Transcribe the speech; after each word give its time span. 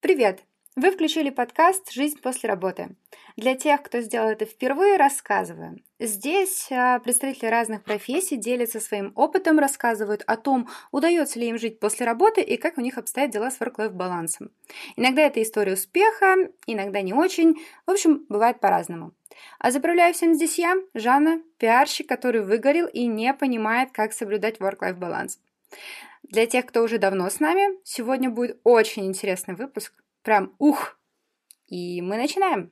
Привет! 0.00 0.44
Вы 0.76 0.92
включили 0.92 1.28
подкаст 1.28 1.92
«Жизнь 1.92 2.18
после 2.22 2.48
работы». 2.48 2.96
Для 3.36 3.54
тех, 3.54 3.82
кто 3.82 4.00
сделал 4.00 4.30
это 4.30 4.46
впервые, 4.46 4.96
рассказываю. 4.96 5.82
Здесь 5.98 6.72
а, 6.72 7.00
представители 7.00 7.48
разных 7.48 7.84
профессий 7.84 8.38
делятся 8.38 8.80
своим 8.80 9.12
опытом, 9.14 9.58
рассказывают 9.58 10.22
о 10.26 10.38
том, 10.38 10.70
удается 10.90 11.38
ли 11.38 11.48
им 11.48 11.58
жить 11.58 11.80
после 11.80 12.06
работы 12.06 12.40
и 12.40 12.56
как 12.56 12.78
у 12.78 12.80
них 12.80 12.96
обстоят 12.96 13.30
дела 13.30 13.50
с 13.50 13.60
work-life 13.60 13.90
балансом. 13.90 14.50
Иногда 14.96 15.20
это 15.20 15.42
история 15.42 15.74
успеха, 15.74 16.48
иногда 16.66 17.02
не 17.02 17.12
очень. 17.12 17.62
В 17.84 17.90
общем, 17.90 18.24
бывает 18.30 18.58
по-разному. 18.58 19.12
А 19.58 19.70
заправляю 19.70 20.14
всем 20.14 20.32
здесь 20.32 20.58
я, 20.58 20.76
Жанна, 20.94 21.42
пиарщик, 21.58 22.08
который 22.08 22.42
выгорел 22.42 22.86
и 22.86 23.06
не 23.06 23.34
понимает, 23.34 23.90
как 23.92 24.14
соблюдать 24.14 24.60
work-life 24.60 24.94
баланс. 24.94 25.38
Для 26.30 26.46
тех, 26.46 26.64
кто 26.64 26.84
уже 26.84 26.98
давно 26.98 27.28
с 27.28 27.40
нами, 27.40 27.76
сегодня 27.82 28.30
будет 28.30 28.60
очень 28.62 29.04
интересный 29.04 29.56
выпуск. 29.56 29.92
Прям 30.22 30.54
ух! 30.60 30.96
И 31.66 32.00
мы 32.02 32.16
начинаем! 32.16 32.70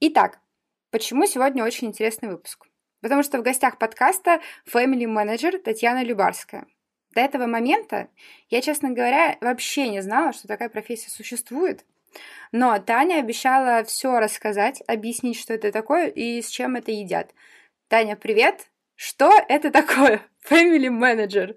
Итак, 0.00 0.40
почему 0.90 1.26
сегодня 1.26 1.62
очень 1.62 1.88
интересный 1.88 2.30
выпуск? 2.30 2.66
Потому 3.02 3.22
что 3.22 3.38
в 3.38 3.42
гостях 3.42 3.76
подкаста 3.76 4.40
Family 4.66 5.04
Manager 5.04 5.58
Татьяна 5.58 6.02
Любарская. 6.02 6.66
До 7.14 7.20
этого 7.20 7.44
момента 7.44 8.08
я, 8.48 8.62
честно 8.62 8.88
говоря, 8.88 9.36
вообще 9.42 9.90
не 9.90 10.00
знала, 10.00 10.32
что 10.32 10.48
такая 10.48 10.70
профессия 10.70 11.10
существует. 11.10 11.84
Но 12.52 12.78
Таня 12.78 13.20
обещала 13.20 13.84
все 13.84 14.18
рассказать, 14.18 14.82
объяснить, 14.86 15.38
что 15.38 15.54
это 15.54 15.70
такое 15.72 16.08
и 16.08 16.40
с 16.40 16.48
чем 16.48 16.76
это 16.76 16.90
едят. 16.90 17.34
Таня, 17.88 18.16
привет! 18.16 18.68
Что 18.94 19.32
это 19.48 19.70
такое? 19.70 20.22
Family 20.50 20.88
Manager. 20.88 21.56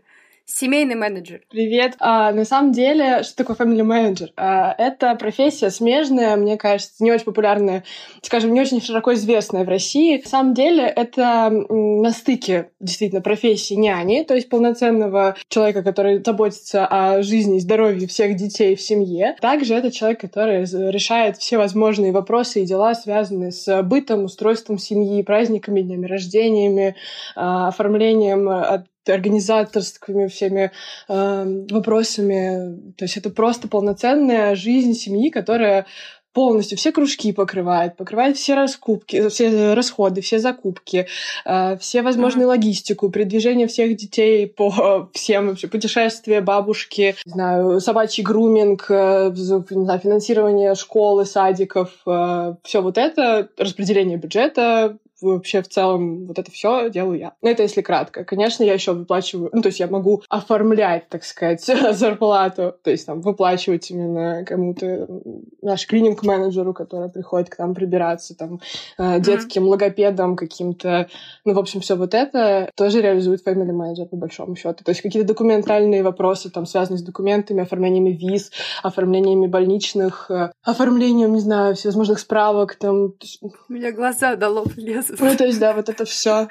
Семейный 0.54 0.96
менеджер. 0.96 1.42
Привет. 1.50 1.96
А, 2.00 2.32
на 2.34 2.44
самом 2.44 2.74
деле, 2.74 3.24
что 3.24 3.38
такое 3.38 3.56
family 3.56 3.84
manager? 3.86 4.30
А, 4.36 4.76
это 4.78 5.16
профессия 5.16 5.70
смежная, 5.70 6.36
мне 6.36 6.58
кажется, 6.58 7.02
не 7.04 7.12
очень 7.12 7.24
популярная, 7.24 7.84
скажем, 8.22 8.54
не 8.54 8.60
очень 8.60 8.82
широко 8.82 9.14
известная 9.14 9.64
в 9.64 9.70
России. 9.70 10.22
На 10.22 10.30
самом 10.30 10.54
деле, 10.54 10.84
это 10.84 11.50
на 11.50 12.12
стыке 12.12 12.70
действительно 12.82 13.22
профессии 13.22 13.76
няни, 13.76 14.24
то 14.24 14.36
есть 14.36 14.50
полноценного 14.50 15.36
человека, 15.48 15.84
который 15.84 16.22
заботится 16.24 16.86
о 16.86 17.24
жизни 17.24 17.58
и 17.58 17.62
здоровье 17.62 18.08
всех 18.08 18.36
детей 18.36 18.76
в 18.76 18.82
семье. 18.82 19.38
Также 19.40 19.74
это 19.74 19.90
человек, 19.90 20.20
который 20.20 20.66
решает 20.92 21.38
все 21.38 21.58
возможные 21.58 22.12
вопросы 22.12 22.62
и 22.62 22.66
дела, 22.66 22.94
связанные 22.94 23.52
с 23.52 23.82
бытом, 23.84 24.26
устройством 24.26 24.78
семьи, 24.78 25.24
праздниками, 25.24 25.82
днями 25.82 26.08
рождениями, 26.08 26.96
а, 27.36 27.70
оформлением 27.70 28.86
организаторскими 29.08 30.28
всеми 30.28 30.72
э, 31.08 31.66
вопросами. 31.70 32.94
То 32.98 33.06
есть 33.06 33.18
это 33.18 33.30
просто 33.30 33.68
полноценная 33.68 34.56
жизнь 34.56 34.94
семьи, 34.94 35.30
которая 35.30 35.86
полностью 36.34 36.78
все 36.78 36.92
кружки 36.92 37.34
покрывает, 37.34 37.98
покрывает 37.98 38.38
все 38.38 38.56
раскупки, 38.56 39.30
все 39.30 39.74
расходы, 39.74 40.22
все 40.22 40.40
закупки, 40.40 41.08
э, 41.46 41.78
все 41.78 42.02
возможные 42.02 42.46
mm-hmm. 42.46 42.50
логистику, 42.50 43.10
передвижение 43.10 43.68
всех 43.68 43.96
детей 43.98 44.48
по 44.48 45.10
всем 45.14 45.50
вообще 45.50 45.68
путешествия 45.68 46.42
бабушки, 46.42 47.16
не 47.26 47.32
знаю, 47.32 47.80
собачий 47.80 48.24
груминг, 48.24 48.86
э, 48.90 49.32
не 49.36 49.86
знаю, 49.86 50.00
финансирование 50.02 50.76
школы, 50.76 51.26
садиков, 51.26 51.90
э, 52.06 52.56
все 52.64 52.82
вот 52.82 52.98
это, 52.98 53.50
распределение 53.58 54.18
бюджета, 54.18 54.98
вообще 55.22 55.62
в 55.62 55.68
целом 55.68 56.26
вот 56.26 56.40
это 56.40 56.52
все 56.52 56.90
делаю 56.90 57.20
я. 57.20 57.34
Ну, 57.42 57.50
это 57.50 57.64
если 57.64 57.82
кратко. 57.82 58.24
Конечно, 58.24 58.64
я 58.64 58.74
еще 58.74 58.94
выплачиваю, 58.94 59.50
ну, 59.54 59.62
то 59.62 59.68
есть 59.68 59.80
я 59.80 59.88
могу 59.88 60.24
оформлять, 60.30 61.10
так 61.10 61.24
сказать, 61.24 61.64
зарплату, 61.92 62.76
то 62.84 62.92
есть 62.92 63.06
там 63.06 63.22
выплачивать 63.22 63.92
именно 63.92 64.44
кому-то, 64.46 65.08
наш 65.62 65.88
клининг-менеджеру, 65.88 66.74
который 66.74 67.10
приходит 67.10 67.50
к 67.50 67.60
нам 67.60 67.74
прибираться, 67.74 68.36
там, 68.36 68.60
э, 68.98 69.20
детским 69.20 69.64
mm-hmm. 69.64 69.68
логопедам 69.68 70.36
каким-то, 70.36 71.08
ну, 71.46 71.54
в 71.54 71.60
общем, 71.60 71.82
все 71.82 71.96
вот 71.96 72.14
это 72.14 72.70
тоже 72.76 73.02
реализует 73.02 73.46
family 73.46 73.72
manager 73.72 74.06
по 74.06 74.16
большому 74.16 74.56
счету. 74.56 74.84
То 74.84 74.92
есть 74.92 75.02
какие-то 75.02 75.28
документальные 75.28 76.04
вопросы, 76.04 76.50
там, 76.50 76.66
связанные 76.66 77.00
с 77.00 77.04
документами, 77.04 77.62
оформлениями 77.62 78.12
виз, 78.12 78.52
оформлениями 78.84 79.48
больничных, 79.48 80.30
э, 80.30 80.52
оформлением, 80.64 81.34
не 81.34 81.40
знаю, 81.42 81.76
всевозможных 81.76 82.20
справок, 82.20 82.76
там. 82.76 83.14
У 83.42 83.74
меня 83.74 83.92
глаза 83.92 84.36
до 84.36 84.50
лоб 84.50 84.70
лезут. 84.78 85.11
Ну, 85.20 85.36
то 85.36 85.46
есть, 85.46 85.60
да, 85.60 85.74
вот 85.74 85.90
это 85.90 86.06
все. 86.06 86.48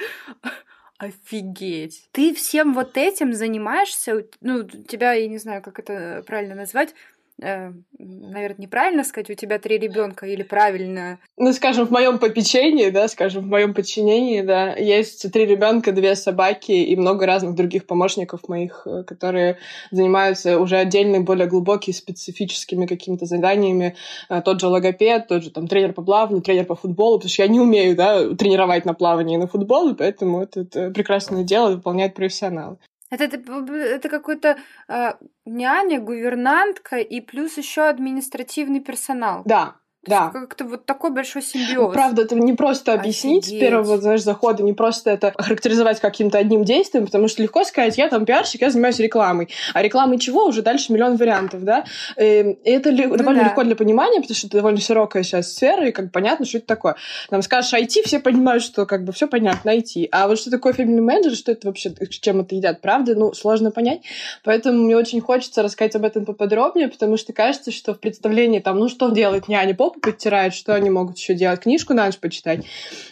Офигеть. 0.99 2.09
Ты 2.13 2.35
всем 2.35 2.75
вот 2.75 2.97
этим 2.97 3.33
занимаешься? 3.33 4.27
Ну, 4.41 4.65
тебя, 4.65 5.13
я 5.13 5.29
не 5.29 5.39
знаю, 5.39 5.63
как 5.63 5.79
это 5.79 6.23
правильно 6.27 6.55
назвать, 6.55 6.95
э, 7.43 7.73
наверное, 7.99 8.57
неправильно 8.59 9.05
сказать, 9.05 9.31
у 9.31 9.35
тебя 9.35 9.59
три 9.59 9.79
ребенка 9.79 10.27
или 10.27 10.43
правильно? 10.43 11.19
Ну, 11.37 11.53
скажем, 11.53 11.87
в 11.87 11.91
моем 11.91 12.19
попечении, 12.19 12.91
да, 12.91 13.09
скажем, 13.09 13.45
в 13.45 13.47
моем 13.47 13.75
подчинении, 13.75 14.43
да, 14.43 14.75
есть 14.75 15.31
три 15.33 15.47
ребенка, 15.47 15.93
две 15.93 16.15
собаки 16.15 16.73
и 16.73 16.97
много 16.97 17.27
разных 17.27 17.55
других 17.55 17.87
помощников 17.87 18.49
моих, 18.49 18.87
э, 18.87 19.05
которые 19.05 19.59
занимаются 19.91 20.59
уже 20.59 20.77
отдельными, 20.77 21.23
более 21.23 21.47
глубокими, 21.47 21.95
специфическими 21.95 22.87
какими-то 22.87 23.27
заданиями. 23.27 23.97
Э, 24.29 24.43
тот 24.43 24.61
же 24.61 24.69
логопед, 24.69 25.29
тот 25.29 25.45
же 25.45 25.51
там 25.51 25.67
тренер 25.69 25.93
по 25.93 26.03
плаванию, 26.03 26.43
тренер 26.43 26.67
по 26.67 26.77
футболу, 26.77 27.19
потому 27.19 27.31
что 27.31 27.43
я 27.43 27.49
не 27.49 27.61
умею, 27.61 27.97
да, 27.97 28.35
тренировать 28.35 28.85
на 28.85 28.95
плавание 28.95 29.37
и 29.37 29.41
на 29.41 29.47
футбол, 29.47 29.95
поэтому 29.95 30.43
это, 30.43 30.61
это 30.61 30.91
прекрасное 30.91 31.45
дело 31.45 31.71
выполняют 31.71 32.15
профессионалы. 32.15 32.79
Это, 33.11 33.25
это, 33.25 33.73
это 33.75 34.09
какой-то 34.09 34.59
э, 34.89 35.13
няня, 35.45 36.01
гувернантка 36.01 36.99
и 36.99 37.21
плюс 37.21 37.59
еще 37.59 37.89
административный 37.89 38.81
персонал. 38.81 39.43
Да, 39.45 39.77
да. 40.07 40.31
Как-то 40.31 40.65
вот 40.65 40.87
такой 40.87 41.11
большой 41.11 41.43
симбиоз. 41.43 41.93
Правда, 41.93 42.23
это 42.23 42.35
не 42.35 42.55
просто 42.55 42.95
объяснить 42.95 43.45
Офигеть. 43.45 43.59
с 43.59 43.61
первого, 43.61 43.99
знаешь, 43.99 44.23
захода, 44.23 44.63
не 44.63 44.73
просто 44.73 45.11
это 45.11 45.35
характеризовать 45.37 46.01
каким-то 46.01 46.39
одним 46.39 46.65
действием, 46.65 47.05
потому 47.05 47.29
что 47.29 47.43
легко 47.43 47.65
сказать, 47.65 47.99
я 47.99 48.09
там 48.09 48.25
пиарщик, 48.25 48.63
я 48.63 48.71
занимаюсь 48.71 48.99
рекламой. 48.99 49.51
А 49.75 49.83
рекламой 49.83 50.19
чего? 50.19 50.47
Уже 50.47 50.63
дальше 50.63 50.95
миллион 50.95 51.17
вариантов, 51.17 51.65
да? 51.65 51.85
Эм, 52.17 52.53
и 52.53 52.71
это 52.71 52.93
ну, 52.93 53.15
довольно 53.15 53.43
да. 53.43 53.49
легко 53.49 53.63
для 53.63 53.77
понимания, 53.77 54.23
потому 54.23 54.35
что 54.35 54.47
это 54.47 54.57
довольно 54.57 54.81
широкая 54.81 55.23
сейчас 55.23 55.53
сфера, 55.53 55.87
и 55.87 55.93
как 55.93 56.11
понятно, 56.13 56.47
что 56.47 56.59
это 56.59 56.67
такое. 56.67 56.97
Нам 57.31 57.43
скажешь 57.43 57.75
IT, 57.75 58.03
все 58.07 58.21
понимают, 58.21 58.63
что 58.63 58.87
как 58.87 59.05
бы 59.05 59.13
все 59.13 59.29
понятно, 59.29 59.77
IT. 59.77 60.09
А 60.13 60.29
вот 60.29 60.39
что 60.39 60.51
такое 60.51 60.73
family 60.73 61.01
manager, 61.01 61.35
что 61.35 61.53
это 61.53 61.67
вообще, 61.67 61.93
чем 62.09 62.41
это 62.41 62.55
едят, 62.55 62.81
правда? 62.81 63.15
Ну, 63.15 63.35
сложно 63.35 63.71
понять. 63.71 64.01
Поэтому 64.45 64.83
мне 64.83 64.97
очень 64.97 65.21
хочется 65.21 65.63
рассказать 65.63 65.95
об 65.97 66.07
этом 66.07 66.25
поподробнее, 66.25 66.89
потому 66.89 67.19
что 67.19 67.35
кажется, 67.35 67.71
что 67.71 67.93
в 67.93 68.01
представлении 68.01 68.61
там, 68.61 68.79
ну, 68.79 68.89
что 68.89 69.11
делает 69.11 69.47
няня, 69.47 69.75
попу 69.91 70.01
подтирает, 70.01 70.55
что 70.55 70.75
они 70.75 70.91
могут 70.91 71.19
еще 71.19 71.35
делать, 71.35 71.61
книжку 71.61 71.95
на 71.95 72.07
ночь 72.07 72.19
почитать. 72.19 72.65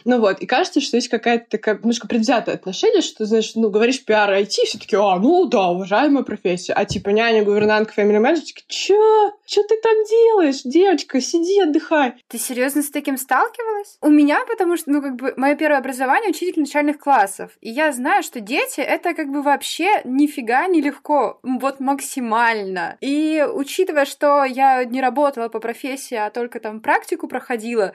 Ну 0.05 0.21
вот, 0.21 0.41
и 0.41 0.47
кажется, 0.47 0.81
что 0.81 0.97
есть 0.97 1.09
какая-то 1.09 1.47
такая 1.51 1.77
немножко 1.77 2.09
предвзятое 2.09 2.55
отношение, 2.55 3.03
что, 3.03 3.25
знаешь, 3.25 3.53
ну, 3.55 3.71
говоришь 3.71 4.05
пиар 4.05 4.31
IT, 4.31 4.65
все 4.65 4.79
таки 4.79 4.97
а, 4.97 5.17
ну 5.17 5.47
да, 5.47 5.69
уважаемая 5.69 6.25
профессия. 6.25 6.73
А 6.73 6.85
типа 6.85 7.11
няня, 7.11 7.45
гувернантка, 7.45 8.01
family 8.01 8.21
manager, 8.21 8.43
чё? 8.67 9.33
Чё 9.47 9.63
ты 9.63 9.77
там 9.83 9.93
делаешь? 10.09 10.63
Девочка, 10.65 11.21
сиди, 11.21 11.61
отдыхай. 11.61 12.15
Ты 12.29 12.39
серьезно 12.39 12.83
с 12.83 12.91
таким 12.91 13.17
сталкивалась? 13.17 13.99
У 14.01 14.09
меня, 14.09 14.45
потому 14.47 14.77
что, 14.77 14.91
ну, 14.91 15.03
как 15.03 15.17
бы, 15.17 15.35
мое 15.37 15.55
первое 15.57 15.79
образование 15.79 16.31
учитель 16.31 16.61
начальных 16.61 16.99
классов. 16.99 17.53
И 17.61 17.71
я 17.71 17.93
знаю, 17.93 18.23
что 18.23 18.41
дети— 18.41 18.81
это 18.99 19.15
как 19.15 19.31
бы 19.31 19.43
вообще 19.43 20.03
нифига 20.05 20.67
не 20.67 20.81
легко. 20.81 21.41
Вот 21.43 21.81
максимально. 21.81 22.97
И 23.01 23.45
учитывая, 23.53 24.05
что 24.05 24.45
я 24.45 24.85
не 24.85 25.01
работала 25.01 25.49
по 25.49 25.61
профессии, 25.61 26.15
а 26.15 26.31
только 26.31 26.61
там 26.61 26.68
практику, 26.81 26.99
практику 27.09 27.29
проходила, 27.29 27.93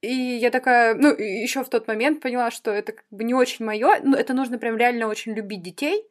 и 0.00 0.14
я 0.14 0.50
такая, 0.50 0.94
ну, 0.94 1.08
еще 1.08 1.64
в 1.64 1.68
тот 1.68 1.88
момент 1.88 2.20
поняла, 2.20 2.50
что 2.50 2.70
это 2.70 2.92
как 2.92 3.04
бы 3.10 3.24
не 3.24 3.34
очень 3.34 3.64
мое, 3.64 4.00
ну, 4.02 4.16
это 4.16 4.34
нужно 4.34 4.58
прям 4.58 4.76
реально 4.76 5.08
очень 5.08 5.34
любить 5.34 5.62
детей, 5.62 6.04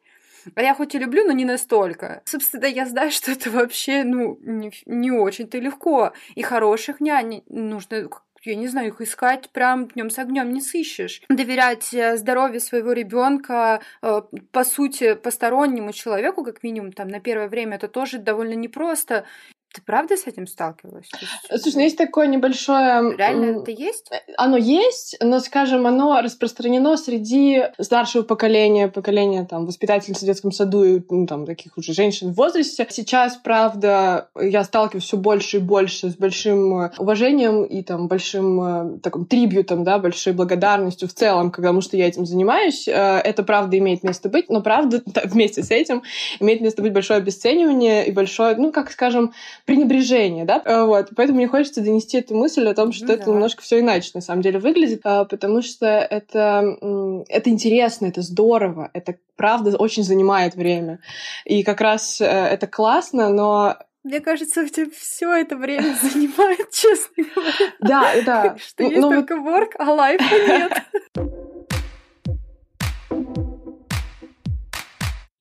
а 0.54 0.62
я 0.62 0.74
хоть 0.74 0.94
и 0.94 0.98
люблю, 0.98 1.24
но 1.24 1.32
не 1.32 1.44
настолько. 1.44 2.22
Собственно, 2.24 2.66
я 2.66 2.86
знаю, 2.86 3.10
что 3.16 3.32
это 3.32 3.50
вообще, 3.50 4.04
ну, 4.04 4.38
не, 4.42 4.70
не 4.86 5.10
очень-то 5.10 5.58
легко. 5.58 6.12
И 6.36 6.42
хороших 6.42 7.00
нянь 7.00 7.42
нужно 7.48 8.08
я 8.42 8.54
не 8.54 8.68
знаю, 8.68 8.88
их 8.88 9.00
искать 9.00 9.50
прям 9.50 9.88
днем 9.88 10.08
с 10.08 10.20
огнем 10.20 10.52
не 10.52 10.60
сыщешь. 10.60 11.20
Доверять 11.28 11.92
э, 11.92 12.16
здоровью 12.16 12.60
своего 12.60 12.92
ребенка, 12.92 13.80
э, 14.02 14.22
по 14.52 14.62
сути, 14.62 15.14
постороннему 15.14 15.92
человеку, 15.92 16.44
как 16.44 16.62
минимум, 16.62 16.92
там, 16.92 17.08
на 17.08 17.18
первое 17.18 17.48
время, 17.48 17.74
это 17.74 17.88
тоже 17.88 18.18
довольно 18.18 18.54
непросто 18.54 19.24
Ты 19.76 19.82
правда 19.82 20.16
с 20.16 20.26
этим 20.26 20.46
сталкивалась? 20.46 21.04
Слушай, 21.50 21.74
ну 21.74 21.82
есть 21.82 21.98
такое 21.98 22.28
небольшое... 22.28 23.14
Реально 23.14 23.60
это 23.60 23.70
есть? 23.70 24.10
Э, 24.10 24.16
оно 24.38 24.56
есть, 24.56 25.18
но, 25.20 25.38
скажем, 25.38 25.86
оно 25.86 26.18
распространено 26.22 26.96
среди 26.96 27.62
старшего 27.78 28.22
поколения, 28.22 28.88
поколения 28.88 29.44
там 29.44 29.66
воспитательниц 29.66 30.22
в 30.22 30.24
детском 30.24 30.50
саду 30.50 30.82
и 30.82 31.02
ну, 31.10 31.26
там 31.26 31.44
таких 31.44 31.76
уже 31.76 31.92
женщин 31.92 32.32
в 32.32 32.36
возрасте. 32.36 32.86
Сейчас, 32.88 33.36
правда, 33.36 34.30
я 34.40 34.64
сталкиваюсь 34.64 35.04
все 35.04 35.18
больше 35.18 35.58
и 35.58 35.60
больше 35.60 36.08
с 36.08 36.16
большим 36.16 36.78
э, 36.78 36.90
уважением 36.96 37.64
и 37.64 37.82
там 37.82 38.08
большим 38.08 38.62
э, 38.62 38.98
таким 39.02 39.26
трибьютом, 39.26 39.84
да, 39.84 39.98
большой 39.98 40.32
благодарностью 40.32 41.06
в 41.06 41.12
целом, 41.12 41.50
потому 41.50 41.82
что 41.82 41.98
я 41.98 42.08
этим 42.08 42.24
занимаюсь. 42.24 42.88
Это, 42.88 43.42
правда, 43.42 43.76
имеет 43.76 44.02
место 44.04 44.30
быть, 44.30 44.48
но, 44.48 44.62
правда, 44.62 45.02
вместе 45.24 45.62
с 45.62 45.70
этим 45.70 46.02
имеет 46.40 46.62
место 46.62 46.80
быть 46.80 46.94
большое 46.94 47.18
обесценивание 47.18 48.06
и 48.06 48.10
большое, 48.10 48.56
ну, 48.56 48.72
как 48.72 48.90
скажем, 48.90 49.34
пренебрежение, 49.66 50.44
да, 50.44 50.62
э, 50.64 50.84
вот. 50.84 51.10
Поэтому 51.16 51.38
мне 51.38 51.48
хочется 51.48 51.82
донести 51.82 52.18
эту 52.18 52.36
мысль 52.36 52.66
о 52.68 52.74
том, 52.74 52.92
что 52.92 53.06
ну, 53.06 53.12
это 53.12 53.26
да. 53.26 53.32
немножко 53.32 53.62
все 53.62 53.80
иначе 53.80 54.12
на 54.14 54.20
самом 54.20 54.40
деле 54.40 54.58
выглядит, 54.58 55.00
а, 55.04 55.24
потому 55.24 55.60
что 55.60 55.86
это, 55.86 56.78
это 57.28 57.50
интересно, 57.50 58.06
это 58.06 58.22
здорово, 58.22 58.90
это 58.94 59.16
правда 59.34 59.76
очень 59.76 60.04
занимает 60.04 60.54
время. 60.54 61.00
И 61.44 61.64
как 61.64 61.80
раз 61.80 62.20
э, 62.20 62.24
это 62.24 62.66
классно, 62.68 63.28
но 63.28 63.76
мне 64.04 64.20
кажется, 64.20 64.62
у 64.62 64.68
тебя 64.68 64.86
все 64.96 65.34
это 65.34 65.56
время 65.56 65.96
занимает, 66.02 66.70
честно 66.70 67.24
говоря. 67.34 67.72
Да, 67.80 68.12
да. 68.24 68.56
Что 68.56 68.84
есть 68.84 69.00
только 69.00 69.34
work, 69.34 69.72
а 69.78 69.92
лайфа 69.92 70.24
нет. 70.24 70.72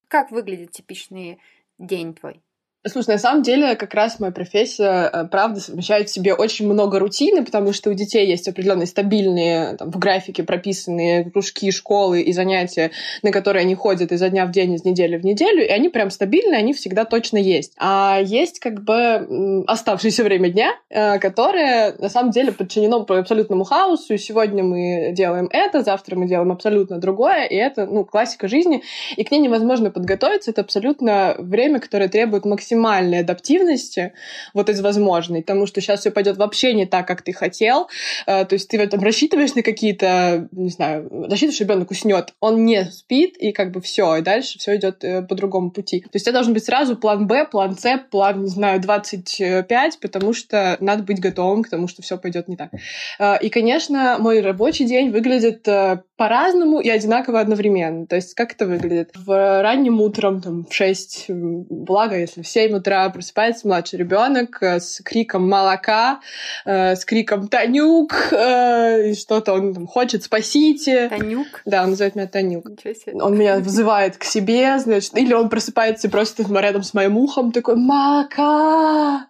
Как 0.08 0.32
выглядит 0.32 0.72
типичный 0.72 1.40
день 1.78 2.16
твой? 2.16 2.42
Слушай, 2.88 3.14
на 3.14 3.18
самом 3.18 3.42
деле, 3.42 3.76
как 3.76 3.96
раз 3.96 4.20
моя 4.20 4.32
профессия, 4.32 5.10
э, 5.12 5.26
правда, 5.26 5.60
совмещает 5.60 6.08
в 6.08 6.14
себе 6.14 6.36
очень 6.36 6.68
много 6.72 7.00
рутины, 7.00 7.44
потому 7.44 7.74
что 7.74 7.90
у 7.90 7.94
детей 7.94 8.28
есть 8.28 8.48
определенные 8.48 8.86
стабильные 8.86 9.76
там, 9.76 9.90
в 9.90 9.98
графике 9.98 10.44
прописанные 10.44 11.32
кружки, 11.32 11.72
школы 11.72 12.22
и 12.22 12.32
занятия, 12.32 12.92
на 13.24 13.32
которые 13.32 13.62
они 13.62 13.74
ходят 13.74 14.12
изо 14.12 14.30
дня 14.30 14.46
в 14.46 14.52
день, 14.52 14.76
из 14.76 14.86
недели 14.86 15.18
в 15.18 15.26
неделю, 15.26 15.66
и 15.66 15.70
они 15.70 15.90
прям 15.90 16.12
стабильные, 16.12 16.60
они 16.60 16.74
всегда 16.74 17.06
точно 17.06 17.38
есть. 17.38 17.74
А 17.80 18.20
есть 18.24 18.60
как 18.60 18.84
бы 18.84 19.64
оставшееся 19.66 20.24
время 20.24 20.50
дня, 20.50 20.76
э, 20.90 21.18
которое 21.18 21.96
на 21.98 22.10
самом 22.10 22.30
деле 22.30 22.52
подчинено 22.52 23.04
абсолютному 23.08 23.64
хаосу, 23.64 24.14
и 24.14 24.20
сегодня 24.20 24.64
мы 24.64 25.12
делаем 25.12 25.48
это, 25.50 25.82
завтра 25.82 26.18
мы 26.18 26.28
делаем 26.28 26.52
абсолютно 26.52 27.00
другое, 27.00 27.46
и 27.46 27.56
это, 27.56 27.88
ну, 27.88 28.06
классика 28.06 28.48
жизни, 28.48 28.84
и 29.16 29.24
к 29.24 29.32
ней 29.32 29.40
невозможно 29.40 29.90
подготовиться, 29.90 30.52
это 30.52 30.62
абсолютно 30.62 31.36
время, 31.40 31.80
которое 31.80 32.10
требует 32.10 32.46
максимально 32.46 32.75
максимальной 32.76 33.20
адаптивности 33.20 34.14
вот 34.54 34.70
из 34.70 34.82
возможной, 34.82 35.42
потому 35.42 35.66
что 35.66 35.82
сейчас 35.82 36.02
все 36.02 36.12
пойдет 36.12 36.38
вообще 36.38 36.74
не 36.74 36.86
так, 36.86 37.08
как 37.08 37.22
ты 37.22 37.34
хотел. 37.34 37.88
Э, 38.28 38.46
то 38.46 38.54
есть 38.54 38.70
ты 38.70 38.78
этом 38.78 39.02
рассчитываешь 39.02 39.56
на 39.56 39.64
какие-то, 39.64 40.48
не 40.52 40.70
знаю, 40.70 41.10
рассчитываешь, 41.30 41.60
ребенок 41.60 41.92
уснет, 41.92 42.34
он 42.40 42.66
не 42.66 42.86
спит, 42.86 43.38
и 43.38 43.52
как 43.52 43.72
бы 43.72 43.82
все, 43.82 44.18
и 44.18 44.22
дальше 44.22 44.60
все 44.60 44.76
идет 44.76 45.04
э, 45.04 45.22
по 45.22 45.36
другому 45.36 45.72
пути. 45.72 46.02
То 46.02 46.10
есть 46.14 46.28
это 46.28 46.34
должен 46.34 46.54
быть 46.54 46.66
сразу 46.66 46.96
план 46.96 47.28
Б, 47.28 47.46
план 47.46 47.78
С, 47.78 47.98
план, 48.12 48.44
не 48.44 48.50
знаю, 48.50 48.82
25, 48.82 50.00
потому 50.00 50.34
что 50.34 50.78
надо 50.80 51.04
быть 51.04 51.20
готовым 51.20 51.64
к 51.64 51.70
тому, 51.70 51.88
что 51.88 52.02
все 52.02 52.18
пойдет 52.18 52.48
не 52.48 52.58
так. 52.58 52.72
Э, 53.20 53.38
и, 53.42 53.50
конечно, 53.50 54.18
мой 54.20 54.42
рабочий 54.42 54.86
день 54.86 55.12
выглядит 55.12 55.68
по-разному 56.18 56.80
и 56.80 56.90
одинаково 56.90 57.40
одновременно. 57.40 58.08
То 58.08 58.16
есть 58.16 58.34
как 58.34 58.54
это 58.54 58.66
выглядит? 58.66 59.12
В 59.16 59.62
ранним 59.62 60.02
утром, 60.02 60.42
там, 60.42 60.66
в 60.66 60.74
6, 60.74 61.26
благо, 61.30 62.18
если 62.18 62.42
все 62.42 62.66
7 62.68 62.78
утра 62.78 63.10
просыпается 63.10 63.68
младший 63.68 64.00
ребенок 64.00 64.58
э, 64.62 64.80
с 64.80 65.02
криком 65.04 65.48
молока, 65.48 66.22
э, 66.66 66.96
с 66.96 67.04
криком 67.06 67.48
«Танюк!» 67.48 68.14
э, 68.32 69.10
и 69.10 69.14
что-то 69.14 69.54
он 69.54 69.74
там, 69.74 69.88
хочет 69.88 70.24
«Спасите!» 70.24 71.10
Танюк? 71.10 71.62
Да, 71.66 71.84
он 71.84 71.92
называет 71.92 72.16
меня 72.16 72.28
Танюк. 72.28 72.66
Он 73.14 73.38
меня 73.38 73.60
вызывает 73.60 74.18
к 74.18 74.24
себе, 74.24 74.80
значит, 74.80 75.18
или 75.18 75.34
он 75.34 75.50
просыпается 75.50 76.10
просто 76.10 76.44
рядом 76.44 76.84
с 76.84 76.94
моим 76.94 77.18
ухом, 77.18 77.52
такой 77.52 77.76
«Мака! 77.76 79.28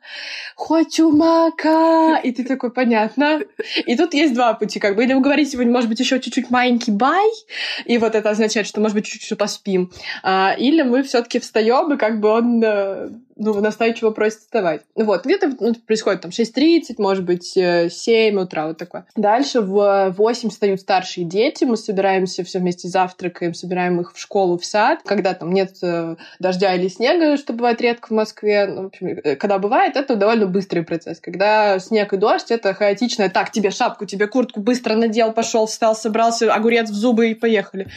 Хочу 0.55 1.11
мака!» 1.11 2.19
И 2.23 2.31
ты 2.31 2.43
такой 2.43 2.71
«Понятно». 2.71 3.41
И 3.85 3.97
тут 3.97 4.13
есть 4.13 4.33
два 4.33 4.53
пути, 4.53 4.79
как 4.79 4.95
бы, 4.95 5.03
или 5.03 5.13
вы 5.13 5.21
говорите, 5.21 5.57
может 5.57 5.89
быть, 5.89 5.99
еще 5.99 6.19
чуть-чуть 6.19 6.49
маленький 6.75 6.91
бай, 6.91 7.29
и 7.85 7.97
вот 7.97 8.15
это 8.15 8.29
означает, 8.29 8.67
что, 8.67 8.81
может 8.81 8.95
быть, 8.95 9.05
чуть-чуть 9.05 9.37
поспим. 9.37 9.91
А, 10.23 10.55
или 10.57 10.81
мы 10.81 11.03
все 11.03 11.21
таки 11.21 11.39
встаем, 11.39 11.93
и 11.93 11.97
как 11.97 12.19
бы 12.19 12.29
он 12.29 12.63
ну, 13.35 13.59
настойчиво 13.59 14.11
просит 14.11 14.39
вставать. 14.39 14.81
Вот, 14.95 15.25
где-то 15.25 15.51
ну, 15.59 15.73
происходит 15.75 16.21
там 16.21 16.31
6.30, 16.31 16.95
может 16.97 17.25
быть, 17.25 17.45
7 17.45 17.59
э, 17.59 18.41
утра, 18.41 18.67
вот 18.67 18.77
такое. 18.77 19.05
Дальше 19.15 19.61
в 19.61 20.13
8 20.17 20.49
встают 20.49 20.81
старшие 20.81 21.25
дети, 21.25 21.65
мы 21.65 21.77
собираемся 21.77 22.43
все 22.43 22.59
вместе 22.59 22.87
завтракаем, 22.87 23.53
собираем 23.53 23.99
их 23.99 24.13
в 24.13 24.19
школу, 24.19 24.57
в 24.57 24.65
сад. 24.65 24.99
Когда 25.05 25.33
там 25.33 25.53
нет 25.53 25.75
э, 25.81 26.15
дождя 26.39 26.73
или 26.75 26.87
снега, 26.87 27.37
что 27.37 27.53
бывает 27.53 27.81
редко 27.81 28.07
в 28.07 28.11
Москве, 28.11 28.67
ну, 28.67 28.83
в 28.83 28.85
общем, 28.87 29.07
э, 29.07 29.35
когда 29.35 29.59
бывает, 29.59 29.97
это 29.97 30.15
довольно 30.15 30.47
быстрый 30.47 30.81
процесс. 30.81 31.19
Когда 31.19 31.79
снег 31.79 32.13
и 32.13 32.17
дождь, 32.17 32.51
это 32.51 32.73
хаотичное, 32.73 33.29
так, 33.29 33.51
тебе 33.51 33.71
шапку, 33.71 34.05
тебе 34.05 34.27
куртку 34.27 34.61
быстро 34.61 34.95
надел, 34.95 35.33
пошел, 35.33 35.65
встал, 35.65 35.95
собрался, 35.95 36.53
огурец 36.53 36.89
в 36.89 36.93
зубы 36.93 37.31
и 37.31 37.35
поехали. 37.35 37.87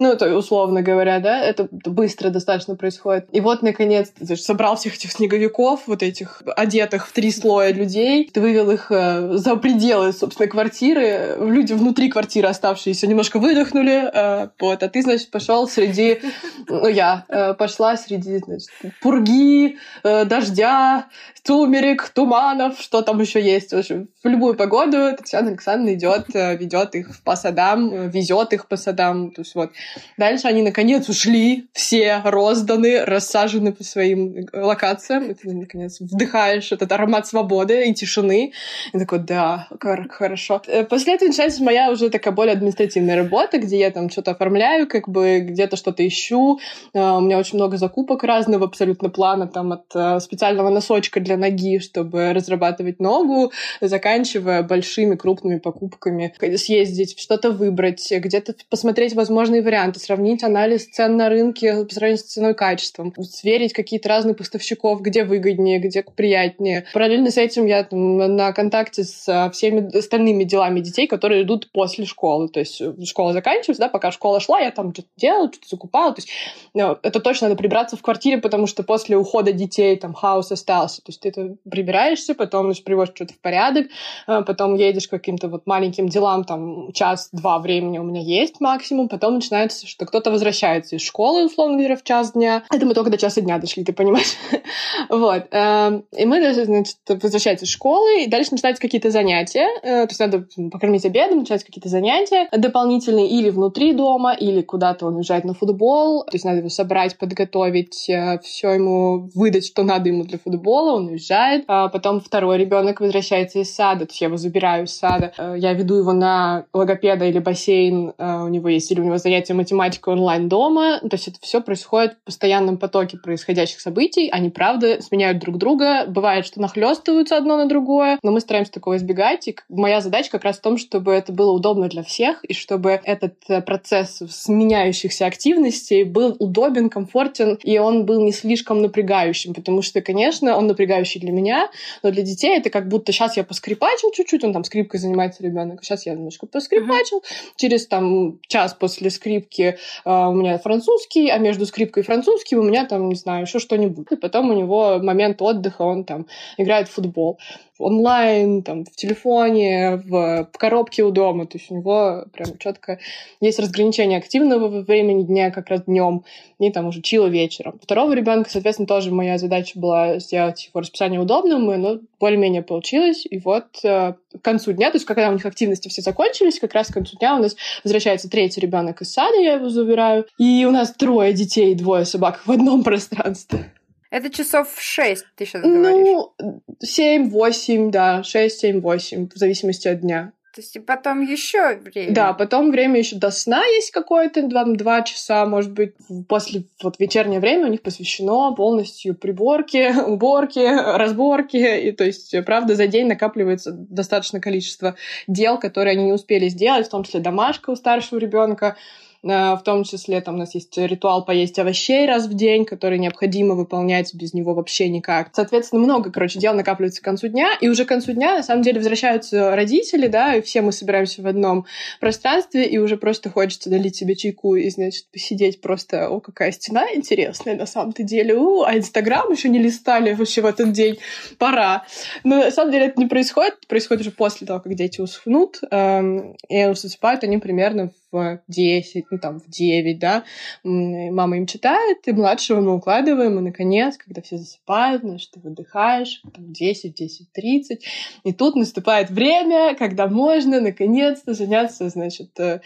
Ну, 0.00 0.10
это 0.10 0.34
условно 0.34 0.80
говоря, 0.80 1.20
да, 1.20 1.42
это 1.42 1.68
быстро 1.70 2.30
достаточно 2.30 2.74
происходит. 2.74 3.26
И 3.32 3.40
вот, 3.42 3.60
наконец, 3.60 4.10
ты 4.18 4.34
собрал 4.34 4.76
всех 4.76 4.94
этих 4.94 5.12
снеговиков, 5.12 5.82
вот 5.86 6.02
этих 6.02 6.42
одетых 6.56 7.06
в 7.06 7.12
три 7.12 7.30
слоя 7.30 7.70
людей, 7.70 8.30
ты 8.32 8.40
вывел 8.40 8.70
их 8.70 8.86
э, 8.90 9.32
за 9.34 9.56
пределы, 9.56 10.14
собственно, 10.14 10.48
квартиры. 10.48 11.36
Люди 11.38 11.74
внутри 11.74 12.08
квартиры 12.08 12.48
оставшиеся 12.48 13.06
немножко 13.06 13.38
выдохнули, 13.38 14.10
э, 14.10 14.48
вот, 14.58 14.82
а 14.82 14.88
ты, 14.88 15.02
значит, 15.02 15.30
пошел 15.30 15.68
среди, 15.68 16.22
ну, 16.66 16.88
я 16.88 17.26
э, 17.28 17.52
пошла 17.52 17.98
среди, 17.98 18.38
значит, 18.38 18.70
пурги, 19.02 19.76
э, 20.02 20.24
дождя, 20.24 21.08
сумерек, 21.44 22.08
туманов, 22.10 22.80
что 22.80 23.02
там 23.02 23.20
еще 23.20 23.40
есть. 23.40 23.72
В 23.72 23.78
общем, 23.78 24.08
в 24.22 24.28
любую 24.28 24.54
погоду 24.54 25.16
Татьяна 25.16 25.48
Александровна 25.48 25.94
идет, 25.94 26.34
э, 26.34 26.56
ведет 26.56 26.94
их 26.94 27.22
по 27.24 27.36
садам, 27.36 27.92
э, 27.92 28.08
везет 28.08 28.52
их 28.52 28.68
по 28.68 28.76
садам. 28.76 29.30
То 29.30 29.42
есть 29.42 29.54
вот 29.54 29.70
Дальше 30.18 30.48
они, 30.48 30.62
наконец, 30.62 31.08
ушли, 31.08 31.68
все 31.72 32.20
розданы, 32.24 33.04
рассажены 33.04 33.72
по 33.72 33.82
своим 33.84 34.36
э, 34.36 34.60
локациям. 34.60 35.30
И 35.30 35.34
ты, 35.34 35.52
наконец, 35.52 36.00
вдыхаешь 36.00 36.72
этот 36.72 36.92
аромат 36.92 37.26
свободы 37.26 37.86
и 37.86 37.94
тишины. 37.94 38.52
И 38.92 38.98
такой, 38.98 39.20
да, 39.20 39.68
хорошо. 40.10 40.62
После 40.88 41.14
этого 41.14 41.28
начинается 41.28 41.62
моя 41.62 41.90
уже 41.90 42.10
такая 42.10 42.34
более 42.34 42.52
административная 42.52 43.16
работа, 43.16 43.58
где 43.58 43.78
я 43.78 43.90
там 43.90 44.10
что-то 44.10 44.32
оформляю, 44.32 44.86
как 44.86 45.08
бы 45.08 45.40
где-то 45.40 45.76
что-то 45.76 46.06
ищу. 46.06 46.60
У 46.92 47.20
меня 47.20 47.38
очень 47.38 47.56
много 47.56 47.76
закупок 47.76 48.22
разного 48.24 48.66
абсолютно 48.66 49.08
плана, 49.08 49.46
там 49.46 49.72
от 49.72 50.22
специального 50.22 50.68
носочка 50.70 51.20
для 51.20 51.29
ноги, 51.36 51.78
чтобы 51.78 52.32
разрабатывать 52.32 53.00
ногу, 53.00 53.52
заканчивая 53.80 54.62
большими 54.62 55.16
крупными 55.16 55.58
покупками, 55.58 56.34
съездить, 56.56 57.18
что-то 57.18 57.50
выбрать, 57.50 58.10
где-то 58.10 58.54
посмотреть 58.68 59.14
возможные 59.14 59.62
варианты 59.62 60.00
сравнить 60.00 60.42
анализ 60.42 60.86
цен 60.86 61.16
на 61.16 61.28
рынке 61.28 61.84
по 61.84 61.94
сравнению 61.94 62.18
с 62.18 62.22
ценой 62.22 62.52
и 62.52 62.54
качеством, 62.54 63.14
сверить 63.22 63.72
какие-то 63.72 64.08
разные 64.08 64.34
поставщиков, 64.34 65.00
где 65.02 65.24
выгоднее, 65.24 65.78
где 65.78 66.02
приятнее. 66.02 66.86
Параллельно 66.92 67.30
с 67.30 67.36
этим 67.36 67.66
я 67.66 67.84
там, 67.84 68.16
на 68.36 68.52
контакте 68.52 69.04
с 69.04 69.50
всеми 69.52 69.96
остальными 69.96 70.44
делами 70.44 70.80
детей, 70.80 71.06
которые 71.06 71.42
идут 71.42 71.70
после 71.72 72.04
школы. 72.04 72.48
То 72.48 72.60
есть 72.60 72.80
э, 72.80 72.92
школа 73.04 73.32
заканчивается, 73.32 73.82
да, 73.82 73.88
пока 73.88 74.10
школа 74.10 74.40
шла, 74.40 74.60
я 74.60 74.70
там 74.70 74.92
что-то 74.92 75.08
делала, 75.16 75.48
что-то 75.48 75.68
закупала. 75.68 76.12
То 76.12 76.20
есть 76.20 76.30
ну, 76.74 76.98
это 77.02 77.20
точно 77.20 77.48
надо 77.48 77.58
прибраться 77.58 77.96
в 77.96 78.02
квартире, 78.02 78.38
потому 78.38 78.66
что 78.66 78.82
после 78.82 79.16
ухода 79.16 79.52
детей 79.52 79.96
там 79.96 80.14
хаос 80.14 80.52
остался. 80.52 81.02
То 81.02 81.10
есть 81.10 81.19
ты 81.20 81.28
это 81.28 81.56
прибираешься, 81.68 82.34
потом 82.34 82.66
значит, 82.66 82.84
приводишь 82.84 83.14
что-то 83.14 83.34
в 83.34 83.38
порядок, 83.38 83.86
а 84.26 84.42
потом 84.42 84.74
едешь 84.74 85.08
к 85.08 85.10
каким-то 85.10 85.48
вот 85.48 85.66
маленьким 85.66 86.08
делам, 86.08 86.44
там 86.44 86.92
час-два 86.92 87.58
времени 87.58 87.98
у 87.98 88.04
меня 88.04 88.20
есть 88.20 88.60
максимум, 88.60 89.08
потом 89.08 89.34
начинается 89.34 89.86
что 89.86 90.06
кто-то 90.06 90.30
возвращается 90.30 90.96
из 90.96 91.02
школы, 91.02 91.46
условно 91.46 91.76
говоря, 91.76 91.96
в 91.96 92.02
час 92.02 92.32
дня. 92.32 92.64
Это 92.72 92.86
мы 92.86 92.94
только 92.94 93.10
до 93.10 93.18
часа 93.18 93.40
дня 93.40 93.58
дошли, 93.58 93.84
ты 93.84 93.92
понимаешь? 93.92 94.34
вот. 95.08 95.46
Эм, 95.50 96.04
и 96.16 96.24
мы, 96.24 96.52
значит, 96.52 96.96
возвращаемся 97.08 97.64
из 97.64 97.70
школы, 97.70 98.24
и 98.24 98.26
дальше 98.28 98.52
начинаются 98.52 98.80
какие-то 98.80 99.10
занятия. 99.10 99.68
Э, 99.82 100.06
то 100.06 100.10
есть 100.10 100.20
надо 100.20 100.46
покормить 100.70 101.04
обедом, 101.04 101.40
начинаются 101.40 101.66
какие-то 101.66 101.88
занятия 101.88 102.48
дополнительные 102.52 103.28
или 103.28 103.50
внутри 103.50 103.92
дома, 103.92 104.32
или 104.32 104.62
куда-то 104.62 105.06
он 105.06 105.16
уезжает 105.16 105.44
на 105.44 105.54
футбол. 105.54 106.24
То 106.24 106.34
есть 106.34 106.44
надо 106.44 106.58
его 106.58 106.68
собрать, 106.68 107.18
подготовить, 107.18 108.08
э, 108.08 108.38
все 108.42 108.70
ему 108.70 109.30
выдать, 109.34 109.66
что 109.66 109.82
надо 109.82 110.08
ему 110.08 110.24
для 110.24 110.38
футбола, 110.38 110.96
он 110.96 111.09
уезжает. 111.10 111.64
А 111.68 111.88
потом 111.88 112.20
второй 112.20 112.58
ребенок 112.58 113.00
возвращается 113.00 113.60
из 113.60 113.74
сада, 113.74 114.06
то 114.06 114.12
есть 114.12 114.20
я 114.20 114.28
его 114.28 114.36
забираю 114.36 114.84
из 114.84 114.96
сада. 114.96 115.32
Э, 115.38 115.54
я 115.56 115.72
веду 115.72 115.96
его 115.96 116.12
на 116.12 116.64
логопеда 116.72 117.26
или 117.26 117.38
бассейн, 117.38 118.12
у 118.18 118.48
него 118.48 118.68
есть, 118.68 118.90
или 118.90 119.00
у 119.00 119.04
него 119.04 119.18
занятия 119.18 119.54
математика 119.54 120.10
онлайн 120.10 120.48
дома. 120.48 121.00
То 121.00 121.12
есть 121.12 121.28
это 121.28 121.38
все 121.40 121.60
происходит 121.60 122.14
в 122.22 122.24
постоянном 122.24 122.78
потоке 122.78 123.16
происходящих 123.16 123.80
событий. 123.80 124.28
Они, 124.30 124.50
правда, 124.50 125.00
сменяют 125.00 125.38
друг 125.38 125.58
друга. 125.58 126.06
Бывает, 126.06 126.46
что 126.46 126.60
нахлестываются 126.60 127.36
одно 127.36 127.56
на 127.56 127.66
другое, 127.66 128.18
но 128.22 128.32
мы 128.32 128.40
стараемся 128.40 128.72
такого 128.72 128.96
избегать. 128.96 129.48
И 129.48 129.56
моя 129.68 130.00
задача 130.00 130.30
как 130.30 130.44
раз 130.44 130.58
в 130.58 130.62
том, 130.62 130.78
чтобы 130.78 131.12
это 131.12 131.32
было 131.32 131.52
удобно 131.52 131.88
для 131.88 132.02
всех, 132.02 132.44
и 132.44 132.54
чтобы 132.54 133.00
этот 133.04 133.34
э, 133.48 133.60
процесс 133.62 134.22
сменяющихся 134.28 135.26
активностей 135.26 136.04
был 136.04 136.36
удобен, 136.38 136.90
комфортен, 136.90 137.58
и 137.62 137.78
он 137.78 138.06
был 138.06 138.22
не 138.22 138.32
слишком 138.32 138.82
напрягающим, 138.82 139.54
потому 139.54 139.82
что, 139.82 140.00
конечно, 140.00 140.56
он 140.56 140.66
напрягающий 141.00 141.20
для 141.20 141.32
меня, 141.32 141.70
но 142.02 142.10
для 142.10 142.22
детей 142.22 142.56
это 142.56 142.70
как 142.70 142.88
будто 142.88 143.12
сейчас 143.12 143.36
я 143.36 143.44
поскрипачил 143.44 144.10
чуть-чуть, 144.12 144.44
он 144.44 144.52
там 144.52 144.64
скрипкой 144.64 145.00
занимается 145.00 145.42
ребенок, 145.42 145.82
сейчас 145.82 146.06
я 146.06 146.14
немножко 146.14 146.46
поскрипачил, 146.46 147.18
uh-huh. 147.18 147.52
через 147.56 147.86
там 147.86 148.38
час 148.46 148.74
после 148.74 149.10
скрипки 149.10 149.76
э, 150.04 150.10
у 150.10 150.32
меня 150.32 150.58
французский, 150.58 151.30
а 151.30 151.38
между 151.38 151.66
скрипкой 151.66 152.02
и 152.02 152.06
французским 152.06 152.58
у 152.58 152.62
меня 152.62 152.84
там, 152.86 153.08
не 153.08 153.14
знаю, 153.14 153.42
еще 153.42 153.58
что-нибудь. 153.58 154.06
И 154.10 154.16
потом 154.16 154.50
у 154.50 154.52
него 154.52 154.98
момент 155.02 155.42
отдыха, 155.42 155.82
он 155.82 156.04
там 156.04 156.26
играет 156.58 156.88
в 156.88 156.92
футбол 156.92 157.38
онлайн, 157.80 158.62
там, 158.62 158.84
в 158.84 158.94
телефоне, 158.94 160.02
в, 160.04 160.48
коробке 160.52 161.02
у 161.02 161.10
дома. 161.10 161.46
То 161.46 161.58
есть 161.58 161.70
у 161.70 161.76
него 161.76 162.24
прям 162.32 162.58
четко 162.58 162.98
есть 163.40 163.58
разграничение 163.58 164.18
активного 164.18 164.82
времени 164.82 165.22
дня, 165.22 165.50
как 165.50 165.68
раз 165.68 165.84
днем, 165.84 166.24
и 166.58 166.70
там 166.70 166.86
уже 166.86 167.00
чила 167.00 167.26
вечером. 167.26 167.80
Второго 167.82 168.12
ребенка, 168.12 168.50
соответственно, 168.50 168.86
тоже 168.86 169.10
моя 169.12 169.38
задача 169.38 169.78
была 169.78 170.18
сделать 170.18 170.66
его 170.66 170.80
расписание 170.80 171.20
удобным, 171.20 171.70
и 171.70 171.74
оно 171.74 172.00
более-менее 172.18 172.62
получилось. 172.62 173.26
И 173.28 173.38
вот 173.38 173.66
э, 173.82 174.12
к 174.12 174.42
концу 174.42 174.72
дня, 174.72 174.90
то 174.90 174.96
есть 174.96 175.06
когда 175.06 175.28
у 175.30 175.32
них 175.32 175.46
активности 175.46 175.88
все 175.88 176.02
закончились, 176.02 176.60
как 176.60 176.74
раз 176.74 176.88
к 176.88 176.94
концу 176.94 177.16
дня 177.16 177.36
у 177.36 177.42
нас 177.42 177.56
возвращается 177.82 178.28
третий 178.28 178.60
ребенок 178.60 179.00
из 179.02 179.12
сада, 179.12 179.38
я 179.40 179.54
его 179.54 179.68
забираю, 179.68 180.26
и 180.38 180.64
у 180.68 180.70
нас 180.70 180.92
трое 180.92 181.32
детей, 181.32 181.74
двое 181.74 182.04
собак 182.04 182.42
в 182.44 182.50
одном 182.50 182.82
пространстве. 182.84 183.72
Это 184.10 184.28
часов 184.28 184.68
шесть, 184.78 185.24
ты 185.36 185.46
сейчас 185.46 185.62
говоришь? 185.62 186.06
Ну, 186.06 186.34
семь-восемь, 186.80 187.90
да, 187.92 188.22
шесть, 188.24 188.58
семь, 188.58 188.80
восемь, 188.80 189.28
в 189.28 189.36
зависимости 189.36 189.86
от 189.86 190.00
дня. 190.00 190.32
То 190.52 190.62
есть 190.62 190.74
и 190.74 190.80
потом 190.80 191.20
еще 191.20 191.76
время. 191.76 192.12
Да, 192.12 192.32
потом 192.32 192.72
время 192.72 192.98
еще 192.98 193.14
до 193.14 193.30
сна 193.30 193.64
есть 193.64 193.92
какое-то, 193.92 194.42
два, 194.42 194.64
два 194.64 195.02
часа, 195.02 195.46
может 195.46 195.70
быть, 195.70 195.94
после 196.28 196.64
вот 196.82 196.98
вечернее 196.98 197.38
время 197.38 197.66
у 197.66 197.70
них 197.70 197.82
посвящено 197.82 198.52
полностью 198.56 199.14
приборке, 199.14 199.94
уборке, 200.06 200.74
разборке. 200.74 201.88
И 201.88 201.92
то 201.92 202.04
есть, 202.04 202.34
правда, 202.44 202.74
за 202.74 202.88
день 202.88 203.06
накапливается 203.06 203.70
достаточное 203.70 204.40
количество 204.40 204.96
дел, 205.28 205.56
которые 205.56 205.92
они 205.92 206.06
не 206.06 206.12
успели 206.12 206.48
сделать, 206.48 206.88
в 206.88 206.90
том 206.90 207.04
числе 207.04 207.20
домашка 207.20 207.70
у 207.70 207.76
старшего 207.76 208.18
ребенка 208.18 208.76
Э, 208.76 208.76
в 209.22 209.60
том 209.64 209.84
числе 209.84 210.20
там 210.20 210.36
у 210.36 210.38
нас 210.38 210.54
есть 210.54 210.76
ритуал 210.78 211.24
поесть 211.24 211.58
овощей 211.58 212.06
раз 212.06 212.26
в 212.26 212.34
день, 212.34 212.64
который 212.64 212.98
необходимо 212.98 213.54
выполнять, 213.54 214.14
без 214.14 214.32
него 214.32 214.54
вообще 214.54 214.88
никак. 214.88 215.30
Соответственно, 215.32 215.82
много, 215.82 216.10
короче, 216.10 216.38
дел 216.38 216.54
накапливается 216.54 217.02
к 217.02 217.04
концу 217.04 217.28
дня, 217.28 217.52
и 217.60 217.68
уже 217.68 217.84
к 217.84 217.88
концу 217.88 218.12
дня, 218.12 218.36
на 218.36 218.42
самом 218.42 218.62
деле, 218.62 218.78
возвращаются 218.78 219.54
родители, 219.54 220.06
да, 220.06 220.34
и 220.34 220.40
все 220.40 220.62
мы 220.62 220.72
собираемся 220.72 221.22
в 221.22 221.26
одном 221.26 221.66
пространстве, 222.00 222.66
и 222.66 222.78
уже 222.78 222.96
просто 222.96 223.30
хочется 223.30 223.68
долить 223.68 223.96
себе 223.96 224.16
чайку 224.16 224.56
и, 224.56 224.68
значит, 224.70 225.06
посидеть 225.12 225.60
просто, 225.60 226.08
о, 226.08 226.20
какая 226.20 226.52
стена 226.52 226.86
интересная 226.94 227.56
на 227.56 227.66
самом-то 227.66 228.02
деле, 228.02 228.34
у, 228.34 228.62
а 228.62 228.76
Инстаграм 228.76 229.30
еще 229.30 229.48
не 229.48 229.58
листали 229.58 230.14
вообще 230.14 230.40
в 230.40 230.46
этот 230.46 230.72
день, 230.72 230.98
пора. 231.38 231.84
Но 232.24 232.36
на 232.36 232.50
самом 232.50 232.72
деле 232.72 232.86
это 232.86 232.98
не 232.98 233.06
происходит, 233.06 233.66
происходит 233.68 234.02
уже 234.02 234.10
после 234.10 234.46
того, 234.46 234.60
как 234.60 234.74
дети 234.74 235.00
уснут, 235.00 235.60
эм, 235.70 236.36
и 236.48 236.64
засыпают 236.74 237.24
они 237.24 237.38
примерно 237.38 237.90
в 238.12 238.40
10, 238.48 239.06
ну 239.10 239.18
там 239.18 239.40
в 239.40 239.48
9, 239.48 239.98
да, 239.98 240.24
мама 240.64 241.36
им 241.36 241.46
читает, 241.46 241.98
и 242.06 242.12
младшего 242.12 242.60
мы 242.60 242.76
укладываем, 242.76 243.38
и 243.38 243.42
наконец, 243.42 243.96
когда 243.96 244.22
все 244.22 244.38
засыпают, 244.38 245.02
значит, 245.02 245.30
ты 245.32 245.40
выдыхаешь, 245.40 246.22
там 246.34 246.52
10, 246.52 246.94
10, 246.94 247.32
30, 247.32 247.84
и 248.24 248.32
тут 248.32 248.56
наступает 248.56 249.10
время, 249.10 249.74
когда 249.76 250.08
можно 250.08 250.60
наконец-то 250.60 251.34
заняться, 251.34 251.88
значит, 251.88 252.38
э, 252.38 252.60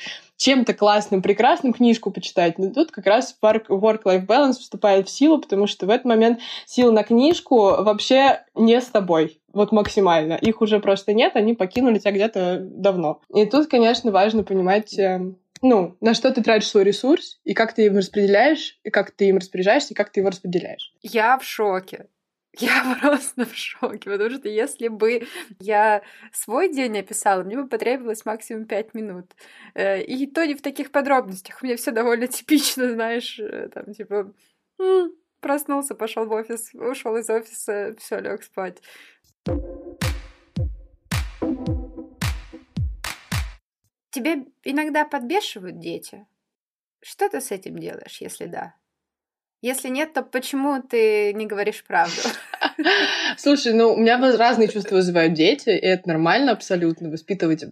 чем-то 0.44 0.74
классным, 0.74 1.22
прекрасным, 1.22 1.72
книжку 1.72 2.10
почитать. 2.10 2.58
Но 2.58 2.68
тут 2.70 2.90
как 2.90 3.06
раз 3.06 3.34
work-life 3.40 4.26
balance 4.26 4.58
вступает 4.60 5.08
в 5.08 5.10
силу, 5.10 5.38
потому 5.38 5.66
что 5.66 5.86
в 5.86 5.90
этот 5.90 6.04
момент 6.04 6.40
сил 6.66 6.92
на 6.92 7.02
книжку 7.02 7.56
вообще 7.56 8.42
не 8.54 8.78
с 8.78 8.84
тобой. 8.84 9.40
Вот 9.54 9.72
максимально. 9.72 10.34
Их 10.34 10.60
уже 10.60 10.80
просто 10.80 11.14
нет, 11.14 11.34
они 11.34 11.54
покинули 11.54 11.98
тебя 11.98 12.10
где-то 12.10 12.58
давно. 12.60 13.22
И 13.34 13.46
тут, 13.46 13.68
конечно, 13.68 14.12
важно 14.12 14.42
понимать, 14.42 14.98
э, 14.98 15.32
ну, 15.62 15.96
на 16.02 16.12
что 16.12 16.30
ты 16.30 16.42
тратишь 16.42 16.68
свой 16.68 16.84
ресурс, 16.84 17.40
и 17.44 17.54
как 17.54 17.72
ты 17.72 17.86
им 17.86 17.96
распределяешь, 17.96 18.78
и 18.84 18.90
как 18.90 19.12
ты 19.12 19.28
им 19.28 19.38
распоряжаешься, 19.38 19.94
и 19.94 19.96
как 19.96 20.10
ты 20.10 20.20
его 20.20 20.28
распределяешь. 20.28 20.92
Я 21.00 21.38
в 21.38 21.44
шоке. 21.44 22.08
Я 22.58 22.96
просто 23.00 23.46
в 23.46 23.54
шоке, 23.54 24.10
потому 24.10 24.30
что 24.30 24.48
если 24.48 24.88
бы 24.88 25.26
я 25.60 26.02
свой 26.32 26.72
день 26.72 26.98
описала, 26.98 27.42
мне 27.42 27.56
бы 27.56 27.68
потребовалось 27.68 28.24
максимум 28.24 28.66
пять 28.66 28.94
минут. 28.94 29.34
Э, 29.74 30.02
и 30.02 30.26
то 30.26 30.46
не 30.46 30.54
в 30.54 30.62
таких 30.62 30.92
подробностях. 30.92 31.60
У 31.60 31.66
меня 31.66 31.76
все 31.76 31.90
довольно 31.90 32.26
типично, 32.28 32.92
знаешь, 32.92 33.38
э, 33.38 33.68
там 33.68 33.92
типа 33.92 34.32
проснулся, 35.40 35.94
пошел 35.94 36.26
в 36.26 36.32
офис, 36.32 36.70
ушел 36.74 37.16
из 37.16 37.28
офиса, 37.28 37.94
все, 37.98 38.18
лег 38.20 38.42
спать. 38.42 38.80
Тебе 44.10 44.46
иногда 44.62 45.04
подбешивают 45.04 45.80
дети? 45.80 46.26
Что 47.02 47.28
ты 47.28 47.40
с 47.40 47.50
этим 47.50 47.78
делаешь, 47.78 48.20
если 48.20 48.46
да? 48.46 48.74
Если 49.64 49.88
нет, 49.88 50.12
то 50.12 50.22
почему 50.22 50.82
ты 50.82 51.32
не 51.32 51.46
говоришь 51.46 51.84
правду? 51.84 52.20
Слушай, 53.36 53.72
ну, 53.72 53.94
у 53.94 53.96
меня 53.96 54.18
разные 54.36 54.68
чувства 54.68 54.96
вызывают 54.96 55.34
дети, 55.34 55.70
и 55.70 55.86
это 55.86 56.08
нормально 56.08 56.52
абсолютно, 56.52 57.10
воспитывать 57.10 57.64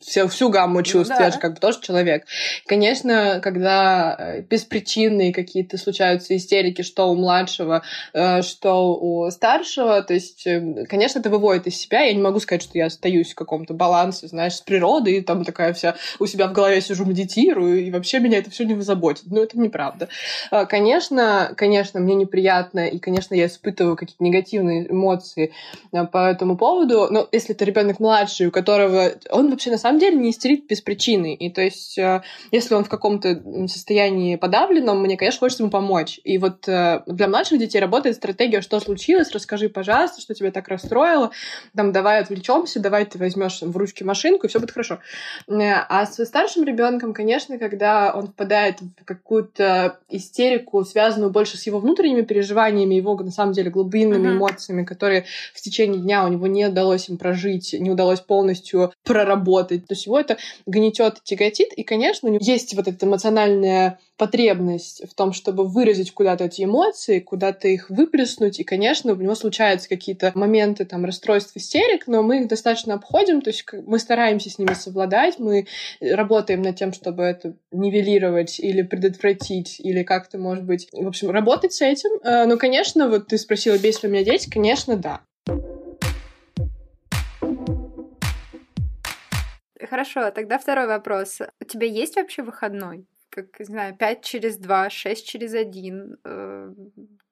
все, 0.00 0.28
всю 0.28 0.50
гамму 0.50 0.82
чувств, 0.82 1.10
ну, 1.10 1.18
да. 1.18 1.26
я 1.26 1.30
же 1.30 1.38
как 1.38 1.54
бы 1.54 1.60
тоже 1.60 1.80
человек. 1.80 2.24
Конечно, 2.66 3.40
когда 3.42 4.16
э, 4.18 4.40
беспричинные 4.42 5.32
какие-то 5.32 5.78
случаются 5.78 6.36
истерики, 6.36 6.82
что 6.82 7.10
у 7.10 7.14
младшего, 7.14 7.82
э, 8.12 8.42
что 8.42 8.94
у 8.94 9.30
старшего, 9.30 10.02
то 10.02 10.14
есть, 10.14 10.46
э, 10.46 10.86
конечно, 10.88 11.20
это 11.20 11.30
выводит 11.30 11.66
из 11.66 11.76
себя, 11.76 12.02
я 12.02 12.12
не 12.12 12.22
могу 12.22 12.40
сказать, 12.40 12.62
что 12.62 12.78
я 12.78 12.86
остаюсь 12.86 13.32
в 13.32 13.36
каком-то 13.36 13.74
балансе, 13.74 14.28
знаешь, 14.28 14.54
с 14.54 14.60
природой, 14.60 15.14
и 15.14 15.20
там 15.20 15.44
такая 15.44 15.72
вся 15.72 15.96
у 16.18 16.26
себя 16.26 16.48
в 16.48 16.52
голове 16.52 16.80
сижу, 16.80 17.04
медитирую, 17.04 17.84
и 17.84 17.90
вообще 17.90 18.20
меня 18.20 18.38
это 18.38 18.50
все 18.50 18.64
не 18.64 18.80
заботит. 18.80 19.24
Ну, 19.26 19.42
это 19.42 19.58
неправда. 19.58 20.08
Конечно, 20.68 21.52
конечно, 21.56 22.00
мне 22.00 22.14
неприятно, 22.14 22.86
и, 22.86 22.98
конечно, 22.98 23.34
я 23.34 23.46
испытываю 23.46 23.96
какие-то 23.96 24.22
негативные 24.22 24.49
эмоции 24.58 25.52
э, 25.92 26.06
по 26.06 26.30
этому 26.30 26.56
поводу, 26.56 27.08
но 27.10 27.28
если 27.32 27.54
это 27.54 27.64
ребенок 27.64 28.00
младший, 28.00 28.46
у 28.46 28.50
которого 28.50 29.12
он 29.30 29.50
вообще 29.50 29.70
на 29.70 29.78
самом 29.78 29.98
деле 29.98 30.16
не 30.16 30.30
истерит 30.30 30.66
без 30.66 30.80
причины, 30.80 31.34
и 31.34 31.50
то 31.50 31.60
есть 31.62 31.98
э, 31.98 32.22
если 32.50 32.74
он 32.74 32.84
в 32.84 32.88
каком-то 32.88 33.42
состоянии 33.68 34.36
подавленном, 34.36 35.02
мне, 35.02 35.16
конечно, 35.16 35.40
хочется 35.40 35.62
ему 35.62 35.70
помочь. 35.70 36.20
И 36.24 36.38
вот 36.38 36.68
э, 36.68 37.02
для 37.06 37.28
младших 37.28 37.58
детей 37.58 37.80
работает 37.80 38.16
стратегия, 38.16 38.60
что 38.60 38.80
случилось, 38.80 39.30
расскажи, 39.32 39.68
пожалуйста, 39.68 40.20
что 40.20 40.34
тебя 40.34 40.50
так 40.50 40.68
расстроило, 40.68 41.30
там, 41.74 41.92
давай 41.92 42.20
отвлечемся, 42.20 42.80
давай 42.80 43.04
ты 43.04 43.18
возьмешь 43.18 43.62
в 43.62 43.76
ручки 43.76 44.02
машинку, 44.02 44.46
и 44.46 44.48
все 44.48 44.60
будет 44.60 44.72
хорошо. 44.72 44.98
А 45.48 46.06
со 46.06 46.24
старшим 46.24 46.64
ребенком, 46.64 47.12
конечно, 47.12 47.58
когда 47.58 48.12
он 48.14 48.28
впадает 48.28 48.80
в 48.80 49.04
какую-то 49.04 49.98
истерику, 50.08 50.84
связанную 50.84 51.30
больше 51.30 51.56
с 51.56 51.66
его 51.66 51.78
внутренними 51.78 52.22
переживаниями, 52.22 52.94
его, 52.94 53.16
на 53.16 53.30
самом 53.30 53.52
деле, 53.52 53.70
глубинными. 53.70 54.28
Эмоциями, 54.40 54.84
которые 54.84 55.26
в 55.54 55.60
течение 55.60 56.00
дня 56.00 56.24
у 56.24 56.28
него 56.28 56.46
не 56.46 56.66
удалось 56.66 57.08
им 57.08 57.18
прожить, 57.18 57.74
не 57.78 57.90
удалось 57.90 58.20
полностью 58.20 58.92
проработать. 59.04 59.86
То 59.86 59.94
есть 59.94 60.06
его 60.06 60.18
это 60.18 60.38
гнетет, 60.66 61.22
тяготит. 61.22 61.72
И, 61.74 61.82
конечно, 61.82 62.28
у 62.28 62.32
него 62.32 62.42
есть 62.42 62.74
вот 62.74 62.88
эта 62.88 63.06
эмоциональная 63.06 63.98
потребность 64.20 65.00
в 65.10 65.14
том, 65.14 65.32
чтобы 65.32 65.66
выразить 65.66 66.12
куда-то 66.12 66.44
эти 66.44 66.64
эмоции, 66.64 67.20
куда-то 67.20 67.68
их 67.68 67.88
выплеснуть. 67.88 68.60
И, 68.60 68.64
конечно, 68.64 69.14
у 69.14 69.16
него 69.16 69.34
случаются 69.34 69.88
какие-то 69.88 70.30
моменты 70.34 70.84
там 70.84 71.06
расстройств, 71.06 71.56
истерик, 71.56 72.06
но 72.06 72.22
мы 72.22 72.42
их 72.42 72.48
достаточно 72.48 72.92
обходим, 72.92 73.40
то 73.40 73.48
есть 73.48 73.64
мы 73.86 73.98
стараемся 73.98 74.50
с 74.50 74.58
ними 74.58 74.74
совладать, 74.74 75.38
мы 75.38 75.66
работаем 76.02 76.60
над 76.60 76.76
тем, 76.76 76.92
чтобы 76.92 77.22
это 77.22 77.54
нивелировать 77.72 78.60
или 78.60 78.82
предотвратить, 78.82 79.80
или 79.80 80.02
как-то, 80.02 80.36
может 80.36 80.64
быть, 80.64 80.86
в 80.92 81.08
общем, 81.08 81.30
работать 81.30 81.72
с 81.72 81.80
этим. 81.80 82.10
Э, 82.22 82.44
но, 82.44 82.58
конечно, 82.58 83.08
вот 83.08 83.28
ты 83.28 83.38
спросила, 83.38 83.78
бесит 83.78 84.02
ли 84.02 84.10
у 84.10 84.12
меня 84.12 84.24
дети, 84.24 84.50
конечно, 84.50 84.96
да. 84.96 85.22
Хорошо, 89.88 90.30
тогда 90.30 90.58
второй 90.58 90.86
вопрос. 90.86 91.38
У 91.58 91.64
тебя 91.64 91.86
есть 91.86 92.16
вообще 92.16 92.42
выходной? 92.42 93.06
Как, 93.30 93.58
не 93.58 93.64
знаю, 93.64 93.96
5 93.96 94.22
через 94.22 94.56
2, 94.56 94.90
6 94.90 95.26
через 95.26 95.54
1, 95.54 96.18
э, 96.24 96.74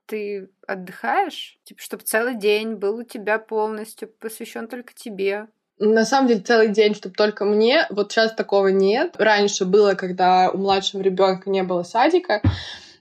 ты 0.07 0.49
отдыхаешь? 0.67 1.59
Типа, 1.65 1.83
чтобы 1.83 2.05
целый 2.05 2.37
день 2.37 2.75
был 2.75 2.99
у 2.99 3.03
тебя 3.05 3.39
полностью 3.39 4.09
посвящен 4.09 4.69
только 4.69 4.95
тебе. 4.95 5.49
На 5.79 6.05
самом 6.05 6.27
деле 6.27 6.41
целый 6.41 6.69
день, 6.69 6.95
чтобы 6.95 7.15
только 7.15 7.45
мне. 7.45 7.87
Вот 7.91 8.11
сейчас 8.11 8.35
такого 8.35 8.69
нет. 8.69 9.15
Раньше 9.17 9.65
было, 9.65 9.95
когда 9.95 10.51
у 10.51 10.59
младшего 10.59 11.03
ребенка 11.03 11.51
не 11.51 11.63
было 11.63 11.85
садика. 11.85 12.43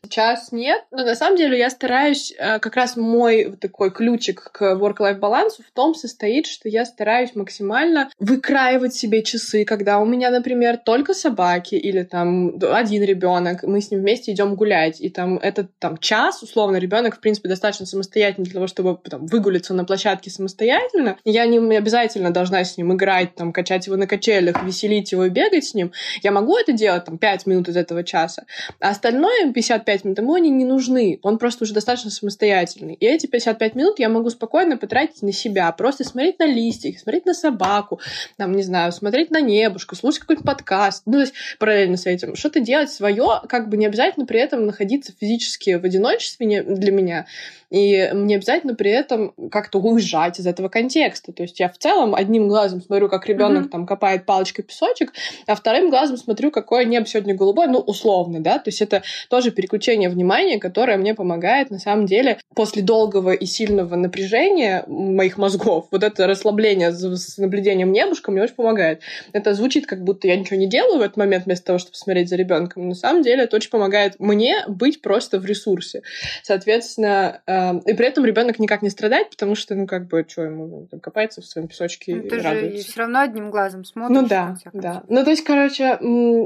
Сейчас 0.03 0.51
нет, 0.51 0.83
но 0.91 1.03
на 1.03 1.15
самом 1.15 1.37
деле 1.37 1.57
я 1.57 1.69
стараюсь, 1.69 2.33
э, 2.37 2.59
как 2.59 2.75
раз 2.75 2.95
мой 2.95 3.55
такой 3.59 3.91
ключик 3.91 4.51
к 4.51 4.61
work-life 4.61 5.19
балансу 5.19 5.63
в 5.63 5.71
том 5.71 5.95
состоит, 5.95 6.47
что 6.47 6.69
я 6.69 6.85
стараюсь 6.85 7.35
максимально 7.35 8.09
выкраивать 8.19 8.93
себе 8.93 9.23
часы, 9.23 9.65
когда 9.65 9.99
у 9.99 10.05
меня, 10.05 10.31
например, 10.31 10.77
только 10.77 11.13
собаки 11.13 11.75
или 11.75 12.03
там 12.03 12.57
один 12.61 13.03
ребенок, 13.03 13.63
мы 13.63 13.81
с 13.81 13.91
ним 13.91 14.01
вместе 14.01 14.31
идем 14.31 14.55
гулять, 14.55 15.01
и 15.01 15.09
там 15.09 15.37
этот 15.37 15.77
там 15.79 15.97
час, 15.97 16.43
условно, 16.43 16.77
ребенок 16.77 17.17
в 17.17 17.19
принципе 17.19 17.49
достаточно 17.49 17.85
самостоятельный 17.85 18.45
для 18.45 18.53
того, 18.53 18.67
чтобы 18.67 18.99
там, 19.09 19.25
выгулиться 19.25 19.73
на 19.73 19.85
площадке 19.85 20.29
самостоятельно. 20.29 21.17
Я 21.25 21.45
не 21.45 21.57
обязательно 21.77 22.31
должна 22.31 22.63
с 22.63 22.77
ним 22.77 22.93
играть, 22.93 23.35
там, 23.35 23.53
качать 23.53 23.87
его 23.87 23.95
на 23.95 24.07
качелях, 24.07 24.63
веселить 24.63 25.11
его 25.11 25.25
и 25.25 25.29
бегать 25.29 25.65
с 25.65 25.73
ним. 25.73 25.91
Я 26.23 26.31
могу 26.31 26.57
это 26.57 26.71
делать 26.71 27.05
там 27.05 27.17
5 27.17 27.45
минут 27.45 27.69
из 27.69 27.77
этого 27.77 28.03
часа, 28.03 28.45
а 28.79 28.89
остальное 28.89 29.51
55 29.53 29.86
55 29.87 30.03
минут, 30.03 30.17
ему 30.19 30.33
они 30.33 30.49
не 30.49 30.65
нужны. 30.65 31.19
Он 31.23 31.37
просто 31.37 31.63
уже 31.63 31.73
достаточно 31.73 32.11
самостоятельный. 32.11 32.93
И 32.95 33.05
эти 33.05 33.25
55 33.25 33.75
минут 33.75 33.99
я 33.99 34.09
могу 34.09 34.29
спокойно 34.29 34.77
потратить 34.77 35.21
на 35.21 35.31
себя. 35.31 35.71
Просто 35.71 36.03
смотреть 36.03 36.39
на 36.39 36.45
листики, 36.45 36.97
смотреть 36.97 37.25
на 37.25 37.33
собаку, 37.33 38.01
там, 38.35 38.51
не 38.51 38.63
знаю, 38.63 38.91
смотреть 38.91 39.31
на 39.31 39.39
небушку, 39.39 39.95
слушать 39.95 40.21
какой-то 40.21 40.43
подкаст. 40.43 41.03
Ну, 41.05 41.13
то 41.13 41.19
есть 41.21 41.33
параллельно 41.57 41.95
с 41.95 42.05
этим. 42.05 42.35
Что-то 42.35 42.59
делать 42.59 42.91
свое, 42.91 43.41
как 43.47 43.69
бы 43.69 43.77
не 43.77 43.85
обязательно 43.85 44.25
при 44.25 44.39
этом 44.39 44.65
находиться 44.65 45.13
физически 45.17 45.75
в 45.75 45.85
одиночестве 45.85 46.63
для 46.63 46.91
меня. 46.91 47.25
И 47.69 48.09
мне 48.13 48.35
обязательно 48.35 48.75
при 48.75 48.91
этом 48.91 49.33
как-то 49.51 49.79
уезжать 49.79 50.39
из 50.39 50.47
этого 50.47 50.69
контекста. 50.69 51.33
То 51.33 51.43
есть 51.43 51.59
я 51.59 51.69
в 51.69 51.77
целом 51.77 52.15
одним 52.15 52.47
глазом 52.47 52.81
смотрю, 52.81 53.09
как 53.09 53.27
ребенок 53.27 53.65
mm-hmm. 53.65 53.69
там 53.69 53.85
копает 53.85 54.25
палочкой 54.25 54.63
песочек, 54.63 55.13
а 55.47 55.55
вторым 55.55 55.89
глазом 55.89 56.17
смотрю, 56.17 56.51
какое 56.51 56.85
небо 56.85 57.05
сегодня 57.05 57.35
голубое, 57.35 57.67
ну, 57.67 57.79
условно, 57.79 58.39
да. 58.39 58.59
То 58.59 58.69
есть 58.69 58.81
это 58.81 59.03
тоже 59.29 59.51
переключение 59.51 60.09
внимания, 60.09 60.59
которое 60.59 60.97
мне 60.97 61.13
помогает, 61.13 61.69
на 61.69 61.79
самом 61.79 62.05
деле, 62.05 62.39
после 62.55 62.81
долгого 62.81 63.31
и 63.31 63.45
сильного 63.45 63.95
напряжения 63.95 64.83
моих 64.87 65.37
мозгов, 65.37 65.87
вот 65.91 66.03
это 66.03 66.27
расслабление 66.27 66.91
с 66.91 67.37
наблюдением 67.37 67.91
небушка 67.91 68.31
мне 68.31 68.43
очень 68.43 68.55
помогает. 68.55 69.01
Это 69.33 69.53
звучит, 69.53 69.85
как 69.85 70.03
будто 70.03 70.27
я 70.27 70.37
ничего 70.37 70.57
не 70.57 70.67
делаю 70.67 70.99
в 70.99 71.01
этот 71.01 71.17
момент 71.17 71.45
вместо 71.45 71.65
того, 71.65 71.79
чтобы 71.79 71.95
смотреть 71.95 72.29
за 72.29 72.35
ребенком. 72.35 72.83
Но 72.83 72.89
на 72.89 72.95
самом 72.95 73.23
деле 73.23 73.43
это 73.43 73.55
очень 73.55 73.69
помогает 73.69 74.15
мне 74.19 74.63
быть 74.67 75.01
просто 75.01 75.39
в 75.39 75.45
ресурсе. 75.45 76.01
Соответственно, 76.43 77.41
э, 77.45 77.56
и 77.85 77.93
при 77.93 78.07
этом 78.07 78.25
ребенок 78.25 78.59
никак 78.59 78.81
не 78.81 78.89
страдает, 78.89 79.29
потому 79.29 79.55
что, 79.55 79.75
ну, 79.75 79.87
как 79.87 80.07
бы, 80.07 80.25
что 80.27 80.43
ему 80.43 80.87
там, 80.89 80.99
копается 80.99 81.41
в 81.41 81.45
своем 81.45 81.67
песочке 81.67 82.15
ну, 82.15 82.29
ты 82.29 82.37
и 82.37 82.39
радуется. 82.39 82.77
же 82.77 82.83
все 82.83 82.99
равно 82.99 83.19
одним 83.21 83.51
глазом 83.51 83.85
смотришь. 83.85 84.17
Ну 84.21 84.27
да, 84.27 84.57
да. 84.73 85.03
Ну, 85.07 85.23
то 85.23 85.29
есть, 85.29 85.43
короче, 85.43 85.97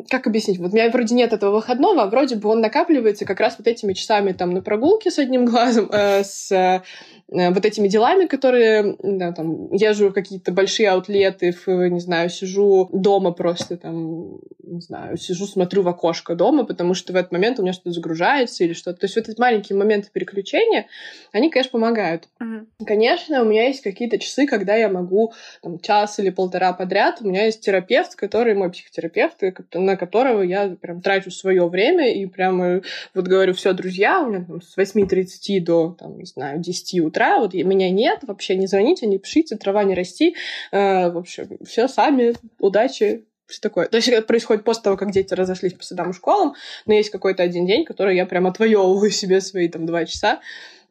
как 0.09 0.27
объяснить? 0.27 0.59
Вот 0.59 0.71
у 0.71 0.75
меня 0.75 0.89
вроде 0.89 1.15
нет 1.15 1.33
этого 1.33 1.55
выходного, 1.55 2.03
а 2.03 2.07
вроде 2.07 2.35
бы 2.35 2.49
он 2.49 2.61
накапливается 2.61 3.25
как 3.25 3.39
раз 3.39 3.55
вот 3.57 3.67
этими 3.67 3.93
часами 3.93 4.31
там 4.31 4.51
на 4.51 4.61
прогулке 4.61 5.11
с 5.11 5.19
одним 5.19 5.45
глазом, 5.45 5.89
э, 5.91 6.23
с 6.23 6.51
э, 6.51 6.81
вот 7.27 7.65
этими 7.65 7.87
делами, 7.87 8.25
которые, 8.25 8.95
да, 9.01 9.31
там, 9.31 9.71
езжу 9.73 10.09
в 10.09 10.13
какие-то 10.13 10.51
большие 10.51 10.89
аутлеты, 10.89 11.53
в, 11.65 11.89
не 11.89 11.99
знаю, 11.99 12.29
сижу 12.29 12.89
дома 12.91 13.31
просто 13.31 13.77
там, 13.77 14.39
не 14.63 14.81
знаю, 14.81 15.17
сижу, 15.17 15.45
смотрю 15.45 15.81
в 15.83 15.87
окошко 15.87 16.35
дома, 16.35 16.65
потому 16.65 16.93
что 16.93 17.13
в 17.13 17.15
этот 17.15 17.31
момент 17.31 17.59
у 17.59 17.63
меня 17.63 17.73
что-то 17.73 17.91
загружается 17.91 18.63
или 18.63 18.73
что-то. 18.73 18.99
То 18.99 19.05
есть 19.05 19.15
вот 19.15 19.29
эти 19.29 19.39
маленькие 19.39 19.77
моменты 19.77 20.09
переключения, 20.11 20.87
они, 21.31 21.49
конечно, 21.49 21.71
помогают. 21.71 22.27
Uh-huh. 22.41 22.65
Конечно, 22.85 23.41
у 23.41 23.45
меня 23.45 23.67
есть 23.67 23.81
какие-то 23.81 24.17
часы, 24.17 24.45
когда 24.45 24.75
я 24.75 24.89
могу 24.89 25.33
там, 25.61 25.79
час 25.79 26.19
или 26.19 26.29
полтора 26.29 26.73
подряд. 26.73 27.17
У 27.21 27.27
меня 27.27 27.45
есть 27.45 27.61
терапевт, 27.61 28.15
который 28.15 28.53
мой 28.53 28.71
психотерапевт, 28.71 29.37
на 29.73 29.95
которого 29.95 30.41
я 30.41 30.75
прям 30.81 31.01
трачу 31.01 31.31
свое 31.31 31.67
время 31.67 32.13
и 32.13 32.25
прямо 32.25 32.81
вот 33.13 33.27
говорю, 33.27 33.53
все, 33.53 33.73
друзья, 33.73 34.21
у 34.21 34.29
меня 34.29 34.45
там, 34.45 34.61
с 34.61 34.77
8.30 34.77 35.61
до, 35.61 35.95
там, 35.97 36.17
не 36.17 36.25
знаю, 36.25 36.59
10 36.59 36.99
утра, 37.01 37.39
вот 37.39 37.53
меня 37.53 37.89
нет, 37.89 38.19
вообще 38.23 38.55
не 38.55 38.67
звоните, 38.67 39.07
не 39.07 39.17
пишите, 39.17 39.55
трава 39.55 39.83
не 39.83 39.95
расти. 39.95 40.35
Э, 40.71 41.09
в 41.09 41.17
общем, 41.17 41.57
все 41.65 41.87
сами, 41.87 42.33
удачи, 42.59 43.25
все 43.51 43.61
такое. 43.61 43.87
То 43.87 43.97
есть 43.97 44.07
это 44.07 44.25
происходит 44.25 44.63
после 44.63 44.83
того, 44.83 44.97
как 44.97 45.11
дети 45.11 45.33
разошлись 45.33 45.73
по 45.73 45.83
садам 45.83 46.11
и 46.11 46.13
школам, 46.13 46.55
но 46.85 46.93
есть 46.93 47.09
какой-то 47.09 47.43
один 47.43 47.65
день, 47.65 47.85
который 47.85 48.15
я 48.15 48.25
прям 48.25 48.47
отвоевываю 48.47 49.11
себе 49.11 49.41
свои 49.41 49.67
там 49.67 49.85
два 49.85 50.05
часа, 50.05 50.39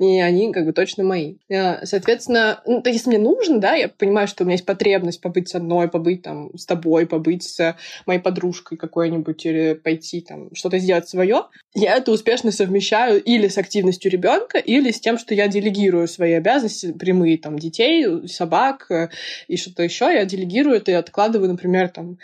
и 0.00 0.18
они 0.18 0.50
как 0.50 0.64
бы 0.64 0.72
точно 0.72 1.04
мои. 1.04 1.34
Э, 1.50 1.84
соответственно, 1.84 2.62
ну, 2.66 2.80
то 2.80 2.88
если 2.88 3.10
мне 3.10 3.18
нужно, 3.18 3.60
да, 3.60 3.74
я 3.74 3.88
понимаю, 3.88 4.26
что 4.28 4.42
у 4.42 4.46
меня 4.46 4.54
есть 4.54 4.64
потребность 4.64 5.20
побыть 5.20 5.54
одной, 5.54 5.88
побыть 5.88 6.22
там 6.22 6.56
с 6.56 6.64
тобой, 6.64 7.06
побыть 7.06 7.42
с 7.42 7.76
моей 8.06 8.18
подружкой 8.18 8.78
какой-нибудь 8.78 9.44
или 9.44 9.74
пойти 9.74 10.22
там 10.22 10.54
что-то 10.54 10.78
сделать 10.78 11.06
свое, 11.06 11.44
я 11.74 11.96
это 11.96 12.12
успешно 12.12 12.50
совмещаю 12.50 13.22
или 13.22 13.48
с 13.48 13.58
активностью 13.58 14.10
ребенка, 14.10 14.56
или 14.56 14.90
с 14.90 15.00
тем, 15.00 15.18
что 15.18 15.34
я 15.34 15.48
делегирую 15.48 16.08
свои 16.08 16.32
обязанности 16.32 16.92
прямые 16.92 17.36
там 17.36 17.58
детей, 17.58 18.26
собак 18.26 18.86
э, 18.90 19.10
и 19.48 19.58
что-то 19.58 19.82
еще, 19.82 20.06
я 20.06 20.24
делегирую 20.24 20.76
это 20.76 20.92
и 20.92 20.94
откладываю, 20.94 21.50
например, 21.50 21.90
там 21.90 22.16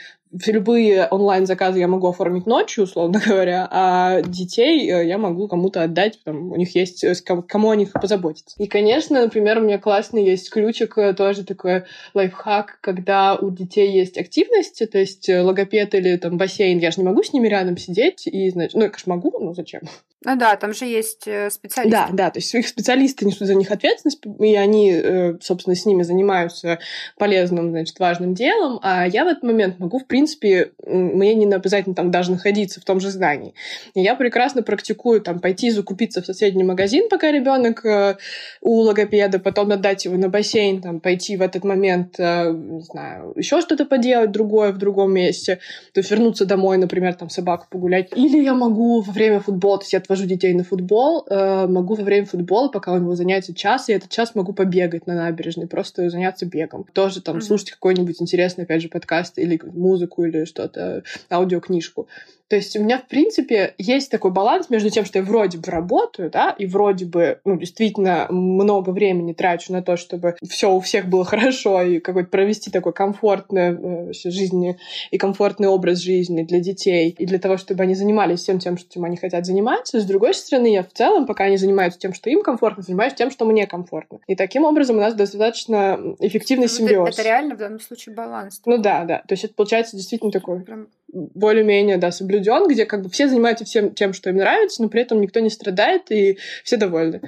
любые 0.46 1.07
онлайн-заказы 1.07 1.79
я 1.79 1.88
могу 1.88 2.09
оформить 2.09 2.46
ночью, 2.46 2.85
условно 2.85 3.20
говоря, 3.27 3.68
а 3.70 4.22
детей 4.22 4.90
э, 4.90 5.07
я 5.07 5.18
могу 5.18 5.49
кому-то 5.49 5.83
отдать, 5.83 6.20
там, 6.25 6.53
у 6.53 6.57
них 6.57 6.75
есть 6.75 7.05
э, 7.05 7.14
кому 7.25 7.70
о 7.70 7.77
них 7.77 7.92
позаботиться. 7.92 8.57
И, 8.59 8.66
конечно, 8.66 9.20
например, 9.22 9.59
у 9.59 9.62
меня 9.62 9.79
классный 9.79 10.25
есть 10.25 10.51
ключик, 10.51 10.99
э, 10.99 11.14
тоже 11.14 11.44
такой 11.44 11.85
лайфхак, 12.14 12.79
когда 12.81 13.37
у 13.37 13.51
детей 13.51 13.92
есть 13.92 14.18
активности, 14.18 14.87
то 14.87 14.99
есть 14.99 15.29
логопед 15.29 15.94
или 15.94 16.16
там 16.16 16.37
бассейн, 16.37 16.79
я 16.79 16.90
же 16.90 17.01
не 17.01 17.07
могу 17.07 17.22
с 17.22 17.33
ними 17.33 17.49
рядом 17.49 17.77
сидеть 17.77 18.27
и, 18.27 18.51
значит, 18.51 18.75
ну, 18.75 18.83
я, 18.83 18.88
конечно, 18.88 19.14
могу, 19.14 19.33
но 19.38 19.55
зачем? 19.55 19.83
Ну 20.27 20.37
да, 20.37 20.57
там 20.57 20.75
же 20.75 20.85
есть 20.85 21.23
специалисты. 21.23 21.91
Да, 21.91 22.09
да, 22.12 22.31
то 22.31 22.39
есть 22.39 22.55
их 22.55 22.67
специалисты 22.69 23.25
несут 23.25 23.47
за 23.47 23.55
них 23.55 23.71
ответственность, 23.71 24.21
и 24.41 24.55
они, 24.57 25.37
собственно, 25.41 25.75
с 25.75 25.87
ними 25.87 26.03
занимаются 26.03 26.79
полезным, 27.19 27.71
значит, 27.71 27.99
важным 27.99 28.35
делом, 28.35 28.79
а 28.83 29.07
я 29.07 29.25
в 29.25 29.29
этот 29.29 29.43
момент 29.43 29.79
могу, 29.79 29.99
в 29.99 30.07
принципе, 30.07 30.73
мне 30.85 31.35
не 31.35 31.47
обязательно 31.53 31.95
там 31.95 32.11
даже 32.11 32.33
находиться 32.33 32.81
в 32.81 32.85
том 32.85 33.01
же 33.01 33.11
здании. 33.11 33.55
И 33.95 34.03
я 34.03 34.15
прекрасно 34.15 34.62
практикую 34.62 35.21
там 35.21 35.41
пойти 35.41 35.71
закупиться 35.71 36.23
в 36.23 36.27
соседний 36.27 36.65
магазин, 36.65 37.09
пока 37.09 37.31
ребенок 37.31 37.85
э, 37.85 38.17
у 38.61 38.81
логопеда, 38.81 39.39
потом 39.39 39.71
отдать 39.73 40.05
его 40.05 40.17
на 40.17 40.29
бассейн, 40.29 40.83
там, 40.83 41.01
пойти 41.01 41.37
в 41.37 41.43
этот 41.43 41.65
момент, 41.65 42.17
э, 42.19 42.53
не 42.53 42.83
знаю, 42.83 43.33
еще 43.37 43.61
что-то 43.61 43.85
поделать 43.85 44.33
другое 44.33 44.73
в 44.73 44.79
другом 44.79 45.12
месте, 45.12 45.61
то 45.93 46.01
есть 46.01 46.11
вернуться 46.11 46.47
домой, 46.47 46.79
например, 46.79 47.15
там 47.15 47.31
собаку 47.31 47.67
погулять. 47.71 48.11
Или 48.17 48.43
я 48.43 48.55
могу 48.55 49.01
во 49.01 49.12
время 49.12 49.41
футбола, 49.41 49.79
то 49.79 49.85
есть 49.85 49.93
я 49.93 50.01
детей 50.24 50.55
на 50.55 50.64
футбол, 50.64 51.26
э, 51.29 51.66
могу 51.66 51.94
во 51.94 52.05
время 52.05 52.24
футбола, 52.24 52.68
пока 52.68 52.92
у 52.92 52.98
него 52.98 53.14
занятие 53.14 53.52
час, 53.52 53.88
и 53.88 53.92
этот 53.92 54.09
час 54.09 54.35
могу 54.35 54.55
побегать 54.55 55.07
на 55.07 55.14
набережной, 55.14 55.66
просто 55.66 56.09
заняться 56.09 56.46
бегом. 56.46 56.87
Тоже 56.94 57.20
там 57.20 57.37
mm-hmm. 57.37 57.40
слушать 57.42 57.70
какой-нибудь 57.72 58.22
интересный, 58.22 58.64
опять 58.64 58.83
же, 58.83 58.88
подкаст 58.88 59.38
или 59.38 59.61
музыку 59.62 60.24
или 60.24 60.44
что-то, 60.44 61.02
аудиокнижку. 61.31 62.09
То 62.48 62.56
есть 62.56 62.76
у 62.76 62.82
меня, 62.82 62.98
в 62.98 63.09
принципе, 63.09 63.74
есть 63.78 64.11
такой 64.11 64.30
баланс 64.30 64.70
между 64.70 64.90
тем, 64.90 65.04
что 65.04 65.18
я 65.18 65.24
вроде 65.24 65.59
бы 65.59 65.70
работаю, 65.70 66.30
да, 66.30 66.50
и 66.50 66.66
вроде 66.66 67.04
бы, 67.04 67.40
ну, 67.44 67.56
действительно 67.56 68.26
много 68.30 68.90
времени 68.90 69.32
трачу 69.32 69.72
на 69.72 69.82
то, 69.82 69.96
чтобы 69.96 70.37
все 70.48 70.72
у 70.72 70.80
всех 70.80 71.06
было 71.06 71.24
хорошо 71.37 71.82
и 71.82 71.98
какой-то 71.98 72.30
провести 72.30 72.70
такой 72.70 72.92
комфортный 72.92 74.11
э, 74.11 74.12
жизнь 74.12 74.76
и 75.11 75.18
комфортный 75.18 75.68
образ 75.68 75.98
жизни 75.98 76.42
для 76.42 76.61
детей 76.61 77.14
и 77.16 77.26
для 77.26 77.38
того, 77.38 77.56
чтобы 77.56 77.82
они 77.82 77.94
занимались 77.94 78.40
всем 78.40 78.59
тем, 78.59 78.78
что 78.78 79.02
они 79.02 79.16
хотят 79.16 79.44
заниматься. 79.44 80.00
С 80.00 80.04
другой 80.04 80.35
стороны, 80.35 80.72
я 80.72 80.82
в 80.82 80.92
целом, 80.92 81.26
пока 81.26 81.44
они 81.44 81.56
занимаются 81.56 81.98
тем, 81.98 82.14
что 82.14 82.30
им 82.30 82.42
комфортно, 82.42 82.82
занимаюсь 82.82 83.14
тем, 83.14 83.30
что 83.30 83.44
мне 83.44 83.66
комфортно. 83.66 84.20
И 84.26 84.37
таким 84.37 84.64
образом 84.64 84.96
у 84.96 85.00
нас 85.00 85.14
достаточно 85.14 85.98
эффективный 86.20 86.66
ну, 86.66 86.72
симбиоз. 86.72 87.09
Это, 87.09 87.20
это 87.20 87.28
реально 87.28 87.54
в 87.54 87.59
данном 87.59 87.80
случае 87.80 88.14
баланс. 88.14 88.61
Ну 88.64 88.78
да, 88.78 89.04
да. 89.04 89.18
То 89.26 89.32
есть 89.32 89.44
это 89.44 89.54
получается 89.54 89.96
действительно 89.96 90.30
такой 90.30 90.61
Прям... 90.61 90.88
более-менее, 91.12 91.97
да, 91.97 92.11
соблюден, 92.11 92.69
где 92.69 92.85
как 92.87 93.03
бы 93.03 93.11
все 93.11 93.29
занимаются 93.29 93.64
всем 93.64 93.95
тем, 93.95 94.12
что 94.12 94.31
им 94.31 94.37
нравится, 94.37 94.83
но 94.83 94.88
при 94.88 95.03
этом 95.03 95.21
никто 95.21 95.40
не 95.40 95.51
страдает 95.51 96.11
и 96.11 96.38
все 96.64 96.77
довольны. 96.77 97.21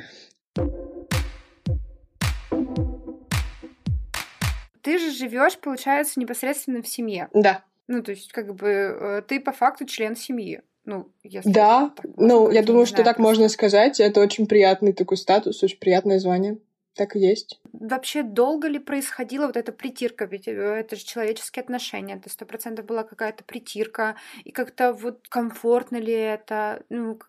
Ты 4.83 4.99
же 4.99 5.11
живешь, 5.11 5.59
получается, 5.59 6.19
непосредственно 6.19 6.83
в 6.83 6.89
семье. 6.89 7.29
Да. 7.35 7.63
Ну, 7.89 8.03
то 8.03 8.13
есть, 8.13 8.33
как 8.33 8.55
бы, 8.55 8.69
э, 8.69 9.23
ты 9.27 9.41
по 9.41 9.53
факту 9.53 9.85
член 9.85 10.17
семьи. 10.17 10.63
Ну, 10.85 11.11
если 11.23 11.51
да, 11.51 11.93
ну, 12.17 12.51
я 12.51 12.63
думаю, 12.63 12.87
что 12.87 13.05
так 13.05 13.19
можно 13.19 13.51
сказать. 13.51 14.01
Это 14.01 14.21
очень 14.21 14.47
приятный 14.47 14.95
такой 14.95 15.19
статус, 15.19 15.63
очень 15.63 15.79
приятное 15.79 16.19
звание. 16.19 16.57
Так 16.99 17.15
и 17.15 17.21
есть. 17.21 17.61
Вообще 17.73 18.25
долго 18.25 18.67
ли 18.67 18.81
происходила 18.81 19.47
вот 19.47 19.57
эта 19.57 19.71
притирка? 19.71 20.25
Ведь 20.25 20.49
э, 20.49 20.51
это 20.51 20.97
же 20.97 21.05
человеческие 21.05 21.63
отношения, 21.63 22.17
это 22.17 22.29
сто 22.29 22.45
процентов 22.45 22.87
была 22.87 23.05
какая-то 23.05 23.45
притирка, 23.45 24.17
и 24.43 24.51
как-то 24.51 24.93
вот 24.93 25.29
комфортно 25.29 25.99
ли 25.99 26.13
это? 26.13 26.83
Ну, 26.89 27.21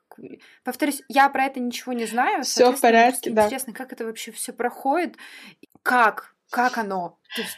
повторюсь, 0.64 1.04
я 1.08 1.30
про 1.30 1.44
это 1.46 1.60
ничего 1.60 1.94
не 1.94 2.08
знаю. 2.08 2.44
Все 2.44 2.72
в 2.72 2.82
порядке, 2.82 3.30
да. 3.30 3.46
Интересно, 3.46 3.74
как 3.74 3.94
это 3.94 4.06
вообще 4.06 4.32
все 4.32 4.54
проходит, 4.54 5.18
как, 5.84 6.34
как 6.50 6.80
оно? 6.80 7.20
То 7.36 7.44
есть 7.44 7.58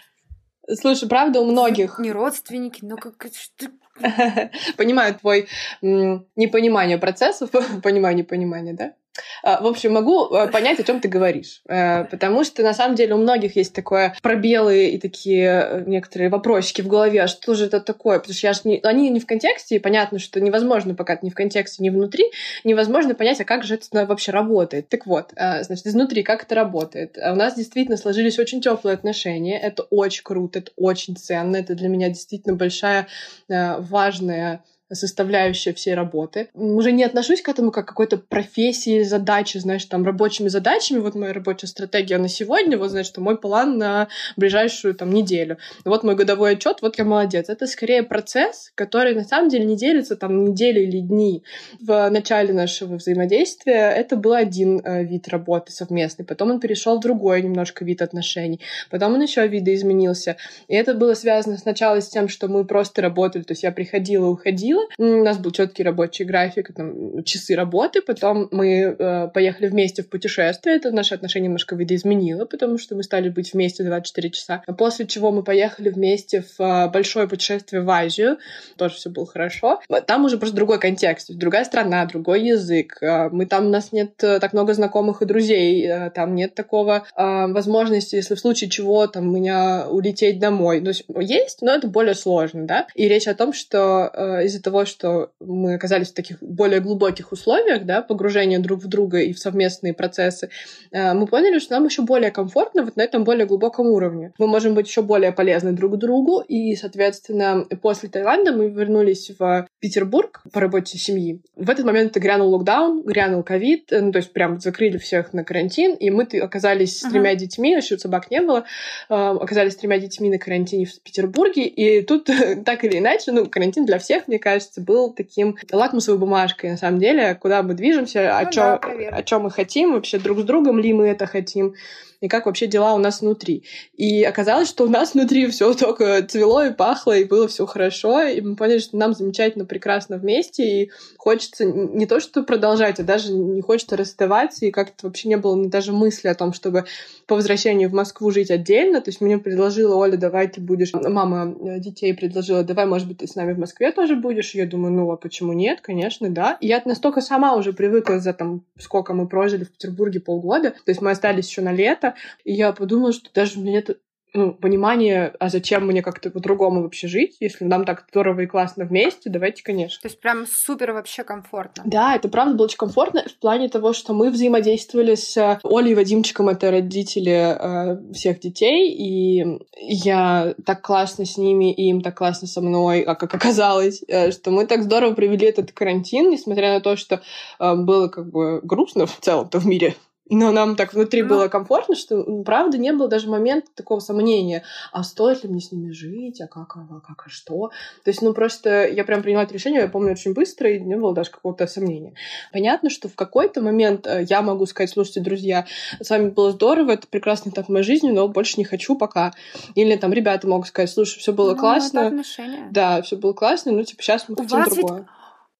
Слушай, 0.82 1.08
правда, 1.08 1.39
у 1.39 1.50
многих... 1.50 1.97
Не 2.00 2.12
родственники, 2.12 2.84
но 2.84 2.97
как... 2.97 3.15
Понимаю 4.78 5.15
твой 5.15 5.47
непонимание 5.82 6.97
процессов, 6.97 7.52
понимаю 7.84 8.17
непонимание, 8.17 8.74
да? 8.74 8.95
А, 9.43 9.62
в 9.62 9.67
общем, 9.67 9.93
могу 9.93 10.34
э, 10.34 10.47
понять, 10.47 10.80
о 10.80 10.84
чем 10.84 11.00
ты 11.00 11.08
говоришь. 11.08 11.62
Э, 11.67 12.06
потому 12.06 12.43
что, 12.43 12.63
на 12.63 12.74
самом 12.74 12.95
деле, 12.95 13.15
у 13.15 13.17
многих 13.17 13.56
есть 13.56 13.74
такое 13.74 14.15
пробелы 14.21 14.89
и 14.89 15.00
такие 15.00 15.47
э, 15.47 15.84
некоторые 15.86 16.30
вопросики 16.30 16.82
в 16.82 16.88
голове, 16.88 17.21
а 17.21 17.28
что 17.28 17.54
же 17.54 17.65
это 17.65 17.82
такое? 17.82 18.19
Потому 18.19 18.36
что 18.36 18.47
я 18.47 18.54
ж 18.54 18.63
не... 18.63 18.80
они 18.84 19.10
не 19.10 19.19
в 19.19 19.26
контексте, 19.26 19.76
и 19.76 19.80
понятно, 19.80 20.19
что 20.19 20.39
невозможно, 20.39 20.95
пока 20.95 21.15
ты 21.15 21.26
не 21.26 21.32
в 21.32 21.36
контексте, 21.36 21.84
не 21.84 21.89
внутри, 21.89 22.26
невозможно 22.63 23.15
понять, 23.15 23.41
а 23.41 23.45
как 23.45 23.63
же 23.63 23.76
это 23.76 24.06
вообще 24.06 24.32
работает. 24.32 24.88
Так 24.89 25.06
вот, 25.06 25.32
значит, 25.36 25.88
изнутри, 25.88 26.24
как 26.24 26.43
это 26.43 26.56
работает? 26.56 27.17
У 27.17 27.36
нас 27.36 27.56
действительно 27.56 27.97
сложились 27.97 28.39
очень 28.39 28.62
теплые 28.62 28.93
отношения. 28.93 29.60
Это 29.60 29.84
очень 29.84 30.24
круто, 30.24 30.60
это 30.60 30.71
очень 30.76 31.15
ценно. 31.15 31.58
Это 31.58 31.76
для 31.76 31.89
меня 31.89 32.10
действительно 32.10 32.56
большая, 32.56 33.08
важная 33.47 34.63
составляющая 34.93 35.73
всей 35.73 35.93
работы. 35.93 36.49
Уже 36.54 36.91
не 36.91 37.04
отношусь 37.04 37.41
к 37.41 37.49
этому 37.49 37.71
как 37.71 37.86
к 37.86 37.89
какой-то 37.89 38.17
профессии, 38.17 39.04
задачи, 39.04 39.58
знаешь, 39.58 39.86
там, 39.86 40.06
рабочими 40.06 40.47
задачами. 40.47 40.99
Вот 40.99 41.15
моя 41.15 41.34
рабочая 41.34 41.67
стратегия 41.67 42.17
на 42.17 42.30
сегодня, 42.30 42.77
вот, 42.77 42.91
значит, 42.91 43.17
мой 43.17 43.38
план 43.38 43.77
на 43.77 44.08
ближайшую 44.38 44.95
там 44.95 45.12
неделю. 45.12 45.58
Вот 45.86 46.04
мой 46.04 46.15
годовой 46.15 46.54
отчет, 46.54 46.77
вот 46.82 46.97
я 46.97 47.06
молодец. 47.06 47.49
Это 47.49 47.67
скорее 47.67 48.04
процесс, 48.04 48.71
который 48.75 49.13
на 49.13 49.23
самом 49.23 49.49
деле 49.49 49.65
не 49.65 49.75
делится 49.75 50.15
там 50.15 50.45
недели 50.45 50.82
или 50.82 50.99
дни. 50.99 51.43
В 51.80 52.10
начале 52.10 52.54
нашего 52.54 52.95
взаимодействия 52.95 53.91
это 53.91 54.15
был 54.15 54.34
один 54.34 54.82
э, 54.84 55.04
вид 55.04 55.27
работы 55.27 55.71
совместный, 55.71 56.25
потом 56.25 56.51
он 56.51 56.60
перешел 56.60 56.97
в 56.97 57.01
другой 57.01 57.41
немножко 57.41 57.86
вид 57.86 58.01
отношений, 58.01 58.62
потом 58.89 59.13
он 59.13 59.21
еще 59.21 59.45
видоизменился. 59.47 60.38
И 60.67 60.75
это 60.75 60.93
было 60.93 61.13
связано 61.13 61.58
сначала 61.58 62.01
с 62.01 62.10
тем, 62.10 62.27
что 62.27 62.47
мы 62.47 62.65
просто 62.65 63.01
работали, 63.01 63.43
то 63.43 63.51
есть 63.51 63.63
я 63.63 63.71
приходила, 63.71 64.27
уходила, 64.27 64.80
у 64.97 65.23
нас 65.23 65.37
был 65.37 65.51
четкий 65.51 65.83
рабочий 65.83 66.23
график, 66.23 66.73
там, 66.75 67.23
часы 67.23 67.55
работы. 67.55 68.01
Потом 68.01 68.47
мы 68.51 68.95
э, 68.97 69.27
поехали 69.33 69.67
вместе 69.67 70.03
в 70.03 70.09
путешествие. 70.09 70.75
Это 70.75 70.91
наши 70.91 71.13
отношения 71.13 71.45
немножко 71.45 71.75
видоизменило, 71.75 72.45
потому 72.45 72.77
что 72.77 72.95
мы 72.95 73.03
стали 73.03 73.29
быть 73.29 73.53
вместе 73.53 73.83
24 73.83 74.29
часа. 74.29 74.63
После 74.77 75.05
чего 75.05 75.31
мы 75.31 75.43
поехали 75.43 75.89
вместе 75.89 76.41
в 76.41 76.61
э, 76.61 76.89
большое 76.89 77.27
путешествие 77.27 77.81
в 77.81 77.89
Азию. 77.89 78.37
Тоже 78.77 78.95
все 78.95 79.09
было 79.09 79.25
хорошо. 79.25 79.81
Там 80.07 80.25
уже 80.25 80.37
просто 80.37 80.55
другой 80.55 80.79
контекст, 80.79 81.31
другая 81.31 81.65
страна, 81.65 82.05
другой 82.05 82.43
язык. 82.43 82.97
Э, 83.01 83.29
мы 83.29 83.45
там, 83.45 83.67
у 83.67 83.69
нас 83.69 83.91
нет 83.91 84.23
э, 84.23 84.39
так 84.39 84.53
много 84.53 84.73
знакомых 84.73 85.21
и 85.21 85.25
друзей. 85.25 85.85
Э, 85.87 86.09
там 86.09 86.35
нет 86.35 86.55
такого 86.55 87.05
э, 87.15 87.47
возможности, 87.47 88.15
если 88.15 88.35
в 88.35 88.39
случае 88.39 88.69
чего, 88.69 89.07
там, 89.07 89.33
меня 89.33 89.87
улететь 89.89 90.39
домой. 90.39 90.81
То 90.81 90.89
есть 90.89 91.05
есть, 91.19 91.61
но 91.61 91.73
это 91.73 91.87
более 91.87 92.15
сложно, 92.15 92.65
да. 92.65 92.87
И 92.95 93.07
речь 93.07 93.27
о 93.27 93.35
том, 93.35 93.53
что 93.53 94.09
э, 94.13 94.45
из-за 94.45 94.61
того, 94.61 94.70
того, 94.71 94.86
что 94.86 95.31
мы 95.41 95.75
оказались 95.75 96.12
в 96.12 96.13
таких 96.13 96.38
более 96.41 96.79
глубоких 96.79 97.34
условиях, 97.34 97.86
да, 97.86 98.01
погружения 98.01 98.60
друг 98.60 98.81
в 98.81 98.88
друга 98.88 99.19
и 99.19 99.34
в 99.34 99.39
совместные 99.39 99.93
процессы, 99.93 100.49
э, 100.91 101.13
мы 101.13 101.27
поняли, 101.27 101.60
что 101.60 101.73
нам 101.73 101.86
еще 101.86 102.03
более 102.03 102.31
комфортно 102.31 102.84
вот 102.84 102.95
на 102.95 103.01
этом 103.01 103.25
более 103.25 103.45
глубоком 103.45 103.88
уровне. 103.88 104.31
Мы 104.39 104.47
можем 104.47 104.73
быть 104.73 104.88
еще 104.88 105.01
более 105.01 105.34
полезны 105.34 105.73
друг 105.73 105.97
другу, 105.97 106.41
и, 106.47 106.75
соответственно, 106.75 107.65
после 107.81 108.07
Таиланда 108.07 108.53
мы 108.53 108.69
вернулись 108.69 109.31
в 109.38 109.67
Петербург 109.79 110.41
по 110.53 110.62
работе 110.62 110.97
семьи. 110.97 111.41
В 111.55 111.69
этот 111.69 111.86
момент 111.86 112.15
грянул 112.15 112.49
локдаун, 112.51 113.03
грянул 113.03 113.43
ковид, 113.43 113.91
э, 113.91 113.99
ну, 113.99 114.12
то 114.13 114.19
есть 114.19 114.31
прям 114.31 114.62
закрыли 114.62 114.97
всех 114.97 115.34
на 115.34 115.43
карантин, 115.43 115.95
и 115.95 116.10
мы 116.10 116.23
оказались 116.41 116.97
с 116.97 117.10
тремя 117.10 117.34
uh-huh. 117.34 117.38
детьми, 117.38 117.71
еще 117.71 117.97
собак 117.97 118.31
не 118.31 118.39
было, 118.39 118.63
э, 119.10 119.13
оказались 119.13 119.73
с 119.73 119.75
тремя 119.75 119.99
детьми 119.99 120.29
на 120.29 120.38
карантине 120.38 120.86
в 120.86 121.01
Петербурге, 121.01 121.65
и 121.65 122.01
тут 122.03 122.29
так 122.65 122.86
или 122.86 122.99
иначе, 122.99 123.34
ну, 123.34 123.45
карантин 123.47 123.86
для 123.86 123.99
всех, 123.99 124.27
мне 124.27 124.39
кажется, 124.39 124.50
кажется, 124.51 124.81
был 124.81 125.13
таким 125.13 125.57
лакмусовой 125.71 126.19
бумажкой, 126.19 126.71
на 126.71 126.77
самом 126.77 126.99
деле, 126.99 127.35
куда 127.35 127.63
мы 127.63 127.73
движемся, 127.73 128.39
ну, 128.43 128.47
о, 128.47 128.51
да, 128.53 128.75
о 129.11 129.23
чем 129.23 129.43
мы 129.43 129.51
хотим, 129.51 129.93
вообще 129.93 130.19
друг 130.19 130.39
с 130.39 130.43
другом 130.43 130.79
ли 130.79 130.93
мы 130.93 131.07
это 131.07 131.25
хотим 131.25 131.75
и 132.21 132.27
как 132.27 132.45
вообще 132.45 132.67
дела 132.67 132.93
у 132.93 132.99
нас 132.99 133.21
внутри. 133.21 133.65
И 133.95 134.23
оказалось, 134.23 134.69
что 134.69 134.86
у 134.86 134.89
нас 134.89 135.13
внутри 135.13 135.47
все 135.47 135.73
только 135.73 136.21
цвело 136.23 136.63
и 136.63 136.73
пахло, 136.73 137.17
и 137.17 137.25
было 137.25 137.47
все 137.47 137.65
хорошо, 137.65 138.21
и 138.21 138.39
мы 138.41 138.55
поняли, 138.55 138.79
что 138.79 138.95
нам 138.95 139.13
замечательно, 139.13 139.65
прекрасно 139.65 140.17
вместе, 140.17 140.84
и 140.84 140.91
хочется 141.17 141.65
не 141.65 142.05
то, 142.05 142.19
что 142.19 142.43
продолжать, 142.43 142.99
а 142.99 143.03
даже 143.03 143.34
не 143.34 143.62
хочется 143.62 143.97
расставаться, 143.97 144.65
и 144.65 144.71
как-то 144.71 145.07
вообще 145.07 145.29
не 145.29 145.38
было 145.38 145.67
даже 145.67 145.91
мысли 145.91 146.27
о 146.27 146.36
том, 146.36 146.53
чтобы 146.53 146.86
по 147.25 147.36
возвращению 147.36 147.89
в 147.89 147.93
Москву 147.93 148.29
жить 148.29 148.51
отдельно. 148.51 149.01
То 149.01 149.10
есть 149.10 149.21
мне 149.21 149.38
предложила 149.38 149.95
Оля, 149.95 150.17
давай 150.17 150.47
ты 150.47 150.62
будешь... 150.62 150.91
Мама 150.93 151.55
э, 151.60 151.79
детей 151.79 152.13
предложила, 152.13 152.63
давай, 152.63 152.86
может 152.86 153.07
быть, 153.07 153.19
ты 153.19 153.27
с 153.27 153.36
нами 153.36 153.53
в 153.53 153.60
Москве 153.60 153.91
тоже 153.91 154.15
будешь. 154.15 154.53
Я 154.53 154.65
думаю, 154.65 154.93
ну, 154.93 155.12
а 155.12 155.17
почему 155.17 155.53
нет? 155.53 155.81
Конечно, 155.81 156.29
да. 156.29 156.57
И 156.60 156.67
я 156.67 156.81
настолько 156.86 157.21
сама 157.21 157.55
уже 157.55 157.73
привыкла 157.73 158.19
за 158.19 158.34
там, 158.34 158.63
сколько 158.77 159.13
мы 159.13 159.27
прожили 159.27 159.63
в 159.63 159.71
Петербурге 159.71 160.19
полгода. 160.19 160.71
То 160.71 160.89
есть 160.89 161.01
мы 161.01 161.12
остались 161.12 161.47
еще 161.47 161.62
на 161.62 161.71
лето, 161.71 162.11
и 162.43 162.54
я 162.54 162.71
подумала, 162.74 163.13
что 163.13 163.32
даже 163.34 163.60
у 163.60 163.62
меня 163.62 163.74
нет 163.74 164.00
ну, 164.34 164.54
понимание, 164.54 165.34
а 165.39 165.50
зачем 165.50 165.86
мне 165.86 166.02
как-то 166.02 166.30
по-другому 166.30 166.84
вообще 166.84 167.08
жить, 167.08 167.38
если 167.39 167.65
нам 167.65 167.86
так 167.86 168.06
здорово 168.10 168.41
и 168.41 168.45
классно 168.45 168.86
вместе, 168.86 169.30
давайте, 169.30 169.63
конечно. 169.63 170.02
То 170.02 170.08
есть 170.08 170.21
прям 170.21 170.45
супер 170.47 170.93
вообще 170.93 171.24
комфортно. 171.24 171.84
Да, 171.86 172.15
это 172.15 172.30
правда 172.30 172.56
было 172.56 172.65
очень 172.65 172.78
комфортно 172.78 173.26
в 173.28 173.39
плане 173.39 173.67
того, 173.67 173.93
что 173.93 174.13
мы 174.13 174.30
взаимодействовали 174.30 175.15
с 175.15 175.60
Олей 175.63 175.91
и 175.91 175.95
Вадимчиком, 175.95 176.50
это 176.50 176.71
родители 176.71 177.32
э, 177.32 178.13
всех 178.13 178.39
детей, 178.39 178.91
и 178.91 179.60
я 179.78 180.56
так 180.65 180.82
классно 180.82 181.26
с 181.26 181.38
ними, 181.38 181.74
и 181.74 181.89
им 181.89 182.02
так 182.02 182.17
классно 182.17 182.47
со 182.47 182.62
мной, 182.62 183.02
а 183.02 183.15
как 183.15 183.34
оказалось, 183.34 184.02
э, 184.08 184.32
что 184.32 184.52
мы 184.52 184.65
так 184.65 184.84
здорово 184.84 185.13
провели 185.13 185.47
этот 185.47 185.71
карантин, 185.74 186.30
несмотря 186.30 186.74
на 186.74 186.80
то, 186.80 186.95
что 186.95 187.21
э, 187.60 187.76
было 187.76 188.08
как 188.08 188.32
бы 188.32 188.62
грустно 188.63 189.08
в 189.08 189.19
целом-то 189.19 189.60
в 189.60 189.65
мире, 189.65 189.95
но 190.35 190.51
нам 190.51 190.75
так 190.75 190.93
внутри 190.93 191.23
ну. 191.23 191.29
было 191.29 191.47
комфортно, 191.47 191.95
что, 191.95 192.23
правда, 192.43 192.77
не 192.77 192.93
было 192.93 193.07
даже 193.07 193.29
момента 193.29 193.67
такого 193.75 193.99
сомнения, 193.99 194.63
а 194.91 195.03
стоит 195.03 195.43
ли 195.43 195.49
мне 195.49 195.59
с 195.59 195.71
ними 195.71 195.91
жить, 195.91 196.41
а 196.41 196.47
как, 196.47 196.75
а 196.75 197.01
как, 197.05 197.27
а 197.27 197.29
что. 197.29 197.71
То 198.03 198.09
есть, 198.09 198.21
ну, 198.21 198.33
просто 198.33 198.87
я 198.87 199.03
прям 199.03 199.23
приняла 199.23 199.43
это 199.43 199.53
решение, 199.53 199.81
я 199.81 199.87
помню, 199.87 200.11
очень 200.11 200.33
быстро, 200.33 200.71
и 200.71 200.79
не 200.79 200.95
было 200.95 201.13
даже 201.13 201.31
какого-то 201.31 201.67
сомнения. 201.67 202.13
Понятно, 202.53 202.89
что 202.89 203.09
в 203.09 203.15
какой-то 203.15 203.61
момент 203.61 204.07
э, 204.07 204.25
я 204.29 204.41
могу 204.41 204.65
сказать, 204.65 204.89
слушайте, 204.89 205.19
друзья, 205.19 205.65
с 205.99 206.09
вами 206.09 206.29
было 206.29 206.51
здорово, 206.51 206.91
это 206.91 207.07
прекрасный 207.07 207.51
этап 207.51 207.69
моей 207.69 207.83
жизни, 207.83 208.09
но 208.09 208.27
больше 208.27 208.55
не 208.57 208.63
хочу 208.63 208.95
пока. 208.95 209.33
Или 209.75 209.95
там 209.95 210.13
ребята 210.13 210.47
могут 210.47 210.67
сказать, 210.67 210.89
слушай, 210.89 211.19
все 211.19 211.33
было 211.33 211.51
ну, 211.51 211.57
классно. 211.57 212.23
Да, 212.71 213.01
все 213.01 213.17
было 213.17 213.33
классно, 213.33 213.71
ну, 213.71 213.83
типа, 213.83 214.01
сейчас 214.01 214.29
мы 214.29 214.35
хотим 214.35 214.63
другое. 214.63 214.99
Ведь 214.99 215.07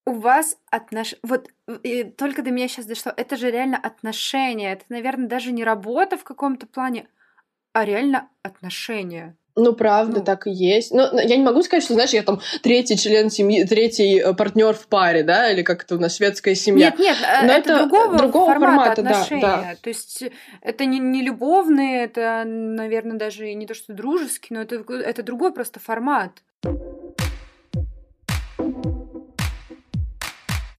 у 0.06 0.14
вас 0.14 0.58
отнош... 0.70 1.16
Вот 1.24 1.48
и 1.84 2.04
только 2.04 2.42
до 2.42 2.52
меня 2.52 2.68
сейчас 2.68 2.86
дошло. 2.86 3.12
Это 3.16 3.38
же 3.38 3.52
реально 3.52 3.78
отношения. 3.78 4.74
Это, 4.74 4.86
наверное, 4.90 5.28
даже 5.28 5.52
не 5.52 5.64
работа 5.64 6.18
в 6.18 6.24
каком-то 6.24 6.68
плане, 6.68 7.08
а 7.74 7.86
реально 7.86 8.30
отношения. 8.44 9.36
Ну, 9.56 9.74
правда, 9.74 10.20
ну. 10.20 10.24
так 10.24 10.48
и 10.48 10.52
есть. 10.52 10.94
Но 10.94 11.20
я 11.20 11.36
не 11.36 11.44
могу 11.44 11.62
сказать, 11.62 11.84
что, 11.84 11.94
знаешь, 11.94 12.12
я 12.12 12.24
там 12.24 12.40
третий 12.64 12.98
член 12.98 13.30
семьи, 13.30 13.66
третий 13.66 14.20
э, 14.20 14.34
партнер 14.34 14.74
в 14.74 14.88
паре, 14.88 15.24
да, 15.24 15.52
или 15.52 15.62
как 15.62 15.84
это 15.84 15.96
у 15.96 16.00
нас 16.00 16.16
шведская 16.16 16.56
семья. 16.56 16.92
Нет, 16.92 17.00
нет, 17.00 17.18
э, 17.22 17.46
Но 17.46 17.54
это, 17.54 17.74
это 17.74 17.80
другого, 17.80 18.18
другого 18.18 18.46
формата, 18.46 18.96
формата 18.96 19.02
отношения. 19.02 19.42
Да, 19.42 19.58
да. 19.58 19.76
То 19.82 19.90
есть 19.90 20.24
это 20.62 20.86
не, 20.86 21.00
не 21.00 21.22
любовные, 21.22 22.06
это, 22.06 22.44
наверное, 22.46 23.18
даже 23.18 23.54
не 23.54 23.68
то, 23.68 23.74
что 23.74 23.94
дружеский, 23.94 24.54
но 24.54 24.62
это, 24.62 24.84
это 24.94 25.22
другой 25.22 25.54
просто 25.54 25.82
формат. 25.82 26.42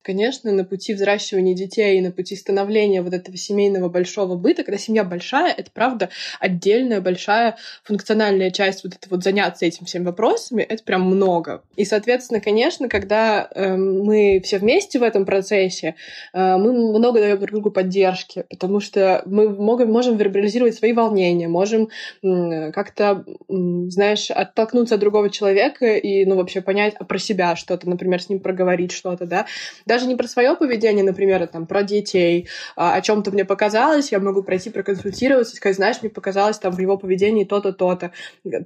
Конечно, 0.03 0.51
на 0.51 0.65
пути 0.65 0.95
взращивания 0.95 1.55
детей 1.55 1.99
и 1.99 2.01
на 2.01 2.11
пути 2.11 2.35
становления 2.35 3.03
вот 3.03 3.15
этого 3.15 3.37
семейного 3.37 3.89
большого 3.89 4.35
быта, 4.35 4.65
когда 4.65 4.77
семья 4.79 5.05
большая, 5.05 5.53
это 5.53 5.71
правда 5.73 6.09
отдельная 6.41 7.01
большая 7.01 7.57
функциональная 7.85 8.51
часть 8.51 8.83
вот 8.83 8.95
это 8.95 9.07
вот 9.09 9.23
заняться 9.23 9.65
этим 9.65 9.87
всеми 9.87 10.05
вопросами, 10.05 10.63
это 10.63 10.83
прям 10.83 11.03
много. 11.03 11.63
И, 11.77 11.85
соответственно, 11.85 12.41
конечно, 12.41 12.89
когда 12.89 13.49
э, 13.55 13.77
мы 13.77 14.41
все 14.45 14.59
вместе 14.59 14.99
в 14.99 15.05
этом 15.05 15.25
процессе, 15.25 15.95
э, 16.33 16.57
мы 16.57 16.73
много 16.73 17.21
даем 17.21 17.39
друг 17.39 17.53
другу 17.53 17.71
поддержки, 17.71 18.45
потому 18.51 18.81
что 18.81 19.23
мы 19.25 19.51
можем, 19.51 19.93
можем 19.93 20.17
вербализировать 20.17 20.75
свои 20.75 20.93
волнения, 20.93 21.47
можем 21.47 21.91
э, 22.25 22.73
как-то, 22.73 23.25
э, 23.27 23.55
знаешь, 23.89 24.33
оттолкнуться 24.33 24.97
от 24.97 25.01
другого 25.01 25.31
человека 25.31 25.95
и, 25.95 26.25
ну, 26.25 26.35
вообще 26.35 26.61
понять 26.61 26.97
про 26.99 27.19
себя 27.19 27.55
что-то, 27.55 27.89
например, 27.89 28.21
с 28.21 28.29
ним 28.29 28.41
проговорить 28.41 28.91
что-то, 28.91 29.27
да, 29.27 29.47
Даже 29.93 30.07
не 30.07 30.17
про 30.17 30.27
свое 30.27 30.57
поведение, 30.57 31.05
например, 31.05 31.43
а 31.43 31.47
там 31.47 31.67
про 31.67 31.83
детей, 31.83 32.49
а, 32.77 32.95
о 32.95 33.03
чем-то 33.03 33.31
мне 33.31 33.45
показалось, 33.45 34.11
я 34.11 34.21
могу 34.21 34.43
пройти 34.43 34.71
проконсультироваться 34.71 35.55
сказать, 35.55 35.77
знаешь, 35.77 35.99
мне 36.01 36.09
показалось 36.09 36.57
там 36.57 36.73
в 36.73 36.81
его 36.81 36.97
поведении 36.97 37.45
то-то, 37.45 37.75
то-то. 37.75 38.13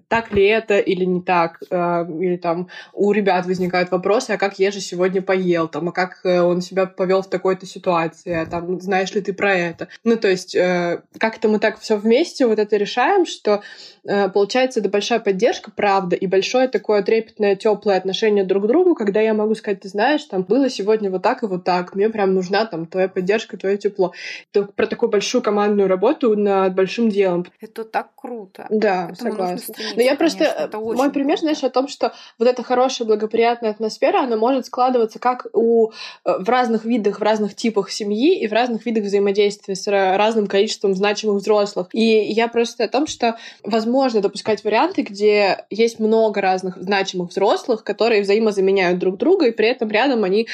Так 0.06 0.32
ли 0.32 0.46
это 0.46 0.78
или 0.78 1.04
не 1.04 1.20
так? 1.20 1.60
А, 1.68 2.06
или 2.08 2.36
там 2.36 2.68
у 2.92 3.10
ребят 3.10 3.44
возникают 3.44 3.90
вопросы, 3.90 4.30
а 4.30 4.38
как 4.38 4.60
Ежи 4.60 4.78
сегодня 4.78 5.20
поел, 5.20 5.66
там, 5.66 5.88
а 5.88 5.92
как 5.92 6.20
э, 6.22 6.40
он 6.42 6.60
себя 6.60 6.86
повел 6.86 7.22
в 7.22 7.28
такой-то 7.28 7.66
ситуации, 7.66 8.32
а 8.32 8.46
там, 8.46 8.80
знаешь 8.80 9.12
ли 9.12 9.20
ты 9.20 9.32
про 9.32 9.52
это? 9.52 9.88
Ну, 10.04 10.16
то 10.16 10.28
есть, 10.28 10.54
э, 10.54 11.02
как-то 11.18 11.48
мы 11.48 11.58
так 11.58 11.80
все 11.80 11.96
вместе 11.96 12.46
вот 12.46 12.60
это 12.60 12.76
решаем, 12.76 13.26
что 13.26 13.62
э, 14.04 14.28
получается 14.28 14.78
это 14.78 14.88
большая 14.88 15.18
поддержка, 15.18 15.72
правда, 15.74 16.14
и 16.14 16.28
большое 16.28 16.68
такое 16.68 17.02
трепетное, 17.02 17.56
теплое 17.56 17.96
отношение 17.96 18.44
друг 18.44 18.62
к 18.62 18.66
другу, 18.68 18.94
когда 18.94 19.20
я 19.20 19.34
могу 19.34 19.56
сказать, 19.56 19.80
ты 19.80 19.88
знаешь, 19.88 20.22
там 20.22 20.44
было 20.44 20.70
сегодня 20.70 21.10
вот 21.16 21.22
так 21.22 21.42
и 21.42 21.46
вот 21.46 21.64
так, 21.64 21.94
мне 21.94 22.08
прям 22.08 22.34
нужна 22.34 22.66
там 22.66 22.86
твоя 22.86 23.08
поддержка, 23.08 23.56
твое 23.56 23.78
тепло. 23.78 24.12
Это 24.52 24.64
про 24.66 24.86
такую 24.86 25.10
большую 25.10 25.42
командную 25.42 25.88
работу 25.88 26.36
над 26.36 26.74
большим 26.74 27.08
делом. 27.08 27.46
Это 27.60 27.84
так 27.84 28.08
круто. 28.14 28.66
Да, 28.70 29.10
согласна. 29.18 29.74
Но 29.96 30.02
я 30.02 30.14
просто... 30.14 30.70
Мой 30.72 31.10
пример, 31.10 31.38
знаешь, 31.38 31.62
о 31.64 31.70
том, 31.70 31.88
что 31.88 32.12
вот 32.38 32.48
эта 32.48 32.62
хорошая, 32.62 33.08
благоприятная 33.08 33.70
атмосфера, 33.70 34.20
она 34.20 34.36
может 34.36 34.66
складываться 34.66 35.18
как 35.18 35.46
у, 35.52 35.90
э, 36.24 36.38
в 36.38 36.48
разных 36.48 36.84
видах, 36.84 37.20
в 37.20 37.22
разных 37.22 37.54
типах 37.54 37.90
семьи 37.90 38.38
и 38.38 38.46
в 38.46 38.52
разных 38.52 38.84
видах 38.84 39.04
взаимодействия 39.04 39.74
с 39.74 39.86
разным 39.86 40.46
количеством 40.46 40.94
значимых 40.94 41.40
взрослых. 41.40 41.88
И 41.92 42.02
я 42.02 42.48
просто 42.48 42.84
о 42.84 42.88
том, 42.88 43.06
что 43.06 43.36
возможно 43.64 44.20
допускать 44.20 44.64
варианты, 44.64 45.02
где 45.02 45.64
есть 45.70 45.98
много 45.98 46.40
разных 46.40 46.76
значимых 46.76 47.30
взрослых, 47.30 47.84
которые 47.84 48.22
взаимозаменяют 48.22 48.98
друг 48.98 49.16
друга, 49.16 49.46
и 49.46 49.50
при 49.50 49.68
этом 49.68 49.90
рядом 49.90 50.24
они 50.24 50.48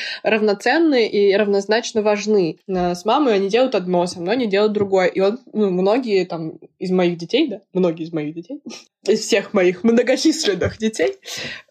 равноценны 0.52 1.08
и 1.08 1.34
равнозначно 1.34 2.02
важны. 2.02 2.58
Э, 2.68 2.94
с 2.94 3.04
мамой 3.04 3.34
они 3.34 3.48
делают 3.48 3.74
одно, 3.74 4.06
со 4.06 4.20
мной 4.20 4.34
они 4.34 4.46
делают 4.46 4.72
другое. 4.72 5.06
И 5.06 5.20
он, 5.20 5.38
ну, 5.52 5.70
многие 5.70 6.24
там 6.24 6.58
из 6.78 6.90
моих 6.90 7.18
детей, 7.18 7.48
да, 7.48 7.60
многие 7.72 8.04
из 8.04 8.12
моих 8.12 8.34
детей, 8.34 8.60
из 9.06 9.20
всех 9.20 9.52
моих 9.52 9.84
многочисленных 9.84 10.78
детей, 10.78 11.16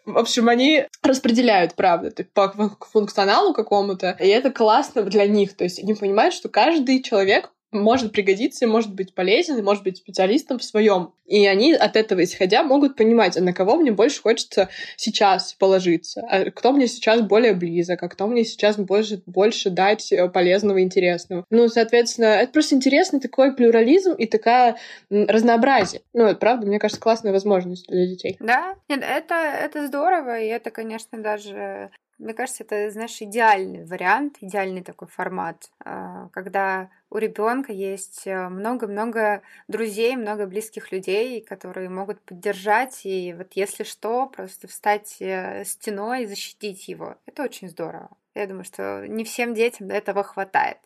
в 0.06 0.18
общем, 0.18 0.50
они 0.50 0.86
распределяют, 1.04 1.76
правда, 1.76 2.12
по 2.34 2.78
функционалу 2.92 3.54
какому-то, 3.54 4.18
и 4.20 4.28
это 4.28 4.52
классно 4.52 5.04
для 5.04 5.28
них. 5.28 5.56
То 5.56 5.64
есть 5.64 5.80
они 5.80 5.94
понимают, 5.94 6.34
что 6.34 6.50
каждый 6.50 7.02
человек 7.02 7.52
может 7.72 8.12
пригодиться, 8.12 8.68
может 8.68 8.94
быть 8.94 9.14
полезен, 9.14 9.64
может 9.64 9.84
быть 9.84 9.98
специалистом 9.98 10.60
в 10.60 10.64
своем. 10.64 11.14
И 11.26 11.46
они 11.48 11.74
от 11.74 11.96
этого 11.96 12.24
исходя 12.24 12.64
могут 12.64 12.96
понимать, 12.96 13.38
а 13.38 13.42
на 13.42 13.54
кого 13.54 13.78
мне 13.78 13.92
больше 13.92 14.22
хочется 14.22 14.70
сейчас 14.98 15.54
положиться, 15.54 16.22
а 16.30 16.52
кто 16.52 16.74
мне 16.74 16.88
сейчас 16.88 17.22
более 17.22 17.54
близок, 17.54 18.04
а 18.04 18.10
кто 18.10 18.28
мне 18.28 18.44
сейчас 18.44 18.78
больше, 18.78 19.22
больше 19.26 19.70
дать 19.70 20.12
э, 20.12 20.28
полезного 20.28 20.82
интересного. 20.82 21.46
Ну, 21.50 21.70
соответственно, 21.70 22.26
это 22.26 22.52
просто 22.52 22.76
интересный 22.76 23.20
такой 23.20 23.56
плюрализм 23.56 24.12
и 24.12 24.26
такая 24.26 24.78
разнообразие. 25.10 26.02
Ну, 26.14 26.26
это 26.26 26.36
правда, 26.36 26.68
мне 26.68 26.80
кажется, 26.80 27.02
классная 27.02 27.32
возможность 27.32 27.88
для 27.88 28.06
детей. 28.06 28.36
Да, 28.40 28.76
нет, 28.90 29.02
это, 29.02 29.36
это 29.36 29.88
здорово, 29.88 30.40
и 30.40 30.48
это, 30.48 30.70
конечно, 30.70 31.18
даже 31.22 31.92
мне 32.22 32.36
кажется, 32.36 32.64
это, 32.64 32.92
знаешь, 32.92 33.20
идеальный 33.20 33.84
вариант, 33.84 34.38
идеальный 34.42 34.84
такой 34.84 35.08
формат, 35.08 35.72
а, 35.84 36.30
когда 36.30 36.90
у 37.10 37.18
ребенка 37.18 37.74
есть 37.74 38.28
э, 38.28 38.48
много-много 38.48 39.42
друзей, 39.68 40.16
много 40.16 40.46
близких 40.46 40.92
людей, 40.92 41.42
которые 41.42 41.90
могут 41.90 42.22
поддержать, 42.22 43.02
и 43.06 43.34
вот 43.34 43.54
если 43.54 43.84
что, 43.84 44.28
просто 44.28 44.68
встать 44.68 45.18
э, 45.20 45.64
стеной 45.66 46.24
и 46.24 46.26
защитить 46.28 46.88
его. 46.88 47.16
Это 47.26 47.44
очень 47.44 47.70
здорово. 47.70 48.10
Я 48.36 48.46
думаю, 48.46 48.64
что 48.66 49.06
не 49.08 49.24
всем 49.24 49.54
детям 49.56 49.90
этого 49.90 50.24
хватает. 50.24 50.78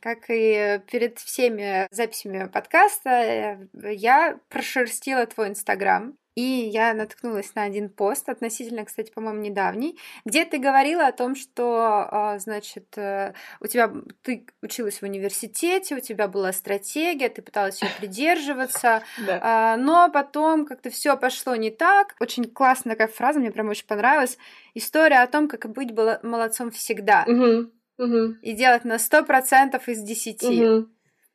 Как 0.00 0.24
и 0.30 0.80
перед 0.90 1.18
всеми 1.20 1.86
записями 1.92 2.48
подкаста, 2.48 3.10
э, 3.10 3.68
я 3.94 4.38
прошерстила 4.48 5.26
твой 5.26 5.48
Инстаграм. 5.48 6.16
И 6.34 6.42
я 6.42 6.94
наткнулась 6.94 7.54
на 7.54 7.64
один 7.64 7.90
пост, 7.90 8.28
относительно, 8.30 8.86
кстати, 8.86 9.10
по-моему, 9.10 9.40
недавний, 9.40 9.98
где 10.24 10.46
ты 10.46 10.58
говорила 10.58 11.06
о 11.06 11.12
том, 11.12 11.34
что, 11.34 12.06
а, 12.10 12.38
значит, 12.38 12.86
э, 12.96 13.34
у 13.60 13.66
тебя 13.66 13.92
ты 14.22 14.46
училась 14.62 15.00
в 15.00 15.02
университете, 15.02 15.94
у 15.94 16.00
тебя 16.00 16.28
была 16.28 16.52
стратегия, 16.52 17.28
ты 17.28 17.42
пыталась 17.42 17.82
ее 17.82 17.90
придерживаться, 17.98 19.02
а, 19.28 19.76
но 19.76 20.10
потом 20.10 20.64
как-то 20.64 20.88
все 20.88 21.18
пошло 21.18 21.54
не 21.54 21.70
так. 21.70 22.16
Очень 22.18 22.44
классная 22.44 22.94
такая 22.94 23.08
фраза, 23.08 23.38
мне 23.38 23.52
прям 23.52 23.68
очень 23.68 23.86
понравилась. 23.86 24.38
История 24.72 25.22
о 25.22 25.26
том, 25.26 25.48
как 25.48 25.70
быть 25.70 25.90
молодцом 26.22 26.70
всегда. 26.70 27.24
И 28.40 28.52
делать 28.52 28.84
на 28.84 28.96
100% 28.96 29.82
из 29.86 30.02
10. 30.02 30.42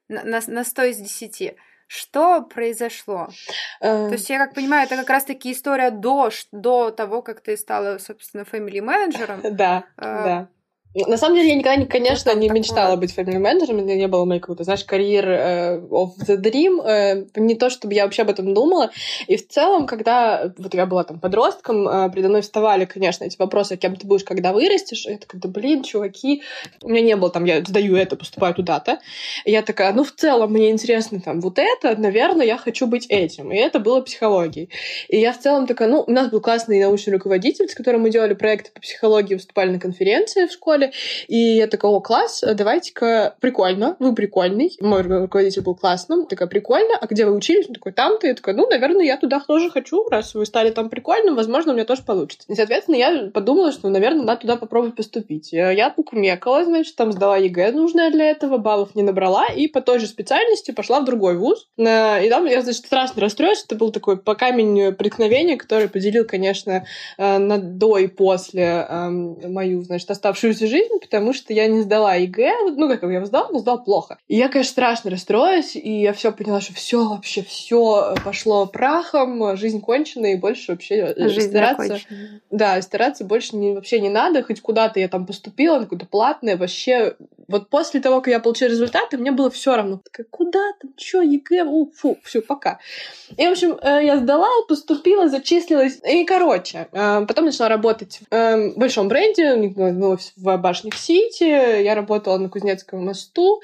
На, 0.09 0.23
на, 0.23 0.41
на 0.47 0.63
100 0.63 0.83
из 0.83 0.97
10. 0.97 1.55
Что 1.87 2.41
произошло? 2.41 3.29
То 3.79 4.11
есть, 4.11 4.29
я 4.29 4.37
как 4.37 4.53
понимаю, 4.53 4.85
это 4.85 4.97
как 4.97 5.09
раз-таки 5.09 5.51
история 5.51 5.89
до, 5.89 6.29
до 6.51 6.91
того, 6.91 7.21
как 7.21 7.41
ты 7.41 7.55
стала, 7.57 7.97
собственно, 7.97 8.41
family 8.43 8.81
менеджером. 8.81 9.41
Да, 9.57 9.85
а, 9.95 10.23
да. 10.23 10.47
На 10.95 11.17
самом 11.17 11.35
деле, 11.35 11.49
я 11.49 11.55
никогда, 11.55 11.85
конечно, 11.85 12.33
не 12.33 12.49
мечтала 12.49 12.95
быть 12.95 13.15
family 13.15 13.37
менеджером, 13.37 13.79
у 13.79 13.83
меня 13.83 13.95
не 13.95 14.07
было 14.07 14.25
моей 14.25 14.39
какой-то, 14.39 14.63
знаешь, 14.63 14.83
карьер 14.83 15.29
э, 15.29 15.77
of 15.91 16.11
the 16.25 16.37
dream, 16.37 16.83
э, 16.83 17.25
не 17.35 17.55
то, 17.55 17.69
чтобы 17.69 17.93
я 17.93 18.05
вообще 18.05 18.23
об 18.23 18.29
этом 18.29 18.53
думала. 18.53 18.89
И 19.27 19.37
в 19.37 19.47
целом, 19.47 19.85
когда 19.85 20.51
вот 20.57 20.73
я 20.73 20.85
была 20.85 21.03
там 21.03 21.19
подростком, 21.19 21.87
э, 21.87 22.09
предо 22.09 22.29
мной 22.29 22.41
вставали, 22.41 22.85
конечно, 22.85 23.25
эти 23.25 23.37
вопросы, 23.37 23.73
а 23.73 23.77
кем 23.77 23.95
ты 23.95 24.07
будешь, 24.07 24.23
когда 24.23 24.53
вырастешь, 24.53 25.05
я 25.05 25.17
такая, 25.17 25.39
да 25.39 25.49
блин, 25.49 25.83
чуваки, 25.83 26.41
у 26.81 26.89
меня 26.89 27.01
не 27.01 27.15
было 27.15 27.29
там, 27.29 27.45
я 27.45 27.61
сдаю 27.61 27.95
это, 27.95 28.15
поступаю 28.15 28.55
туда-то. 28.55 28.99
И 29.45 29.51
я 29.51 29.61
такая, 29.61 29.93
ну, 29.93 30.03
в 30.03 30.13
целом, 30.13 30.51
мне 30.51 30.71
интересно 30.71 31.19
там 31.19 31.41
вот 31.41 31.59
это, 31.59 31.95
наверное, 31.99 32.45
я 32.45 32.57
хочу 32.57 32.87
быть 32.87 33.05
этим. 33.09 33.51
И 33.51 33.57
это 33.57 33.79
было 33.79 34.01
психологией. 34.01 34.69
И 35.09 35.19
я 35.19 35.33
в 35.33 35.39
целом 35.39 35.67
такая, 35.67 35.89
ну, 35.89 36.03
у 36.07 36.11
нас 36.11 36.29
был 36.29 36.41
классный 36.41 36.79
научный 36.79 37.13
руководитель, 37.13 37.69
с 37.69 37.75
которым 37.75 38.01
мы 38.01 38.09
делали 38.09 38.33
проекты 38.33 38.71
по 38.73 38.79
психологии, 38.79 39.35
выступали 39.35 39.69
на 39.69 39.79
конференции 39.79 40.47
в 40.47 40.51
школе, 40.51 40.76
и 41.27 41.37
я 41.37 41.67
такая, 41.67 41.91
о, 41.91 41.99
класс, 42.01 42.43
давайте-ка, 42.53 43.35
прикольно, 43.39 43.95
вы 43.99 44.13
прикольный. 44.15 44.75
Мой 44.81 45.01
руководитель 45.01 45.61
был 45.61 45.75
классным. 45.75 46.25
Такая, 46.25 46.47
прикольно, 46.47 46.97
а 46.99 47.05
где 47.07 47.25
вы 47.25 47.35
учились? 47.35 47.67
Он 47.67 47.73
такой, 47.73 47.91
там-то. 47.91 48.27
Я 48.27 48.33
такая, 48.33 48.55
ну, 48.55 48.67
наверное, 48.67 49.05
я 49.05 49.17
туда 49.17 49.39
тоже 49.39 49.69
хочу, 49.69 50.07
раз 50.09 50.33
вы 50.35 50.45
стали 50.45 50.71
там 50.71 50.89
прикольным, 50.89 51.35
возможно, 51.35 51.71
у 51.71 51.75
меня 51.75 51.85
тоже 51.85 52.03
получится. 52.03 52.47
И, 52.51 52.55
соответственно, 52.55 52.95
я 52.95 53.29
подумала, 53.33 53.71
что, 53.71 53.89
наверное, 53.89 54.25
надо 54.25 54.41
туда 54.41 54.55
попробовать 54.55 54.95
поступить. 54.95 55.53
Я 55.53 55.89
покумекала, 55.89 56.63
значит, 56.65 56.95
там 56.95 57.11
сдала 57.11 57.37
ЕГЭ 57.37 57.71
нужное 57.71 58.11
для 58.11 58.25
этого, 58.25 58.57
баллов 58.57 58.95
не 58.95 59.03
набрала, 59.03 59.47
и 59.47 59.67
по 59.67 59.81
той 59.81 59.99
же 59.99 60.07
специальности 60.07 60.71
пошла 60.71 60.99
в 60.99 61.05
другой 61.05 61.37
вуз. 61.37 61.67
И 61.77 61.83
там 61.83 62.45
я, 62.45 62.61
значит, 62.61 62.85
страшно 62.85 63.21
расстроилась. 63.21 63.63
Это 63.63 63.75
был 63.75 63.91
такой 63.91 64.17
по 64.17 64.35
камень 64.35 64.93
преткновения, 64.93 65.57
который 65.57 65.89
поделил, 65.89 66.25
конечно, 66.25 66.85
э, 67.17 67.37
на 67.37 67.57
до 67.57 67.97
и 67.97 68.07
после 68.07 68.85
эм, 68.89 69.37
мою, 69.53 69.83
значит, 69.83 70.09
оставшуюся 70.09 70.66
жизнь 70.67 70.77
жизнь, 70.87 70.99
потому 70.99 71.33
что 71.33 71.53
я 71.53 71.67
не 71.67 71.81
сдала 71.81 72.15
ЕГЭ. 72.15 72.71
Ну, 72.75 72.87
как 72.89 73.03
я 73.03 73.25
сдала, 73.25 73.49
но 73.51 73.59
сдала 73.59 73.77
плохо. 73.77 74.17
И 74.27 74.35
я, 74.35 74.49
конечно, 74.49 74.71
страшно 74.71 75.11
расстроилась, 75.11 75.75
и 75.75 76.01
я 76.01 76.13
все 76.13 76.31
поняла, 76.31 76.61
что 76.61 76.73
все 76.73 77.07
вообще 77.07 77.43
все 77.43 78.15
пошло 78.23 78.65
прахом, 78.65 79.57
жизнь 79.57 79.81
кончена, 79.81 80.27
и 80.27 80.35
больше 80.35 80.71
вообще 80.71 81.13
э, 81.15 81.29
жизнь 81.29 81.49
стараться... 81.49 81.83
Закончена. 81.83 82.41
Да, 82.51 82.81
стараться 82.81 83.25
больше 83.25 83.55
не, 83.55 83.73
вообще 83.73 83.99
не 83.99 84.09
надо, 84.09 84.43
хоть 84.43 84.61
куда-то 84.61 84.99
я 84.99 85.07
там 85.07 85.25
поступила, 85.25 85.77
на 85.77 85.83
какое-то 85.83 86.05
платное, 86.05 86.57
вообще 86.57 87.15
вот 87.47 87.69
после 87.69 88.01
того, 88.01 88.21
как 88.21 88.31
я 88.31 88.39
получила 88.39 88.69
результаты, 88.69 89.17
мне 89.17 89.31
было 89.31 89.49
все 89.49 89.75
равно. 89.75 90.01
Такая, 90.03 90.27
куда 90.29 90.59
там, 90.81 90.91
что, 90.97 91.21
ЕГЭ, 91.21 91.63
у, 91.63 91.91
фу, 91.91 92.17
все, 92.23 92.41
пока. 92.41 92.79
И, 93.35 93.47
в 93.47 93.51
общем, 93.51 93.77
э, 93.81 94.05
я 94.05 94.17
сдала, 94.17 94.49
поступила, 94.67 95.29
зачислилась. 95.29 95.99
И, 96.03 96.25
короче, 96.25 96.87
э, 96.91 97.25
потом 97.27 97.45
начала 97.45 97.69
работать 97.69 98.19
в 98.29 98.73
большом 98.75 99.07
бренде, 99.07 99.55
в 100.35 100.57
башнях 100.57 100.95
Сити, 100.95 101.43
я 101.43 101.95
работала 101.95 102.37
на 102.37 102.49
Кузнецком 102.49 103.05
мосту. 103.05 103.61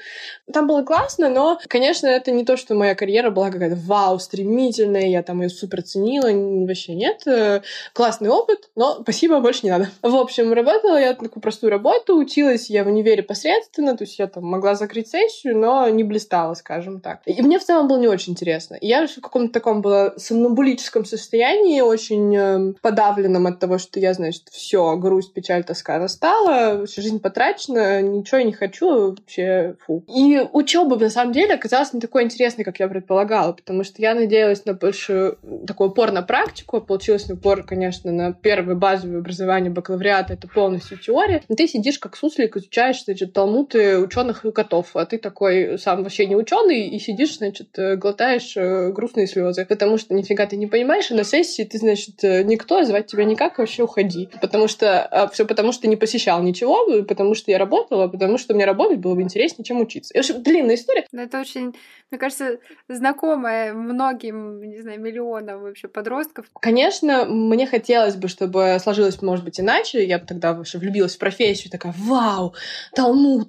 Там 0.52 0.66
было 0.66 0.82
классно, 0.82 1.28
но, 1.28 1.58
конечно, 1.68 2.06
это 2.06 2.30
не 2.30 2.44
то, 2.44 2.56
что 2.56 2.74
моя 2.74 2.94
карьера 2.94 3.30
была 3.30 3.50
какая-то 3.50 3.76
вау, 3.76 4.18
стремительная, 4.18 5.08
я 5.08 5.22
там 5.22 5.42
ее 5.42 5.48
супер 5.48 5.82
ценила, 5.82 6.28
вообще 6.66 6.94
нет. 6.94 7.26
Э, 7.26 7.62
классный 7.92 8.30
опыт, 8.30 8.70
но 8.76 9.00
спасибо, 9.02 9.40
больше 9.40 9.60
не 9.64 9.70
надо. 9.70 9.90
В 10.02 10.16
общем, 10.16 10.52
работала 10.52 10.96
я 10.96 11.14
такую 11.14 11.42
простую 11.42 11.70
работу, 11.70 12.16
училась 12.16 12.70
я 12.70 12.84
в 12.84 12.88
универе 12.88 13.22
посредственно, 13.22 13.73
посредственно, 13.74 13.96
то 13.96 14.04
есть 14.04 14.18
я 14.18 14.26
там 14.26 14.44
могла 14.44 14.74
закрыть 14.74 15.08
сессию, 15.08 15.58
но 15.58 15.88
не 15.88 16.04
блистала, 16.04 16.54
скажем 16.54 17.00
так. 17.00 17.20
И 17.26 17.42
мне 17.42 17.58
в 17.58 17.64
целом 17.64 17.88
было 17.88 17.98
не 17.98 18.08
очень 18.08 18.32
интересно. 18.32 18.76
Я 18.80 19.06
в 19.06 19.20
каком-то 19.20 19.52
таком 19.52 19.82
была 19.82 20.14
сомнамбулическом 20.16 21.04
состоянии, 21.04 21.80
очень 21.80 22.36
э, 22.36 22.72
подавленном 22.80 23.46
от 23.46 23.58
того, 23.58 23.78
что 23.78 24.00
я, 24.00 24.14
значит, 24.14 24.44
все, 24.50 24.96
грусть, 24.96 25.32
печаль, 25.32 25.64
тоска 25.64 25.98
настала, 25.98 26.86
всю 26.86 27.02
жизнь 27.02 27.20
потрачена, 27.20 28.02
ничего 28.02 28.38
я 28.38 28.44
не 28.44 28.52
хочу, 28.52 29.10
вообще 29.10 29.76
фу. 29.84 30.04
И 30.08 30.40
учеба, 30.52 30.96
на 30.96 31.10
самом 31.10 31.32
деле, 31.32 31.54
оказалась 31.54 31.92
не 31.92 32.00
такой 32.00 32.24
интересной, 32.24 32.64
как 32.64 32.80
я 32.80 32.88
предполагала, 32.88 33.52
потому 33.52 33.84
что 33.84 34.00
я 34.02 34.14
надеялась 34.14 34.64
на 34.64 34.74
большую 34.74 35.38
такой 35.66 35.88
упор 35.88 36.12
на 36.12 36.22
практику, 36.22 36.80
получилось 36.80 37.30
упор, 37.30 37.64
конечно, 37.64 38.12
на 38.12 38.32
первое 38.32 38.74
базовое 38.74 39.18
образование 39.18 39.70
бакалавриата, 39.70 40.34
это 40.34 40.48
полностью 40.48 40.98
теория, 40.98 41.42
но 41.48 41.56
ты 41.56 41.66
сидишь 41.66 41.98
как 41.98 42.16
суслик, 42.16 42.56
изучаешь, 42.56 43.04
значит, 43.04 43.32
талмуды 43.64 43.98
ученых 43.98 44.44
и 44.44 44.52
котов, 44.52 44.90
а 44.94 45.04
ты 45.06 45.18
такой 45.18 45.78
сам 45.78 46.02
вообще 46.02 46.26
не 46.26 46.36
ученый 46.36 46.88
и 46.88 46.98
сидишь, 46.98 47.38
значит, 47.38 47.78
э, 47.78 47.96
глотаешь 47.96 48.56
э, 48.56 48.90
грустные 48.90 49.26
слезы, 49.26 49.64
потому 49.64 49.98
что 49.98 50.14
нифига 50.14 50.46
ты 50.46 50.56
не 50.56 50.66
понимаешь, 50.66 51.10
и 51.10 51.14
на 51.14 51.24
сессии 51.24 51.62
ты, 51.62 51.78
значит, 51.78 52.22
э, 52.22 52.42
никто, 52.42 52.82
звать 52.84 53.06
тебя 53.06 53.24
никак, 53.24 53.58
вообще 53.58 53.82
уходи. 53.82 54.28
Потому 54.40 54.68
что 54.68 55.04
а, 55.04 55.28
все 55.28 55.44
потому, 55.44 55.72
что 55.72 55.88
не 55.88 55.96
посещал 55.96 56.42
ничего, 56.42 57.02
потому 57.02 57.34
что 57.34 57.50
я 57.50 57.58
работала, 57.58 58.08
потому 58.08 58.38
что 58.38 58.54
мне 58.54 58.64
работать 58.64 58.98
было 58.98 59.14
бы 59.14 59.22
интереснее, 59.22 59.64
чем 59.64 59.80
учиться. 59.80 60.12
И, 60.14 60.16
в 60.18 60.20
общем, 60.20 60.42
длинная 60.42 60.76
история. 60.76 61.06
Это 61.12 61.40
очень, 61.40 61.74
мне 62.10 62.18
кажется, 62.18 62.58
знакомая 62.88 63.72
многим, 63.72 64.62
не 64.62 64.80
знаю, 64.80 65.00
миллионам 65.00 65.62
вообще 65.62 65.88
подростков. 65.88 66.46
Конечно, 66.60 67.24
мне 67.24 67.66
хотелось 67.66 68.16
бы, 68.16 68.28
чтобы 68.28 68.76
сложилось, 68.80 69.20
может 69.22 69.44
быть, 69.44 69.60
иначе. 69.60 70.04
Я 70.04 70.18
бы 70.18 70.26
тогда 70.26 70.52
вообще 70.52 70.78
влюбилась 70.78 71.16
в 71.16 71.18
профессию, 71.18 71.70
такая, 71.70 71.94
вау, 71.96 72.54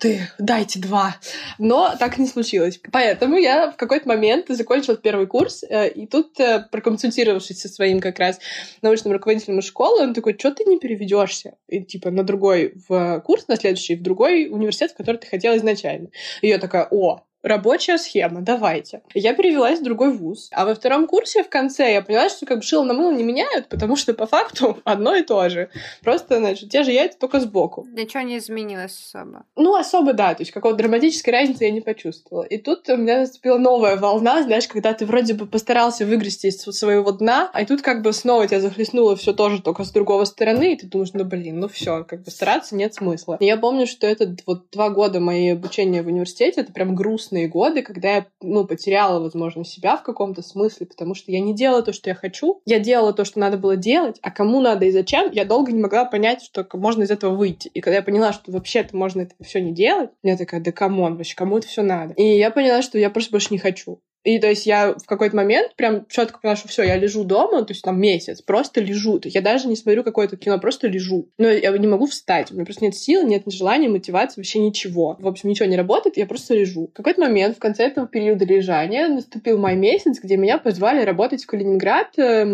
талмуты, 0.06 0.30
дайте 0.38 0.80
два. 0.80 1.18
Но 1.58 1.94
так 2.00 2.18
не 2.18 2.28
случилось. 2.28 2.80
Поэтому 2.92 3.38
я 3.38 3.72
в 3.72 3.78
какой-то 3.78 4.08
момент 4.08 4.46
закончила 4.50 4.98
первый 4.98 5.28
курс, 5.28 5.64
э, 5.64 5.90
и 5.90 6.08
тут, 6.08 6.40
э, 6.40 6.66
проконсультировавшись 6.72 7.62
со 7.62 7.70
своим 7.70 8.00
как 8.00 8.20
раз 8.20 8.40
научным 8.82 9.14
руководителем 9.14 9.62
школы, 9.62 10.04
он 10.04 10.14
такой, 10.14 10.36
что 10.38 10.52
ты 10.52 10.64
не 10.66 10.80
переведешься? 10.80 11.56
И, 11.68 11.84
типа 11.84 12.12
на 12.12 12.24
другой 12.24 12.74
в 12.88 13.22
курс, 13.22 13.48
на 13.48 13.56
следующий, 13.56 13.96
в 13.96 14.02
другой 14.02 14.48
университет, 14.48 14.92
в 14.92 14.98
который 14.98 15.18
ты 15.18 15.28
хотела 15.28 15.58
изначально. 15.58 16.10
И 16.42 16.48
я 16.48 16.58
такая, 16.58 16.88
о, 16.90 17.24
рабочая 17.46 17.98
схема, 17.98 18.42
давайте. 18.42 19.02
Я 19.14 19.34
перевелась 19.34 19.80
в 19.80 19.84
другой 19.84 20.12
вуз. 20.12 20.50
А 20.52 20.66
во 20.66 20.74
втором 20.76 21.08
курсе 21.08 21.44
в 21.44 21.50
конце 21.50 21.94
я 21.94 22.02
поняла, 22.02 22.30
что 22.30 22.46
как 22.46 22.58
бы 22.58 22.64
шило 22.64 22.84
на 22.84 22.94
мыло 22.94 23.12
не 23.12 23.24
меняют, 23.24 23.70
потому 23.70 23.96
что 23.96 24.14
по 24.14 24.26
факту 24.26 24.80
одно 24.84 25.16
и 25.16 25.24
то 25.24 25.48
же. 25.50 25.70
Просто, 26.04 26.38
значит, 26.38 26.70
те 26.70 26.84
же 26.84 26.92
яйца, 26.92 27.18
только 27.20 27.40
сбоку. 27.40 27.88
Ничего 27.92 28.24
не 28.24 28.38
изменилось 28.38 28.98
особо. 29.08 29.46
Ну, 29.56 29.76
особо, 29.76 30.14
да. 30.14 30.34
То 30.34 30.42
есть 30.42 30.52
какой-то 30.52 30.78
драматической 30.78 31.34
разницы 31.34 31.66
я 31.66 31.72
не 31.72 31.82
почувствовала. 31.82 32.44
И 32.44 32.58
тут 32.58 32.90
у 32.90 32.98
меня 32.98 33.20
наступила 33.20 33.58
новая 33.58 33.98
волна, 33.98 34.42
знаешь, 34.44 34.68
когда 34.68 34.94
ты 34.94 35.06
вроде 35.06 35.34
бы 35.36 35.46
постарался 35.46 36.06
выгрести 36.06 36.48
из 36.48 36.62
своего 36.62 37.12
дна, 37.12 37.50
а 37.54 37.66
тут 37.66 37.82
как 37.82 38.02
бы 38.02 38.12
снова 38.12 38.48
тебя 38.48 38.60
захлестнуло 38.60 39.16
все 39.16 39.34
тоже 39.34 39.62
только 39.62 39.84
с 39.84 39.92
другого 39.92 40.26
стороны, 40.26 40.74
и 40.74 40.76
ты 40.76 40.88
думаешь, 40.88 41.12
ну, 41.14 41.24
блин, 41.24 41.60
ну 41.60 41.68
все, 41.68 42.04
как 42.04 42.24
бы 42.24 42.32
стараться 42.32 42.76
нет 42.76 42.94
смысла. 42.94 43.38
И 43.40 43.46
я 43.46 43.58
помню, 43.58 43.86
что 43.86 44.08
это 44.08 44.36
вот 44.46 44.70
два 44.72 44.90
года 44.90 45.20
моей 45.20 45.54
обучения 45.54 46.02
в 46.02 46.08
университете, 46.08 46.62
это 46.62 46.74
прям 46.74 46.96
грустно 46.96 47.35
грустные 47.36 47.48
годы, 47.48 47.82
когда 47.82 48.16
я, 48.16 48.26
ну, 48.42 48.66
потеряла, 48.66 49.20
возможно, 49.20 49.64
себя 49.64 49.98
в 49.98 50.04
каком-то 50.04 50.42
смысле, 50.42 50.86
потому 50.86 51.16
что 51.16 51.32
я 51.32 51.40
не 51.40 51.54
делала 51.54 51.82
то, 51.82 51.94
что 51.94 52.10
я 52.10 52.16
хочу, 52.16 52.62
я 52.66 52.80
делала 52.80 53.14
то, 53.14 53.26
что 53.26 53.40
надо 53.40 53.58
было 53.58 53.76
делать, 53.76 54.18
а 54.22 54.32
кому 54.32 54.62
надо 54.62 54.86
и 54.86 54.92
зачем, 54.92 55.32
я 55.32 55.46
долго 55.46 55.72
не 55.72 55.82
могла 55.82 56.06
понять, 56.06 56.42
что 56.42 56.68
можно 56.74 57.04
из 57.04 57.12
этого 57.12 57.36
выйти. 57.36 57.68
И 57.70 57.82
когда 57.82 57.98
я 57.98 58.04
поняла, 58.04 58.34
что 58.34 58.52
вообще-то 58.52 58.96
можно 58.96 59.22
это 59.22 59.36
все 59.44 59.62
не 59.62 59.74
делать, 59.74 60.10
я 60.24 60.38
такая, 60.38 60.62
да 60.62 60.72
come 60.72 60.98
on, 60.98 61.18
вообще, 61.18 61.36
кому 61.36 61.58
это 61.58 61.68
все 61.68 61.82
надо? 61.82 62.14
И 62.14 62.38
я 62.38 62.52
поняла, 62.52 62.82
что 62.82 62.98
я 62.98 63.10
просто 63.10 63.32
больше 63.32 63.50
не 63.52 63.58
хочу. 63.58 64.00
И 64.26 64.40
то 64.40 64.48
есть 64.48 64.66
я 64.66 64.94
в 64.94 65.06
какой-то 65.06 65.36
момент 65.36 65.76
прям 65.76 66.08
четко 66.08 66.40
поняла, 66.40 66.56
что 66.56 66.68
все, 66.68 66.82
я 66.82 66.98
лежу 66.98 67.24
дома, 67.24 67.64
то 67.64 67.74
есть 67.74 67.84
там 67.84 68.02
месяц, 68.02 68.42
просто 68.42 68.82
лежу. 68.82 69.20
То 69.20 69.28
есть 69.28 69.36
я 69.36 69.42
даже 69.42 69.68
не 69.68 69.76
смотрю 69.76 70.04
какое-то 70.04 70.36
кино, 70.36 70.60
просто 70.60 70.88
лежу. 70.88 71.30
Но 71.38 71.48
я 71.48 71.72
не 71.78 71.86
могу 71.86 72.08
встать, 72.08 72.52
у 72.52 72.56
меня 72.56 72.66
просто 72.66 72.84
нет 72.84 72.96
сил, 72.96 73.26
нет 73.26 73.44
желания, 73.46 73.88
мотивации, 73.88 74.42
вообще 74.42 74.60
ничего. 74.60 75.16
В 75.20 75.28
общем, 75.28 75.50
ничего 75.50 75.70
не 75.70 75.78
работает, 75.78 76.18
я 76.18 76.26
просто 76.26 76.56
лежу. 76.56 76.88
В 76.88 76.94
какой-то 76.94 77.22
момент 77.22 77.56
в 77.56 77.60
конце 77.60 77.86
этого 77.86 78.08
периода 78.08 78.46
лежания 78.46 79.08
наступил 79.08 79.60
май 79.60 79.76
месяц, 79.76 80.20
где 80.20 80.38
меня 80.38 80.58
позвали 80.58 81.06
работать 81.06 81.44
в 81.44 81.48
Калининград 81.48 82.18
э, 82.18 82.46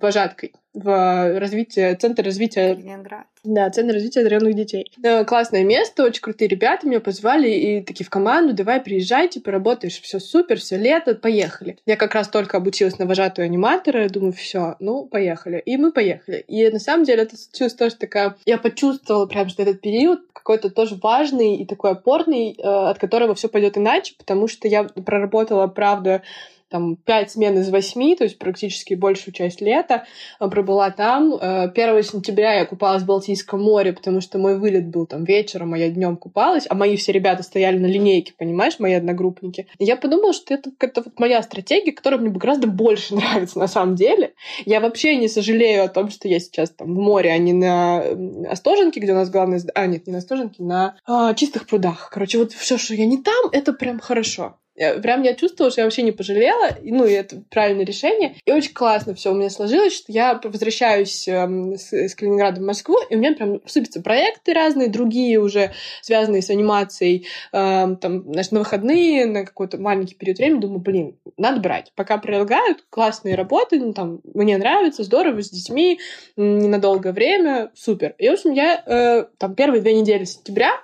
вожаткой 0.00 0.52
в 0.74 1.38
развитие, 1.38 1.94
центр 1.94 2.24
развития... 2.24 2.74
Ленинград. 2.74 3.26
Да, 3.44 3.70
центр 3.70 3.94
развития 3.94 4.20
одаренных 4.20 4.54
детей. 4.54 4.90
Да, 4.96 5.24
классное 5.24 5.64
место, 5.64 6.04
очень 6.04 6.22
крутые 6.22 6.48
ребята 6.48 6.86
меня 6.86 7.00
позвали 7.00 7.48
и 7.48 7.80
такие 7.82 8.04
в 8.04 8.10
команду, 8.10 8.54
давай 8.54 8.80
приезжайте, 8.80 9.40
поработаешь, 9.40 10.00
все 10.00 10.18
супер, 10.18 10.58
все 10.58 10.76
лето, 10.76 11.14
поехали. 11.14 11.78
Я 11.86 11.96
как 11.96 12.14
раз 12.14 12.28
только 12.28 12.56
обучилась 12.56 12.98
на 12.98 13.06
вожатую 13.06 13.44
аниматора, 13.44 14.08
думаю, 14.08 14.32
все, 14.32 14.76
ну, 14.80 15.06
поехали. 15.06 15.62
И 15.64 15.76
мы 15.76 15.92
поехали. 15.92 16.44
И 16.48 16.68
на 16.70 16.78
самом 16.78 17.04
деле 17.04 17.22
это 17.22 17.36
случилось 17.36 17.74
тоже 17.74 17.94
такая... 17.94 18.36
Я 18.44 18.58
почувствовала 18.58 19.26
прям, 19.26 19.48
что 19.48 19.62
этот 19.62 19.80
период 19.80 20.20
какой-то 20.32 20.70
тоже 20.70 20.96
важный 20.96 21.56
и 21.56 21.64
такой 21.66 21.92
опорный, 21.92 22.52
э, 22.52 22.62
от 22.62 22.98
которого 22.98 23.34
все 23.34 23.48
пойдет 23.48 23.78
иначе, 23.78 24.14
потому 24.18 24.48
что 24.48 24.68
я 24.68 24.84
проработала, 24.84 25.66
правда, 25.68 26.22
там 26.68 26.96
пять 26.96 27.30
смен 27.30 27.58
из 27.58 27.68
восьми, 27.70 28.16
то 28.16 28.24
есть 28.24 28.38
практически 28.38 28.94
большую 28.94 29.34
часть 29.34 29.60
лета 29.60 30.04
э, 30.40 30.48
пробыла 30.48 30.90
там. 30.90 31.34
1 31.34 31.72
э, 31.74 32.02
сентября 32.02 32.54
я 32.54 32.66
купалась 32.66 33.02
в 33.02 33.06
Балтийском 33.06 33.62
море, 33.62 33.92
потому 33.92 34.20
что 34.20 34.38
мой 34.38 34.58
вылет 34.58 34.88
был 34.88 35.06
там 35.06 35.24
вечером, 35.24 35.74
а 35.74 35.78
я 35.78 35.88
днем 35.90 36.16
купалась, 36.16 36.66
а 36.68 36.74
мои 36.74 36.96
все 36.96 37.12
ребята 37.12 37.42
стояли 37.42 37.78
на 37.78 37.86
линейке, 37.86 38.32
понимаешь, 38.36 38.78
мои 38.78 38.94
одногруппники. 38.94 39.66
Я 39.78 39.96
подумала, 39.96 40.32
что 40.32 40.54
это 40.54 40.70
какая-то 40.70 41.02
вот 41.02 41.18
моя 41.18 41.42
стратегия, 41.42 41.92
которая 41.92 42.20
мне 42.20 42.30
бы 42.30 42.38
гораздо 42.38 42.66
больше 42.66 43.14
нравится 43.16 43.58
на 43.58 43.68
самом 43.68 43.94
деле. 43.94 44.34
Я 44.64 44.80
вообще 44.80 45.16
не 45.16 45.28
сожалею 45.28 45.84
о 45.84 45.88
том, 45.88 46.10
что 46.10 46.28
я 46.28 46.40
сейчас 46.40 46.70
там 46.70 46.94
в 46.94 46.98
море, 46.98 47.30
а 47.30 47.38
не 47.38 47.52
на 47.52 48.02
Остоженке, 48.50 49.00
где 49.00 49.12
у 49.12 49.16
нас 49.16 49.30
главное... 49.30 49.60
А, 49.74 49.86
нет, 49.86 50.06
не 50.06 50.12
на 50.12 50.18
Остоженке, 50.18 50.62
на 50.62 50.96
а, 51.06 51.34
чистых 51.34 51.66
прудах. 51.66 52.10
Короче, 52.12 52.38
вот 52.38 52.52
все, 52.52 52.78
что 52.78 52.94
я 52.94 53.06
не 53.06 53.22
там, 53.22 53.50
это 53.52 53.72
прям 53.72 54.00
хорошо. 54.00 54.58
Прям 54.74 55.22
я 55.22 55.34
чувствовала, 55.34 55.70
что 55.70 55.80
я 55.80 55.86
вообще 55.86 56.02
не 56.02 56.12
пожалела, 56.12 56.70
ну, 56.82 57.06
и 57.06 57.12
это 57.12 57.42
правильное 57.50 57.84
решение. 57.84 58.36
И 58.44 58.52
очень 58.52 58.72
классно 58.72 59.14
все 59.14 59.30
у 59.30 59.34
меня 59.34 59.50
сложилось, 59.50 59.94
что 59.94 60.10
я 60.10 60.40
возвращаюсь 60.42 61.28
э, 61.28 61.46
с, 61.76 61.92
с 61.92 62.14
Калининграда 62.14 62.60
в 62.60 62.64
Москву, 62.64 62.96
и 63.08 63.14
у 63.14 63.18
меня 63.18 63.34
прям 63.34 63.60
сыпятся 63.66 64.02
проекты 64.02 64.52
разные, 64.52 64.88
другие 64.88 65.38
уже 65.38 65.72
связанные 66.02 66.42
с 66.42 66.50
анимацией, 66.50 67.26
э, 67.52 67.96
там, 68.00 68.24
значит, 68.32 68.52
на 68.52 68.58
выходные, 68.60 69.26
на 69.26 69.44
какой-то 69.44 69.78
маленький 69.78 70.16
период 70.16 70.38
времени, 70.38 70.60
думаю, 70.60 70.80
блин, 70.80 71.18
надо 71.36 71.60
брать. 71.60 71.92
Пока 71.94 72.18
прилагают, 72.18 72.84
классные 72.90 73.36
работы, 73.36 73.78
ну, 73.78 73.92
там, 73.92 74.20
мне 74.34 74.58
нравится, 74.58 75.04
здорово, 75.04 75.42
с 75.42 75.50
детьми, 75.50 76.00
ненадолгое 76.36 77.12
время, 77.12 77.70
супер. 77.74 78.14
И, 78.18 78.28
в 78.28 78.32
общем, 78.32 78.52
я 78.52 78.82
э, 78.84 79.24
там 79.38 79.54
первые 79.54 79.82
две 79.82 79.94
недели 79.94 80.24
сентября 80.24 80.80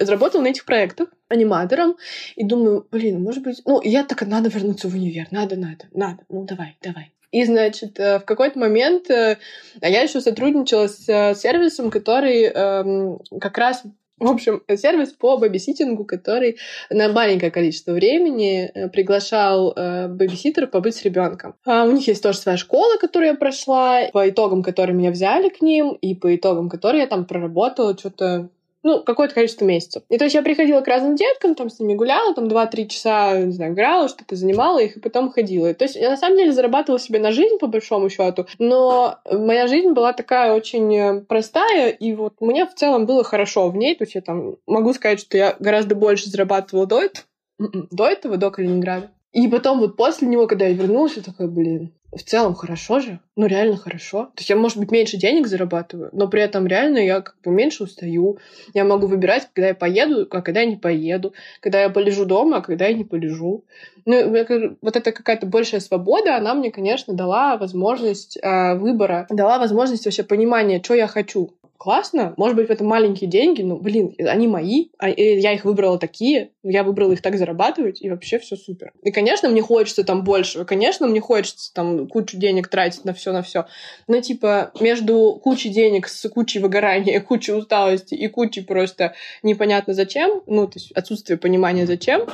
заработала 0.00 0.42
на 0.42 0.48
этих 0.48 0.64
проектах 0.64 1.08
аниматором, 1.28 1.96
и 2.36 2.44
думаю, 2.44 2.86
блин, 2.90 3.22
может 3.22 3.42
быть... 3.42 3.62
Ну, 3.64 3.80
я 3.82 4.04
так, 4.04 4.26
надо 4.26 4.48
вернуться 4.48 4.88
в 4.88 4.94
универ, 4.94 5.26
надо, 5.30 5.56
надо, 5.56 5.86
надо, 5.92 6.24
ну, 6.28 6.44
давай, 6.44 6.76
давай. 6.82 7.12
И, 7.32 7.44
значит, 7.44 8.00
э, 8.00 8.18
в 8.18 8.24
какой-то 8.24 8.58
момент 8.58 9.08
э, 9.10 9.38
а 9.80 9.88
я 9.88 10.02
еще 10.02 10.20
сотрудничала 10.20 10.88
с 10.88 11.08
э, 11.08 11.34
сервисом, 11.34 11.90
который 11.90 12.44
эм, 12.44 13.20
как 13.40 13.56
раз 13.58 13.82
в 14.18 14.30
общем, 14.30 14.62
сервис 14.76 15.12
по 15.12 15.38
бэбиситингу, 15.38 16.04
который 16.04 16.58
на 16.90 17.08
маленькое 17.08 17.50
количество 17.50 17.92
времени 17.92 18.70
приглашал 18.92 19.72
э, 19.74 20.08
бэбиситера 20.08 20.66
побыть 20.66 20.96
с 20.96 21.02
ребенком. 21.04 21.54
А 21.64 21.84
у 21.84 21.90
них 21.90 22.06
есть 22.06 22.22
тоже 22.22 22.36
своя 22.36 22.58
школа, 22.58 22.98
которую 22.98 23.30
я 23.30 23.34
прошла, 23.34 24.10
по 24.12 24.28
итогам 24.28 24.62
которой 24.62 24.92
меня 24.92 25.10
взяли 25.10 25.48
к 25.48 25.62
ним, 25.62 25.92
и 25.92 26.14
по 26.14 26.36
итогам 26.36 26.68
которой 26.68 27.00
я 27.00 27.06
там 27.06 27.24
проработала 27.24 27.96
что-то 27.96 28.50
ну, 28.82 29.02
какое-то 29.02 29.34
количество 29.34 29.64
месяцев. 29.64 30.02
И 30.08 30.18
то 30.18 30.24
есть 30.24 30.34
я 30.34 30.42
приходила 30.42 30.80
к 30.80 30.88
разным 30.88 31.16
деткам, 31.16 31.54
там 31.54 31.68
с 31.68 31.78
ними 31.80 31.94
гуляла, 31.94 32.34
там 32.34 32.46
2-3 32.46 32.86
часа, 32.86 33.38
не 33.40 33.52
знаю, 33.52 33.74
играла, 33.74 34.08
что-то 34.08 34.36
занимала 34.36 34.78
их, 34.78 34.96
и 34.96 35.00
потом 35.00 35.30
ходила. 35.30 35.72
То 35.74 35.84
есть 35.84 35.96
я 35.96 36.10
на 36.10 36.16
самом 36.16 36.38
деле 36.38 36.52
зарабатывала 36.52 36.98
себе 36.98 37.18
на 37.18 37.32
жизнь, 37.32 37.58
по 37.58 37.66
большому 37.66 38.08
счету, 38.08 38.46
но 38.58 39.18
моя 39.30 39.66
жизнь 39.66 39.90
была 39.90 40.12
такая 40.12 40.54
очень 40.54 40.96
э, 40.96 41.20
простая, 41.20 41.90
и 41.90 42.14
вот 42.14 42.34
мне 42.40 42.66
в 42.66 42.74
целом 42.74 43.06
было 43.06 43.24
хорошо 43.24 43.68
в 43.68 43.76
ней. 43.76 43.94
То 43.94 44.04
есть 44.04 44.14
я 44.14 44.20
там 44.20 44.56
могу 44.66 44.92
сказать, 44.92 45.20
что 45.20 45.36
я 45.36 45.56
гораздо 45.58 45.94
больше 45.94 46.30
зарабатывала 46.30 46.86
до 46.86 47.02
этого, 47.02 47.24
м-м, 47.58 47.88
до 47.90 48.06
этого, 48.06 48.36
до 48.36 48.50
Калининграда. 48.50 49.10
И 49.32 49.46
потом 49.46 49.78
вот 49.80 49.96
после 49.96 50.26
него, 50.26 50.46
когда 50.46 50.66
я 50.66 50.74
вернулась, 50.74 51.16
я 51.16 51.22
такая, 51.22 51.46
блин, 51.46 51.92
в 52.12 52.22
целом 52.22 52.54
хорошо 52.54 53.00
же, 53.00 53.20
ну 53.36 53.46
реально 53.46 53.76
хорошо. 53.76 54.24
То 54.26 54.40
есть 54.40 54.50
я, 54.50 54.56
может 54.56 54.78
быть, 54.78 54.90
меньше 54.90 55.16
денег 55.16 55.46
зарабатываю, 55.46 56.10
но 56.12 56.28
при 56.28 56.42
этом 56.42 56.66
реально 56.66 56.98
я 56.98 57.20
как 57.20 57.36
бы 57.44 57.50
меньше 57.52 57.84
устаю. 57.84 58.38
Я 58.74 58.84
могу 58.84 59.06
выбирать, 59.06 59.48
когда 59.52 59.68
я 59.68 59.74
поеду, 59.74 60.26
а 60.30 60.42
когда 60.42 60.60
я 60.60 60.66
не 60.66 60.76
поеду, 60.76 61.34
когда 61.60 61.80
я 61.80 61.90
полежу 61.90 62.24
дома, 62.24 62.58
а 62.58 62.62
когда 62.62 62.86
я 62.86 62.94
не 62.94 63.04
полежу. 63.04 63.64
Ну, 64.06 64.76
вот 64.82 64.96
эта 64.96 65.12
какая-то 65.12 65.46
большая 65.46 65.80
свобода, 65.80 66.36
она 66.36 66.54
мне, 66.54 66.70
конечно, 66.70 67.14
дала 67.14 67.56
возможность 67.56 68.38
э, 68.42 68.74
выбора, 68.74 69.26
дала 69.30 69.58
возможность 69.58 70.04
вообще 70.04 70.24
понимания, 70.24 70.82
что 70.82 70.94
я 70.94 71.06
хочу. 71.06 71.54
Классно, 71.80 72.34
может 72.36 72.56
быть, 72.56 72.68
это 72.68 72.84
маленькие 72.84 73.28
деньги, 73.30 73.62
но, 73.62 73.76
блин, 73.76 74.14
они 74.18 74.46
мои, 74.46 74.88
а 74.98 75.08
я 75.08 75.54
их 75.54 75.64
выбрала 75.64 75.98
такие, 75.98 76.50
я 76.62 76.84
выбрала 76.84 77.12
их 77.12 77.22
так 77.22 77.38
зарабатывать, 77.38 78.02
и 78.02 78.10
вообще 78.10 78.38
все 78.38 78.56
супер. 78.56 78.92
И, 79.02 79.10
конечно, 79.10 79.48
мне 79.48 79.62
хочется 79.62 80.04
там 80.04 80.22
больше, 80.22 80.66
конечно, 80.66 81.06
мне 81.06 81.20
хочется 81.22 81.72
там 81.72 82.06
кучу 82.06 82.36
денег 82.36 82.68
тратить 82.68 83.06
на 83.06 83.14
все 83.14 83.32
на 83.32 83.42
все, 83.42 83.64
но, 84.08 84.20
типа, 84.20 84.72
между 84.78 85.40
кучей 85.42 85.70
денег 85.70 86.06
с 86.08 86.28
кучей 86.28 86.58
выгорания, 86.58 87.18
кучей 87.30 87.54
усталости 87.54 88.14
и 88.14 88.28
кучей 88.28 88.60
просто 88.60 89.14
непонятно 89.42 89.94
зачем, 89.94 90.42
ну, 90.46 90.66
то 90.66 90.78
есть 90.78 90.92
отсутствие 90.92 91.38
понимания 91.38 91.86
зачем, 91.86 92.26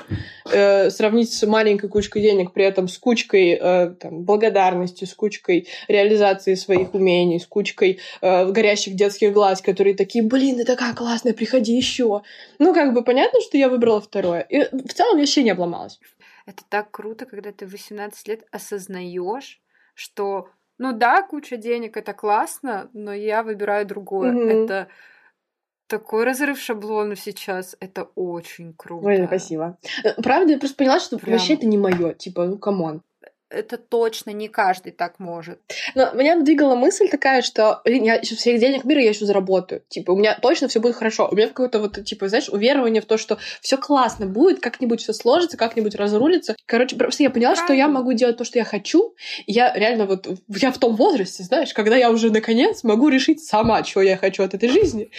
э, 0.50 0.90
сравнить 0.90 1.32
с 1.32 1.46
маленькой 1.46 1.88
кучкой 1.88 2.20
денег, 2.20 2.52
при 2.52 2.64
этом 2.64 2.88
с 2.88 2.98
кучкой 2.98 3.56
э, 3.60 3.94
там, 4.00 4.24
благодарности, 4.24 5.04
с 5.04 5.14
кучкой 5.14 5.68
реализации 5.86 6.56
своих 6.56 6.94
умений, 6.94 7.38
с 7.38 7.46
кучкой 7.46 8.00
э, 8.22 8.50
горящих 8.50 8.96
детских 8.96 9.35
глаз, 9.36 9.60
которые 9.60 9.94
такие, 9.94 10.24
блин, 10.24 10.58
это 10.58 10.76
как 10.76 10.96
классно, 10.96 11.34
приходи 11.34 11.76
еще. 11.76 12.22
Ну, 12.58 12.74
как 12.74 12.94
бы 12.94 13.04
понятно, 13.04 13.40
что 13.40 13.58
я 13.58 13.68
выбрала 13.68 14.00
второе. 14.00 14.40
И 14.40 14.64
в 14.64 14.94
целом 14.94 15.18
вообще 15.18 15.42
не 15.42 15.50
обломалась. 15.50 16.00
Это 16.46 16.62
так 16.68 16.90
круто, 16.90 17.26
когда 17.26 17.52
ты 17.52 17.66
в 17.66 17.72
18 17.72 18.28
лет 18.28 18.46
осознаешь, 18.50 19.60
что, 19.94 20.48
ну 20.78 20.92
да, 20.92 21.22
куча 21.22 21.56
денег 21.56 21.96
это 21.96 22.14
классно, 22.14 22.88
но 22.94 23.12
я 23.12 23.42
выбираю 23.42 23.84
другое. 23.86 24.32
Mm-hmm. 24.32 24.64
Это 24.64 24.88
такой 25.86 26.24
разрыв 26.24 26.58
шаблона 26.58 27.14
сейчас. 27.16 27.76
Это 27.80 28.04
очень 28.14 28.72
круто. 28.72 29.06
Ой, 29.06 29.26
спасибо. 29.26 29.76
Э, 30.02 30.14
правда, 30.22 30.52
я 30.52 30.58
просто 30.58 30.76
поняла, 30.76 30.98
что 30.98 31.18
Прям... 31.18 31.32
вообще 31.36 31.54
это 31.54 31.66
не 31.66 31.76
мое. 31.76 32.14
Типа, 32.14 32.46
ну 32.46 32.58
come 32.58 32.88
on 32.88 33.02
это 33.48 33.78
точно 33.78 34.30
не 34.30 34.48
каждый 34.48 34.92
так 34.92 35.18
может. 35.18 35.60
Но 35.94 36.10
меня 36.12 36.40
двигала 36.40 36.74
мысль 36.74 37.08
такая, 37.08 37.42
что, 37.42 37.80
блин, 37.84 38.04
я 38.04 38.14
еще 38.14 38.34
всех 38.34 38.58
денег 38.58 38.84
мира 38.84 39.00
я 39.00 39.10
еще 39.10 39.24
заработаю. 39.24 39.82
Типа, 39.88 40.12
у 40.12 40.16
меня 40.16 40.36
точно 40.40 40.68
все 40.68 40.80
будет 40.80 40.96
хорошо. 40.96 41.28
У 41.30 41.36
меня 41.36 41.48
какое-то 41.48 41.78
вот, 41.78 42.04
типа, 42.04 42.28
знаешь, 42.28 42.48
уверование 42.48 43.00
в 43.00 43.06
то, 43.06 43.16
что 43.16 43.38
все 43.60 43.76
классно 43.76 44.26
будет, 44.26 44.60
как-нибудь 44.60 45.00
все 45.00 45.12
сложится, 45.12 45.56
как-нибудь 45.56 45.94
разрулится. 45.94 46.56
Короче, 46.66 46.96
просто 46.96 47.22
я 47.22 47.30
поняла, 47.30 47.54
Правильно. 47.54 47.66
что 47.66 47.74
я 47.74 47.88
могу 47.88 48.12
делать 48.12 48.36
то, 48.36 48.44
что 48.44 48.58
я 48.58 48.64
хочу. 48.64 49.14
Я 49.46 49.72
реально 49.74 50.06
вот, 50.06 50.26
я 50.48 50.72
в 50.72 50.78
том 50.78 50.96
возрасте, 50.96 51.44
знаешь, 51.44 51.72
когда 51.72 51.96
я 51.96 52.10
уже 52.10 52.30
наконец 52.30 52.82
могу 52.82 53.08
решить 53.08 53.44
сама, 53.44 53.82
чего 53.82 54.02
я 54.02 54.16
хочу 54.16 54.42
от 54.42 54.54
этой 54.54 54.68
жизни. 54.68 55.10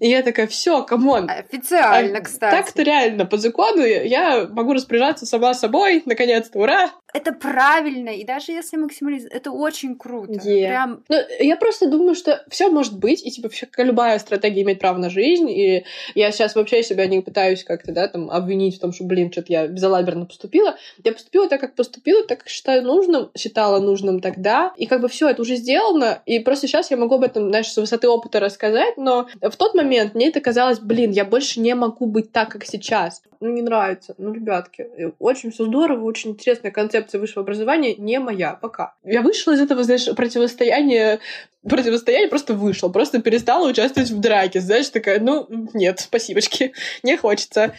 И 0.00 0.08
я 0.08 0.22
такая, 0.22 0.46
все, 0.46 0.82
come 0.82 1.09
on. 1.09 1.30
Официально, 1.30 2.18
а, 2.18 2.20
кстати. 2.22 2.54
Так-то 2.54 2.82
реально, 2.82 3.26
по 3.26 3.36
закону 3.36 3.82
я 3.82 4.46
могу 4.50 4.72
распоряжаться 4.72 5.26
сама 5.26 5.54
собой, 5.54 6.02
наконец-то, 6.04 6.58
ура! 6.58 6.90
Это 7.14 7.32
правильно, 7.32 8.10
и 8.10 8.24
даже 8.24 8.52
если 8.52 8.76
максимализм, 8.76 9.28
это 9.30 9.50
очень 9.50 9.96
круто. 9.96 10.32
Yeah. 10.32 10.66
Прям... 10.68 11.04
Ну, 11.08 11.16
я 11.40 11.56
просто 11.56 11.88
думаю, 11.88 12.14
что 12.14 12.44
все 12.50 12.68
может 12.68 12.98
быть, 12.98 13.24
и 13.24 13.30
типа 13.30 13.48
любая 13.78 14.18
стратегия 14.18 14.62
имеет 14.62 14.80
право 14.80 14.98
на 14.98 15.08
жизнь, 15.08 15.48
и 15.48 15.84
я 16.14 16.32
сейчас 16.32 16.54
вообще 16.56 16.82
себя 16.82 17.06
не 17.06 17.20
пытаюсь 17.20 17.64
как-то, 17.64 17.92
да, 17.92 18.08
там, 18.08 18.28
обвинить 18.30 18.76
в 18.76 18.80
том, 18.80 18.92
что, 18.92 19.04
блин, 19.04 19.30
что-то 19.30 19.52
я 19.52 19.66
безалаберно 19.66 20.26
поступила. 20.26 20.76
Я 21.04 21.12
поступила 21.12 21.48
так, 21.48 21.60
как 21.60 21.74
поступила, 21.74 22.26
так 22.26 22.40
как 22.40 22.48
считаю 22.48 22.82
нужным, 22.82 23.30
считала 23.36 23.78
нужным 23.78 24.20
тогда, 24.20 24.72
и 24.76 24.86
как 24.86 25.00
бы 25.00 25.08
все 25.08 25.28
это 25.28 25.42
уже 25.42 25.56
сделано, 25.56 26.20
и 26.26 26.40
просто 26.40 26.66
сейчас 26.66 26.90
я 26.90 26.96
могу 26.96 27.14
об 27.14 27.22
этом, 27.22 27.48
знаешь, 27.48 27.72
с 27.72 27.76
высоты 27.76 28.08
опыта 28.08 28.40
рассказать, 28.40 28.96
но 28.96 29.28
в 29.40 29.56
тот 29.56 29.74
момент 29.74 30.14
мне 30.14 30.28
это 30.28 30.40
казалось, 30.40 30.80
блин, 30.80 31.12
я 31.12 31.24
больше 31.24 31.60
не 31.60 31.74
могу 31.74 32.06
быть 32.06 32.32
так, 32.32 32.50
как 32.50 32.64
сейчас. 32.64 33.22
Ну, 33.38 33.52
не 33.52 33.60
нравится. 33.62 34.14
Ну, 34.18 34.32
ребятки, 34.32 35.12
очень 35.18 35.50
все 35.50 35.66
здорово, 35.66 36.04
очень 36.04 36.30
интересная 36.30 36.70
концепция 36.70 36.95
концепция 36.96 37.20
высшего 37.20 37.42
образования 37.42 37.94
не 37.96 38.18
моя 38.18 38.54
пока. 38.54 38.94
Я 39.04 39.22
вышла 39.22 39.52
из 39.52 39.60
этого, 39.60 39.82
знаешь, 39.84 40.06
противостояния 40.16 41.20
противостояние 41.68 42.28
просто 42.28 42.54
вышел, 42.54 42.92
просто 42.92 43.20
перестала 43.20 43.68
участвовать 43.68 44.10
в 44.10 44.20
драке, 44.20 44.60
знаешь, 44.60 44.88
такая, 44.88 45.18
ну, 45.20 45.46
нет, 45.74 46.00
спасибочки, 46.00 46.72
не 47.02 47.16
хочется. 47.16 47.74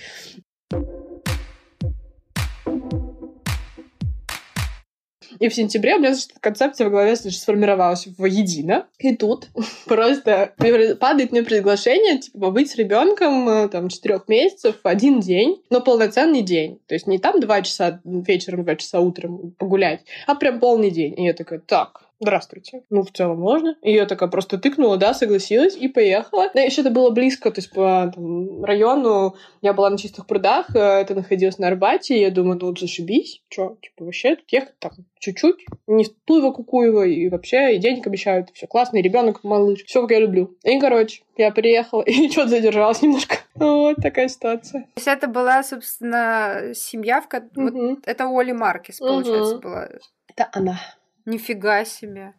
И 5.40 5.50
в 5.50 5.54
сентябре 5.54 5.96
у 5.96 6.00
меня 6.00 6.14
значит, 6.14 6.34
концепция 6.40 6.88
в 6.88 6.92
голове 6.92 7.16
значит, 7.16 7.42
сформировалась 7.42 8.08
воедино. 8.18 8.88
И 9.00 9.16
тут 9.16 9.48
просто 9.86 10.54
падает 11.00 11.32
мне 11.32 11.44
приглашение, 11.44 12.20
типа, 12.20 12.52
быть 12.52 12.72
с 12.72 12.76
ребенком 12.76 13.48
э, 13.50 13.70
там 13.70 13.90
четырех 13.90 14.28
месяцев 14.28 14.78
один 14.84 15.20
день, 15.20 15.62
но 15.70 15.82
полноценный 15.82 16.42
день. 16.42 16.80
То 16.88 16.96
есть 16.96 17.08
не 17.08 17.20
там 17.20 17.40
два 17.40 17.62
часа 17.62 18.02
вечером, 18.04 18.64
два 18.64 18.76
часа 18.76 19.00
утром 19.00 19.52
погулять, 19.58 20.02
а 20.26 20.36
прям 20.36 20.60
полный 20.60 20.92
день. 20.92 21.14
И 21.18 21.24
я 21.24 21.34
такая, 21.34 21.60
так, 21.60 22.07
здравствуйте. 22.20 22.84
Ну, 22.90 23.04
в 23.04 23.12
целом 23.12 23.40
можно. 23.40 23.76
И 23.82 23.92
я 23.92 24.06
такая 24.06 24.30
просто 24.30 24.58
тыкнула, 24.58 24.98
да, 24.98 25.14
согласилась 25.14 25.76
и 25.76 25.88
поехала. 25.88 26.50
Да, 26.54 26.62
еще 26.62 26.82
это 26.82 26.90
было 26.90 27.10
близко, 27.10 27.52
то 27.52 27.60
есть 27.60 27.72
по 27.72 28.12
там, 28.14 28.64
району 28.64 29.36
я 29.62 29.74
была 29.74 29.90
на 29.90 29.98
чистых 29.98 30.28
прудах, 30.28 30.76
э, 30.76 30.80
это 30.80 31.16
находилось 31.16 31.58
на 31.58 31.68
Арбате, 31.68 32.18
и 32.18 32.22
я 32.22 32.32
думаю, 32.32 32.58
ну, 32.60 32.68
вот 32.68 32.80
зашибись, 32.80 33.42
что, 33.50 33.78
типа, 33.82 34.06
вообще 34.06 34.36
тут 34.36 34.52
ехать 34.52 34.80
так 34.80 34.94
чуть-чуть, 35.20 35.66
не 35.88 36.06
в 36.06 36.10
Туево 36.26 36.52
Кукуево, 36.52 37.06
и 37.06 37.30
вообще 37.30 37.76
и 37.76 37.80
денег 37.80 38.06
обещают, 38.08 38.50
все 38.54 38.68
классно, 38.68 38.98
и 38.98 39.02
ребенок 39.02 39.44
малыш, 39.44 39.84
все 39.86 40.02
как 40.02 40.12
я 40.12 40.20
люблю. 40.20 40.56
И, 40.64 40.80
короче, 40.80 41.24
я 41.38 41.52
приехала 41.52 42.02
и 42.06 42.30
что-то 42.30 42.50
задержалась 42.50 43.02
немножко. 43.02 43.38
Вот 43.58 43.96
такая 43.98 44.28
ситуация. 44.28 44.82
То 44.82 44.90
есть 44.98 45.08
это 45.08 45.28
была, 45.28 45.64
собственно, 45.64 46.74
семья, 46.76 47.22
в 47.22 47.28
которой... 47.28 47.72
Угу. 47.72 47.90
Вот 47.90 48.08
это 48.08 48.26
Оли 48.28 48.52
Маркис, 48.52 49.00
получается, 49.00 49.56
угу. 49.56 49.64
была. 49.64 49.90
Это 50.28 50.50
она. 50.54 50.80
Нифига 51.28 51.84
себе. 51.84 52.34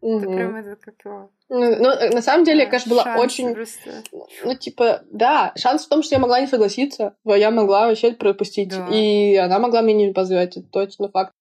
Угу. 0.00 0.18
Это 0.18 0.26
прям 0.26 0.56
это 0.56 0.76
его... 1.04 1.30
Ну, 1.48 1.76
ну, 1.76 2.12
на 2.12 2.20
самом 2.20 2.44
деле, 2.44 2.64
да, 2.64 2.70
конечно, 2.70 2.90
была 2.90 3.16
очень... 3.16 3.54
Просто... 3.54 4.02
Ну, 4.44 4.54
типа, 4.56 5.02
да, 5.10 5.52
шанс 5.56 5.86
в 5.86 5.88
том, 5.88 6.02
что 6.02 6.16
я 6.16 6.18
могла 6.18 6.40
не 6.40 6.48
согласиться. 6.48 7.16
Я 7.24 7.52
могла 7.52 7.86
вообще 7.86 8.12
пропустить. 8.12 8.70
Да. 8.70 8.88
И 8.90 9.36
она 9.36 9.60
могла 9.60 9.82
меня 9.82 10.08
не 10.08 10.12
позвать. 10.12 10.56
Это 10.56 10.66
точно 10.68 11.08
факт. 11.10 11.32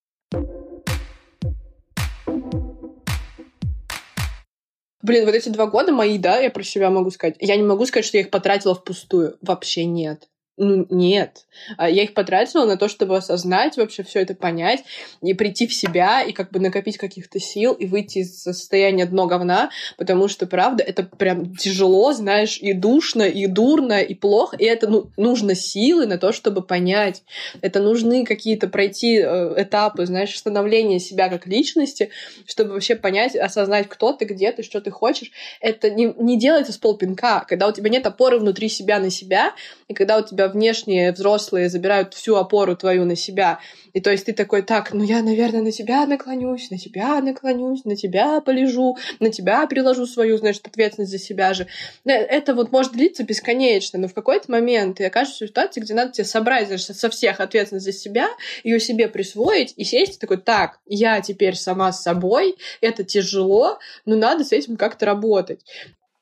Блин, 5.02 5.26
вот 5.26 5.34
эти 5.34 5.50
два 5.50 5.66
года 5.66 5.92
мои, 5.92 6.20
да, 6.20 6.38
я 6.38 6.52
про 6.52 6.62
себя 6.62 6.92
могу 6.92 7.10
сказать. 7.10 7.38
Я 7.40 7.58
не 7.58 7.64
могу 7.64 7.88
сказать, 7.88 8.06
что 8.06 8.18
я 8.18 8.24
их 8.24 8.30
потратила 8.30 8.76
впустую. 8.76 9.38
Вообще 9.42 9.86
нет. 9.86 10.30
Ну, 10.56 10.86
нет. 10.92 11.48
А 11.78 11.90
я 11.90 12.04
их 12.04 12.14
потратила 12.14 12.66
на 12.66 12.78
то, 12.78 12.88
чтобы 12.88 13.18
осознать 13.18 13.76
вообще 13.76 14.04
все 14.04 14.20
это 14.20 14.36
понять 14.36 14.84
и 15.24 15.34
прийти 15.34 15.66
в 15.66 15.74
себя 15.74 16.22
и 16.22 16.32
как 16.32 16.52
бы 16.52 16.60
накопить 16.60 16.98
каких-то 16.98 17.40
сил 17.40 17.74
и 17.74 17.88
выйти 17.88 18.20
из 18.20 18.44
состояния 18.44 19.08
дно 19.08 19.26
говна, 19.26 19.72
потому 19.98 20.28
что, 20.28 20.46
правда, 20.46 20.84
это 20.84 21.04
прям 21.04 21.56
тяжело, 21.56 22.14
знаешь, 22.14 22.60
и 22.60 22.74
душно, 22.74 23.24
и 23.24 23.48
дурно, 23.48 24.00
и 24.00 24.14
плохо, 24.14 24.56
и 24.58 24.66
это 24.66 24.88
ну, 24.88 25.10
нужно 25.18 25.56
силы 25.56 26.06
на 26.06 26.20
то, 26.20 26.32
чтобы 26.32 26.62
понять. 26.62 27.24
Это 27.62 27.80
нужны 27.80 28.24
какие-то 28.24 28.68
пройти 28.68 29.18
э, 29.18 29.56
этапы, 29.58 30.06
знаешь, 30.06 30.38
становления 30.38 31.00
себя 31.00 31.30
как 31.30 31.48
личности, 31.48 32.12
чтобы 32.46 32.74
вообще 32.74 32.96
понять, 32.96 33.36
осознать, 33.36 33.90
кто 33.90 34.14
ты, 34.14 34.26
где 34.26 34.52
ты, 34.52 34.62
что 34.62 34.82
ты 34.82 34.92
хочешь. 34.92 35.32
Это 35.62 35.90
не, 35.90 36.14
не 36.20 36.38
делается 36.38 36.74
с 36.74 36.78
полпинка, 36.78 37.44
когда 37.48 37.68
у 37.68 37.72
тебя 37.72 37.90
нет 37.90 38.06
опоры 38.06 38.38
внутри 38.38 38.70
себя 38.70 39.00
на 39.00 39.10
себя, 39.10 39.54
и 39.88 39.96
когда 39.96 40.20
у 40.20 40.22
тебя 40.24 40.43
тебя 40.44 40.50
внешние 40.50 41.12
взрослые 41.12 41.70
забирают 41.70 42.14
всю 42.14 42.36
опору 42.36 42.76
твою 42.76 43.06
на 43.06 43.16
себя. 43.16 43.60
И 43.94 44.02
то 44.02 44.12
есть 44.12 44.26
ты 44.26 44.34
такой, 44.34 44.64
так, 44.64 44.94
ну 44.94 45.04
я, 45.04 45.22
наверное, 45.22 45.62
на 45.62 45.72
тебя 45.72 46.06
наклонюсь, 46.06 46.72
на 46.72 46.78
тебя 46.78 47.22
наклонюсь, 47.22 47.86
на 47.86 47.96
тебя 47.96 48.42
полежу, 48.42 48.98
на 49.20 49.30
тебя 49.30 49.66
приложу 49.68 50.08
свою, 50.08 50.38
значит, 50.38 50.66
ответственность 50.66 51.12
за 51.12 51.20
себя 51.20 51.54
же. 51.54 51.68
Э, 52.06 52.12
это 52.12 52.56
вот 52.56 52.72
может 52.72 52.94
длиться 52.94 53.24
бесконечно, 53.24 54.00
но 54.00 54.08
в 54.08 54.14
какой-то 54.14 54.52
момент 54.52 54.98
ты 54.98 55.06
окажешься 55.06 55.46
в 55.46 55.50
ситуации, 55.50 55.82
где 55.82 55.94
надо 55.94 56.12
тебе 56.12 56.26
собрать 56.26 56.68
значит, 56.68 56.98
со 56.98 57.10
всех 57.10 57.40
ответственность 57.40 57.86
за 57.86 57.92
себя, 57.92 58.30
ее 58.64 58.80
себе 58.80 59.08
присвоить 59.08 59.74
и 59.78 59.84
сесть 59.84 60.16
и 60.16 60.20
такой, 60.20 60.38
так, 60.38 60.80
я 60.88 61.22
теперь 61.22 61.56
сама 61.56 61.92
с 61.92 62.02
собой, 62.02 62.56
это 62.82 63.04
тяжело, 63.04 63.78
но 64.06 64.16
надо 64.16 64.44
с 64.44 64.52
этим 64.52 64.76
как-то 64.76 65.06
работать. 65.06 65.62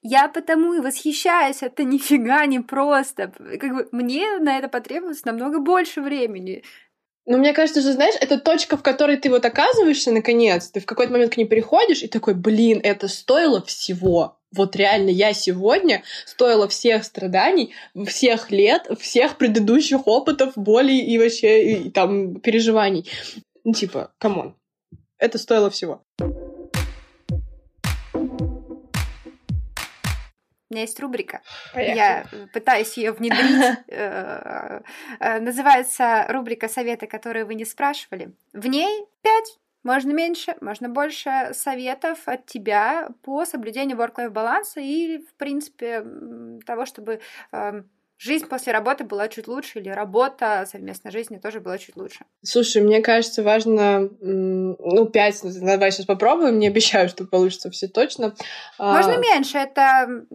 Я 0.01 0.27
потому 0.29 0.73
и 0.73 0.79
восхищаюсь, 0.79 1.61
это 1.61 1.83
нифига 1.83 2.45
не 2.45 2.59
просто. 2.59 3.31
Как 3.59 3.75
бы 3.75 3.87
мне 3.91 4.39
на 4.39 4.57
это 4.57 4.67
потребовалось 4.67 5.25
намного 5.25 5.59
больше 5.59 6.01
времени. 6.01 6.63
Ну, 7.27 7.37
мне 7.37 7.53
кажется, 7.53 7.81
что, 7.81 7.93
знаешь, 7.93 8.15
это 8.19 8.39
точка, 8.39 8.77
в 8.77 8.81
которой 8.81 9.17
ты 9.17 9.29
вот 9.29 9.45
оказываешься, 9.45 10.11
наконец, 10.11 10.69
ты 10.69 10.79
в 10.79 10.87
какой-то 10.87 11.11
момент 11.11 11.33
к 11.33 11.37
ней 11.37 11.45
переходишь, 11.45 12.01
и 12.01 12.07
такой, 12.07 12.33
блин, 12.33 12.81
это 12.83 13.07
стоило 13.07 13.63
всего. 13.63 14.39
Вот 14.51 14.75
реально, 14.75 15.11
я 15.11 15.31
сегодня 15.33 16.03
стоила 16.25 16.67
всех 16.67 17.03
страданий, 17.03 17.73
всех 18.07 18.49
лет, 18.49 18.87
всех 18.99 19.37
предыдущих 19.37 20.07
опытов, 20.07 20.53
боли 20.55 20.93
и 20.93 21.19
вообще 21.19 21.73
и, 21.73 21.89
там 21.91 22.39
переживаний. 22.41 23.07
Ну, 23.63 23.73
типа, 23.73 24.11
come 24.17 24.39
on. 24.39 24.55
Это 25.19 25.37
стоило 25.37 25.69
всего. 25.69 26.03
У 30.71 30.73
меня 30.73 30.83
есть 30.83 30.99
рубрика. 31.01 31.41
Поехали. 31.73 31.97
Я 31.97 32.25
пытаюсь 32.53 32.97
ее 32.97 33.11
внедрить. 33.11 33.41
Э, 33.87 34.81
э, 35.19 35.39
называется 35.39 36.25
рубрика 36.29 36.69
«Советы, 36.69 37.07
которые 37.07 37.43
вы 37.43 37.55
не 37.55 37.65
спрашивали». 37.65 38.31
В 38.53 38.67
ней 38.67 39.05
пять 39.21 39.59
можно 39.83 40.11
меньше, 40.11 40.55
можно 40.61 40.87
больше 40.87 41.49
советов 41.53 42.19
от 42.25 42.45
тебя 42.45 43.09
по 43.23 43.45
соблюдению 43.45 43.97
work-life 43.97 44.29
баланса 44.29 44.79
и, 44.79 45.17
в 45.17 45.33
принципе, 45.33 46.05
того, 46.65 46.85
чтобы 46.85 47.19
э, 47.51 47.83
жизнь 48.21 48.45
после 48.47 48.71
работы 48.71 49.03
была 49.03 49.27
чуть 49.27 49.47
лучше, 49.47 49.79
или 49.79 49.89
работа 49.89 50.67
совместной 50.71 51.11
жизни 51.11 51.37
тоже 51.37 51.59
была 51.59 51.77
чуть 51.77 51.95
лучше. 51.95 52.19
Слушай, 52.43 52.83
мне 52.83 53.01
кажется, 53.01 53.41
важно, 53.41 54.09
ну, 54.19 55.05
пять, 55.07 55.39
ну, 55.43 55.49
давай 55.51 55.91
сейчас 55.91 56.05
попробуем, 56.05 56.59
не 56.59 56.67
обещаю, 56.67 57.09
что 57.09 57.25
получится 57.25 57.71
все 57.71 57.87
точно. 57.87 58.35
Можно 58.77 59.15
а... 59.15 59.17
меньше, 59.17 59.57
это 59.57 60.25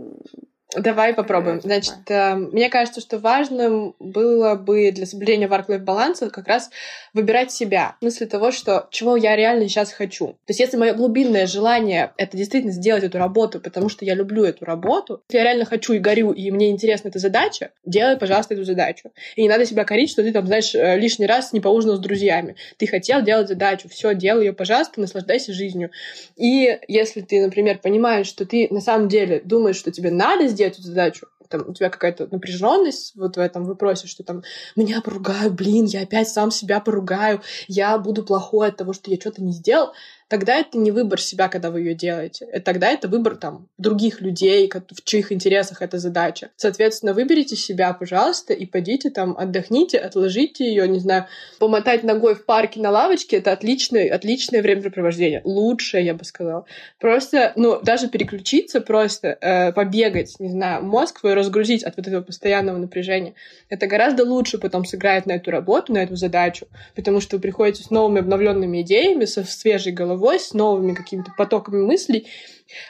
Давай 0.75 1.15
попробуем. 1.15 1.61
Значит, 1.61 1.95
э, 2.09 2.35
мне 2.35 2.69
кажется, 2.69 3.01
что 3.01 3.19
важным 3.19 3.95
было 4.01 4.57
бы 4.57 4.91
для 4.91 5.07
соблюдения 5.07 5.47
work-life 5.47 5.79
баланса 5.79 6.29
как 6.29 6.49
раз 6.49 6.71
выбирать 7.15 7.53
себя. 7.53 7.95
В 7.99 8.01
смысле 8.01 8.27
того, 8.27 8.51
что 8.51 8.89
чего 8.91 9.17
я 9.17 9.37
реально 9.37 9.69
сейчас 9.69 9.93
хочу. 9.93 10.27
То 10.27 10.49
есть, 10.49 10.59
если 10.59 10.77
мое 10.77 10.93
глубинное 10.93 11.47
желание— 11.47 12.13
это 12.17 12.37
действительно 12.37 12.73
сделать 12.73 13.05
эту 13.05 13.19
работу, 13.19 13.61
потому 13.61 13.89
что 13.89 14.05
я 14.05 14.15
люблю 14.15 14.43
эту 14.43 14.65
работу, 14.65 15.23
если 15.29 15.39
я 15.39 15.45
реально 15.45 15.67
хочу 15.67 15.93
и 15.93 16.01
горю, 16.01 16.33
и 16.33 16.51
мне 16.51 16.71
интересна 16.71 17.09
эта 17.09 17.21
задача, 17.21 17.71
делай, 17.85 18.17
пожалуйста, 18.17 18.55
эту 18.55 18.65
задачу. 18.65 19.13
И 19.37 19.43
не 19.43 19.49
надо 19.49 19.67
себя 19.67 19.85
корить, 19.85 20.11
что 20.11 20.25
ты 20.25 20.33
там, 20.33 20.47
знаешь, 20.47 20.75
э, 20.75 20.99
лишний 20.99 21.27
раз 21.27 21.53
не 21.53 21.61
поужинал 21.61 21.97
с 21.97 22.01
друзьями. 22.01 22.57
Ты 22.77 22.89
хотел 22.89 23.23
делать 23.23 23.47
задачу, 23.47 23.89
все, 23.89 24.15
делай 24.15 24.47
ее, 24.47 24.53
пожалуйста, 24.53 25.01
наслаждайся 25.01 25.53
жизнью. 25.53 25.93
И 26.37 26.77
если 26.89 27.21
ты, 27.21 27.41
например, 27.41 27.79
понимаешь, 27.79 28.27
что 28.27 28.45
ты 28.45 28.67
на 28.73 28.81
самом 28.81 29.09
деле 29.09 29.41
думаешь, 29.45 29.77
что 29.77 29.93
тебе 29.93 30.11
надо 30.11 30.56
сделать 30.57 30.75
эту 30.75 30.83
задачу, 30.83 31.29
там, 31.49 31.65
у 31.69 31.73
тебя 31.73 31.91
какая-то 31.91 32.27
напряженность 32.31 33.15
вот 33.15 33.37
в 33.37 33.41
этом 33.41 33.65
вопросе, 33.65 34.09
что 34.09 34.25
там 34.25 34.43
меня 34.75 35.01
поругаю, 35.01 35.53
блин, 35.53 35.85
я 35.87 36.03
опять 36.03 36.29
сам 36.29 36.51
себя 36.51 36.81
поругаю, 36.81 37.41
я 37.69 37.97
буду 37.99 38.25
плохой 38.25 38.69
от 38.69 38.77
того, 38.77 38.93
что 38.93 39.11
я 39.11 39.17
что-то 39.17 39.43
не 39.43 39.53
сделал, 39.53 39.93
тогда 40.29 40.57
это 40.57 40.79
не 40.79 40.91
выбор 40.91 41.21
себя, 41.21 41.49
когда 41.49 41.71
вы 41.71 41.81
ее 41.81 41.95
делаете. 41.95 42.47
Это 42.51 42.65
тогда 42.65 42.91
это 42.91 43.09
выбор 43.09 43.37
там 43.37 43.69
других 43.79 44.21
людей, 44.21 44.71
в 44.71 45.05
чьих 45.05 45.31
интересах 45.33 45.83
эта 45.83 45.99
задача. 45.99 46.51
Соответственно, 46.57 47.13
выберите 47.13 47.57
себя, 47.57 47.93
пожалуйста, 47.93 48.53
и 48.53 48.67
пойдите 48.67 49.11
там, 49.11 49.37
отдохните, 49.39 49.99
отложите 49.99 50.65
ее, 50.65 50.89
не 50.89 50.99
знаю, 50.99 51.27
помотать 51.59 52.03
ногой 52.03 52.35
в 52.35 52.45
парке 52.45 52.81
на 52.81 52.91
лавочке, 52.91 53.37
это 53.37 53.53
отличное, 53.53 54.13
отличное 54.13 54.63
времяпрепровождение. 54.63 55.43
Лучшее, 55.45 56.05
я 56.05 56.15
бы 56.15 56.25
сказала. 56.25 56.67
Просто, 56.99 57.53
ну, 57.57 57.81
даже 57.81 58.09
переключиться, 58.09 58.81
просто 58.81 59.39
э, 59.41 59.73
побегать, 59.73 60.35
не 60.41 60.51
знаю, 60.51 60.85
мозг 60.85 61.21
свой 61.21 61.35
разгрузить 61.35 61.85
от 61.85 61.97
вот 61.97 62.07
этого 62.07 62.23
постоянного 62.23 62.79
напряжения, 62.79 63.35
это 63.69 63.87
гораздо 63.87 64.25
лучше 64.25 64.59
потом 64.59 64.85
сыграет 64.85 65.27
на 65.27 65.33
эту 65.33 65.51
работу, 65.51 65.93
на 65.93 65.99
эту 65.99 66.17
задачу, 66.17 66.67
потому 66.95 67.21
что 67.21 67.37
вы 67.37 67.43
приходите 67.43 67.85
с 67.85 67.91
новыми 67.91 68.21
обновленными 68.21 68.83
идеями, 68.83 69.25
со 69.25 69.45
свежей 69.45 69.93
головой, 69.93 70.16
головой, 70.17 70.41
с 70.41 70.55
новыми 70.55 70.95
какими-то 70.95 71.33
потоками 71.37 71.83
мыслей. 71.83 72.27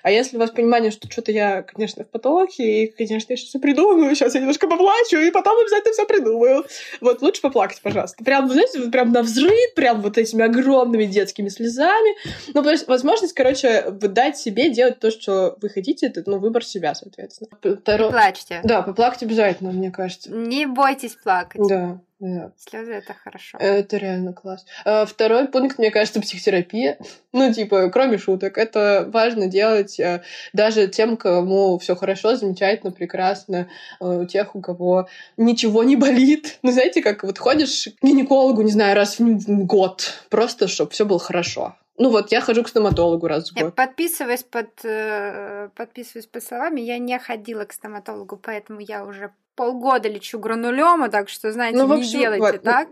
А 0.02 0.10
если 0.10 0.36
у 0.36 0.40
вас 0.40 0.50
понимание, 0.50 0.90
что 0.90 1.10
что-то 1.10 1.32
я, 1.32 1.62
конечно, 1.62 2.02
в 2.02 2.08
потоке, 2.08 2.84
и, 2.84 2.86
конечно, 2.86 3.32
я 3.32 3.36
сейчас 3.36 3.50
все 3.50 3.58
придумаю, 3.58 4.14
сейчас 4.14 4.34
я 4.34 4.40
немножко 4.40 4.68
поплачу, 4.68 5.18
и 5.18 5.30
потом 5.30 5.58
обязательно 5.60 5.92
все 5.92 6.06
придумаю. 6.06 6.64
Вот 7.02 7.20
лучше 7.20 7.42
поплакать, 7.42 7.82
пожалуйста. 7.82 8.24
Прям, 8.24 8.48
знаете, 8.50 8.80
вот 8.80 8.90
прям 8.90 9.12
на 9.12 9.22
взрыв, 9.22 9.74
прям 9.74 10.00
вот 10.00 10.16
этими 10.16 10.44
огромными 10.44 11.04
детскими 11.04 11.50
слезами. 11.50 12.16
Ну, 12.54 12.62
то 12.62 12.70
есть 12.70 12.88
возможность, 12.88 13.34
короче, 13.34 13.90
дать 13.90 14.38
себе 14.38 14.70
делать 14.70 14.98
то, 14.98 15.10
что 15.10 15.58
вы 15.60 15.68
хотите, 15.68 16.06
это, 16.06 16.22
ну, 16.24 16.38
выбор 16.38 16.64
себя, 16.64 16.94
соответственно. 16.94 17.50
Второ... 17.76 18.08
Плачьте. 18.08 18.60
Да, 18.64 18.80
поплакать 18.80 19.24
обязательно, 19.24 19.72
мне 19.72 19.90
кажется. 19.90 20.32
Не 20.32 20.64
бойтесь 20.64 21.16
плакать. 21.22 21.60
Да. 21.68 22.00
Слезы 22.18 22.92
это 22.92 23.12
хорошо. 23.12 23.58
Это 23.58 23.98
реально 23.98 24.32
класс. 24.32 24.64
А, 24.86 25.04
второй 25.04 25.48
пункт, 25.48 25.78
мне 25.78 25.90
кажется, 25.90 26.20
психотерапия. 26.20 26.98
Ну, 27.32 27.52
типа, 27.52 27.90
кроме 27.90 28.16
шуток, 28.16 28.56
это 28.56 29.08
важно 29.12 29.48
делать 29.48 30.00
э, 30.00 30.22
даже 30.54 30.88
тем, 30.88 31.18
кому 31.18 31.78
все 31.78 31.94
хорошо, 31.94 32.36
замечательно, 32.36 32.90
прекрасно, 32.90 33.68
э, 34.00 34.04
у 34.04 34.24
тех, 34.24 34.56
у 34.56 34.62
кого 34.62 35.08
ничего 35.36 35.84
не 35.84 35.96
болит. 35.96 36.58
Ну, 36.62 36.72
знаете, 36.72 37.02
как 37.02 37.22
вот 37.22 37.38
ходишь 37.38 37.88
к 38.00 38.04
гинекологу, 38.04 38.62
не 38.62 38.72
знаю, 38.72 38.96
раз 38.96 39.18
в 39.18 39.64
год, 39.66 40.14
просто 40.30 40.68
чтобы 40.68 40.92
все 40.92 41.04
было 41.04 41.18
хорошо. 41.18 41.76
Ну 41.98 42.10
вот, 42.10 42.30
я 42.30 42.40
хожу 42.40 42.62
к 42.62 42.68
стоматологу 42.68 43.26
раз 43.26 43.50
в 43.50 43.54
год. 43.54 43.74
Подписываясь 43.74 44.42
под, 44.42 44.68
э, 44.84 45.68
подписываясь 45.74 46.26
под 46.26 46.42
словами, 46.42 46.80
я 46.80 46.98
не 46.98 47.18
ходила 47.18 47.64
к 47.64 47.72
стоматологу, 47.72 48.36
поэтому 48.36 48.80
я 48.80 49.04
уже 49.04 49.32
полгода 49.56 50.08
лечу 50.08 50.38
гранулема, 50.38 51.08
так 51.08 51.28
что, 51.28 51.50
знаете, 51.50 51.78
ну, 51.78 51.86
не 51.88 52.02
общем, 52.02 52.18
делайте 52.18 52.52
вот, 52.52 52.62
так. 52.62 52.88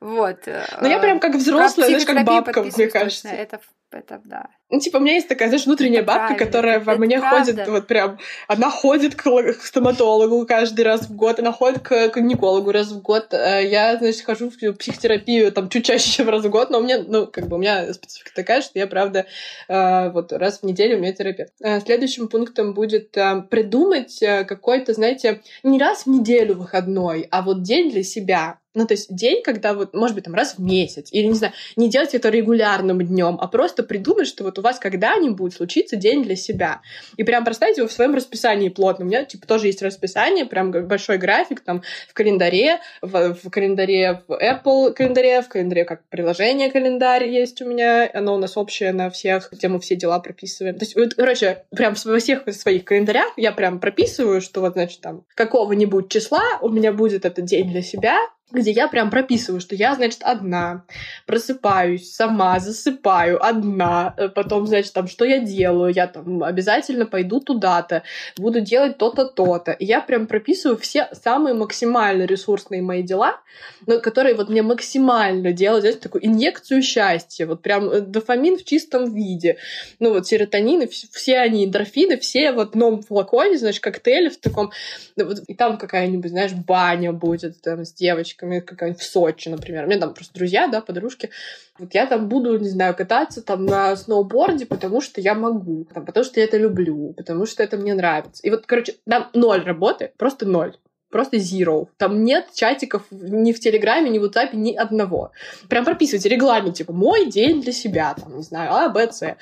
Вот. 0.00 0.46
Ну, 0.80 0.88
я 0.88 0.98
прям 0.98 1.20
как 1.20 1.36
взрослая, 1.36 1.86
знаешь, 1.88 2.04
как 2.04 2.24
бабка, 2.24 2.62
мне 2.62 2.88
кажется. 2.88 3.28
Это 3.28 3.60
это 3.94 4.20
да. 4.24 4.48
Ну, 4.72 4.80
типа, 4.80 4.96
у 4.96 5.00
меня 5.00 5.14
есть 5.14 5.28
такая, 5.28 5.48
знаешь, 5.48 5.66
внутренняя 5.66 6.00
это 6.00 6.06
бабка, 6.06 6.34
которая 6.34 6.80
во 6.80 6.96
мне 6.96 7.18
правда. 7.18 7.52
ходит, 7.52 7.68
вот 7.68 7.86
прям, 7.86 8.18
она 8.48 8.70
ходит 8.70 9.14
к, 9.14 9.22
к 9.22 9.62
стоматологу 9.62 10.46
каждый 10.46 10.82
раз 10.82 11.02
в 11.02 11.14
год, 11.14 11.38
она 11.38 11.52
ходит 11.52 11.80
к, 11.80 12.08
к 12.08 12.16
гинекологу 12.16 12.72
раз 12.72 12.90
в 12.90 13.02
год. 13.02 13.34
Э, 13.34 13.60
я, 13.62 13.98
значит, 13.98 14.22
хожу 14.22 14.50
в 14.50 14.72
психотерапию 14.72 15.52
там 15.52 15.68
чуть 15.68 15.84
чаще, 15.84 16.10
чем 16.10 16.30
раз 16.30 16.44
в 16.44 16.48
год, 16.48 16.70
но 16.70 16.78
у 16.78 16.82
меня, 16.82 17.04
ну, 17.06 17.26
как 17.26 17.48
бы 17.48 17.56
у 17.56 17.60
меня 17.60 17.92
специфика 17.92 18.30
такая, 18.34 18.62
что 18.62 18.78
я, 18.78 18.86
правда, 18.86 19.26
э, 19.68 20.10
вот 20.10 20.32
раз 20.32 20.60
в 20.60 20.62
неделю 20.62 20.96
у 20.96 21.00
меня 21.00 21.12
терапевт. 21.12 21.52
Э, 21.62 21.80
следующим 21.80 22.28
пунктом 22.28 22.72
будет 22.72 23.10
придумать 23.12 24.20
какой-то, 24.20 24.94
знаете, 24.94 25.42
не 25.62 25.78
раз 25.78 26.04
в 26.04 26.06
неделю 26.06 26.56
выходной, 26.56 27.28
а 27.30 27.42
вот 27.42 27.62
день 27.62 27.90
для 27.90 28.02
себя. 28.02 28.58
Ну, 28.74 28.86
то 28.86 28.94
есть 28.94 29.14
день, 29.14 29.42
когда 29.42 29.74
вот, 29.74 29.92
может 29.92 30.14
быть, 30.14 30.24
там 30.24 30.34
раз 30.34 30.54
в 30.56 30.62
месяц, 30.62 31.08
или, 31.12 31.26
не 31.26 31.34
знаю, 31.34 31.52
не 31.76 31.90
делать 31.90 32.14
это 32.14 32.30
регулярным 32.30 33.02
днем, 33.02 33.36
а 33.38 33.46
просто 33.46 33.81
придумать, 33.82 34.28
что 34.28 34.44
вот 34.44 34.58
у 34.58 34.62
вас 34.62 34.78
когда-нибудь 34.78 35.54
случится 35.54 35.96
день 35.96 36.22
для 36.22 36.36
себя. 36.36 36.80
И 37.16 37.24
прям 37.24 37.44
проставить 37.44 37.78
его 37.78 37.88
в 37.88 37.92
своем 37.92 38.14
расписании 38.14 38.68
плотно. 38.68 39.04
У 39.04 39.08
меня, 39.08 39.24
типа, 39.24 39.46
тоже 39.46 39.66
есть 39.66 39.82
расписание, 39.82 40.44
прям 40.44 40.70
большой 40.70 41.18
график 41.18 41.60
там 41.60 41.82
в 42.08 42.14
календаре, 42.14 42.80
в, 43.00 43.34
в 43.34 43.50
календаре 43.50 44.22
в 44.26 44.32
Apple 44.32 44.92
календаре, 44.92 45.42
в 45.42 45.48
календаре 45.48 45.84
как 45.84 46.04
приложение 46.08 46.70
календарь 46.70 47.28
есть 47.28 47.60
у 47.62 47.68
меня, 47.68 48.10
оно 48.12 48.34
у 48.34 48.38
нас 48.38 48.56
общее 48.56 48.92
на 48.92 49.10
всех, 49.10 49.50
где 49.52 49.68
мы 49.68 49.80
все 49.80 49.96
дела 49.96 50.18
прописываем. 50.20 50.78
То 50.78 50.84
есть, 50.84 50.96
вот, 50.96 51.14
короче, 51.14 51.64
прям 51.70 51.94
во 52.04 52.18
всех 52.18 52.42
своих 52.52 52.84
календарях 52.84 53.32
я 53.36 53.52
прям 53.52 53.80
прописываю, 53.80 54.40
что 54.40 54.60
вот, 54.60 54.74
значит, 54.74 55.00
там, 55.00 55.24
какого-нибудь 55.34 56.10
числа 56.10 56.42
у 56.60 56.68
меня 56.68 56.92
будет 56.92 57.24
этот 57.24 57.44
день 57.44 57.70
для 57.70 57.82
себя, 57.82 58.18
где 58.52 58.70
я 58.70 58.88
прям 58.88 59.10
прописываю, 59.10 59.60
что 59.60 59.74
я, 59.74 59.94
значит, 59.94 60.20
одна, 60.22 60.84
просыпаюсь 61.26 62.12
сама, 62.14 62.58
засыпаю 62.60 63.44
одна, 63.44 64.14
э, 64.16 64.28
потом, 64.28 64.66
значит, 64.66 64.92
там, 64.92 65.08
что 65.08 65.24
я 65.24 65.40
делаю, 65.40 65.92
я 65.92 66.06
там 66.06 66.42
обязательно 66.42 67.06
пойду 67.06 67.40
туда-то, 67.40 68.02
буду 68.36 68.60
делать 68.60 68.98
то-то, 68.98 69.24
то-то. 69.24 69.76
Я 69.78 70.00
прям 70.00 70.26
прописываю 70.26 70.76
все 70.76 71.08
самые 71.12 71.54
максимально 71.54 72.24
ресурсные 72.24 72.82
мои 72.82 73.02
дела, 73.02 73.40
но 73.86 74.00
которые 74.00 74.34
вот 74.34 74.48
мне 74.48 74.62
максимально 74.62 75.52
делают, 75.52 75.82
знаете, 75.82 76.00
такую 76.00 76.26
инъекцию 76.26 76.82
счастья, 76.82 77.46
вот 77.46 77.62
прям 77.62 77.90
э, 77.90 78.00
дофамин 78.00 78.58
в 78.58 78.64
чистом 78.64 79.12
виде. 79.14 79.58
Ну 79.98 80.12
вот 80.12 80.26
серотонины, 80.26 80.88
все 80.88 81.38
они, 81.38 81.64
эндорфины, 81.64 82.18
все 82.18 82.52
в 82.52 82.60
одном 82.60 83.02
флаконе, 83.02 83.58
значит, 83.58 83.82
коктейли 83.82 84.28
в 84.28 84.38
таком, 84.38 84.72
и 85.16 85.54
там 85.54 85.78
какая-нибудь, 85.78 86.30
знаешь, 86.30 86.52
баня 86.52 87.12
будет 87.12 87.60
там 87.62 87.84
с 87.84 87.92
девочкой, 87.92 88.41
девочками, 88.42 88.60
какая-нибудь 88.60 89.00
в 89.02 89.08
Сочи, 89.08 89.48
например. 89.48 89.84
У 89.84 89.88
меня 89.88 90.00
там 90.00 90.14
просто 90.14 90.34
друзья, 90.34 90.66
да, 90.66 90.80
подружки. 90.80 91.30
Вот 91.78 91.94
я 91.94 92.06
там 92.06 92.28
буду, 92.28 92.58
не 92.58 92.68
знаю, 92.68 92.94
кататься 92.94 93.42
там 93.42 93.64
на 93.64 93.96
сноуборде, 93.96 94.66
потому 94.66 95.00
что 95.00 95.20
я 95.20 95.34
могу, 95.34 95.86
там, 95.92 96.04
потому 96.04 96.24
что 96.24 96.40
я 96.40 96.44
это 96.44 96.58
люблю, 96.58 97.14
потому 97.16 97.46
что 97.46 97.62
это 97.62 97.76
мне 97.76 97.94
нравится. 97.94 98.42
И 98.42 98.50
вот, 98.50 98.66
короче, 98.66 98.96
там 99.08 99.30
ноль 99.34 99.62
работы, 99.62 100.12
просто 100.16 100.46
ноль 100.46 100.76
просто 101.12 101.36
zero. 101.36 101.86
Там 101.98 102.24
нет 102.24 102.46
чатиков 102.54 103.02
ни 103.10 103.52
в 103.52 103.60
Телеграме, 103.60 104.10
ни 104.10 104.18
в 104.18 104.24
WhatsApp, 104.24 104.48
ни 104.54 104.74
одного. 104.74 105.30
Прям 105.68 105.84
прописывайте 105.84 106.28
регламент, 106.28 106.76
типа, 106.76 106.92
мой 106.92 107.26
день 107.26 107.60
для 107.62 107.72
себя, 107.72 108.14
там, 108.20 108.36
не 108.36 108.42
знаю, 108.42 108.72
А, 108.72 108.88
Б, 108.88 109.12
С. 109.12 109.36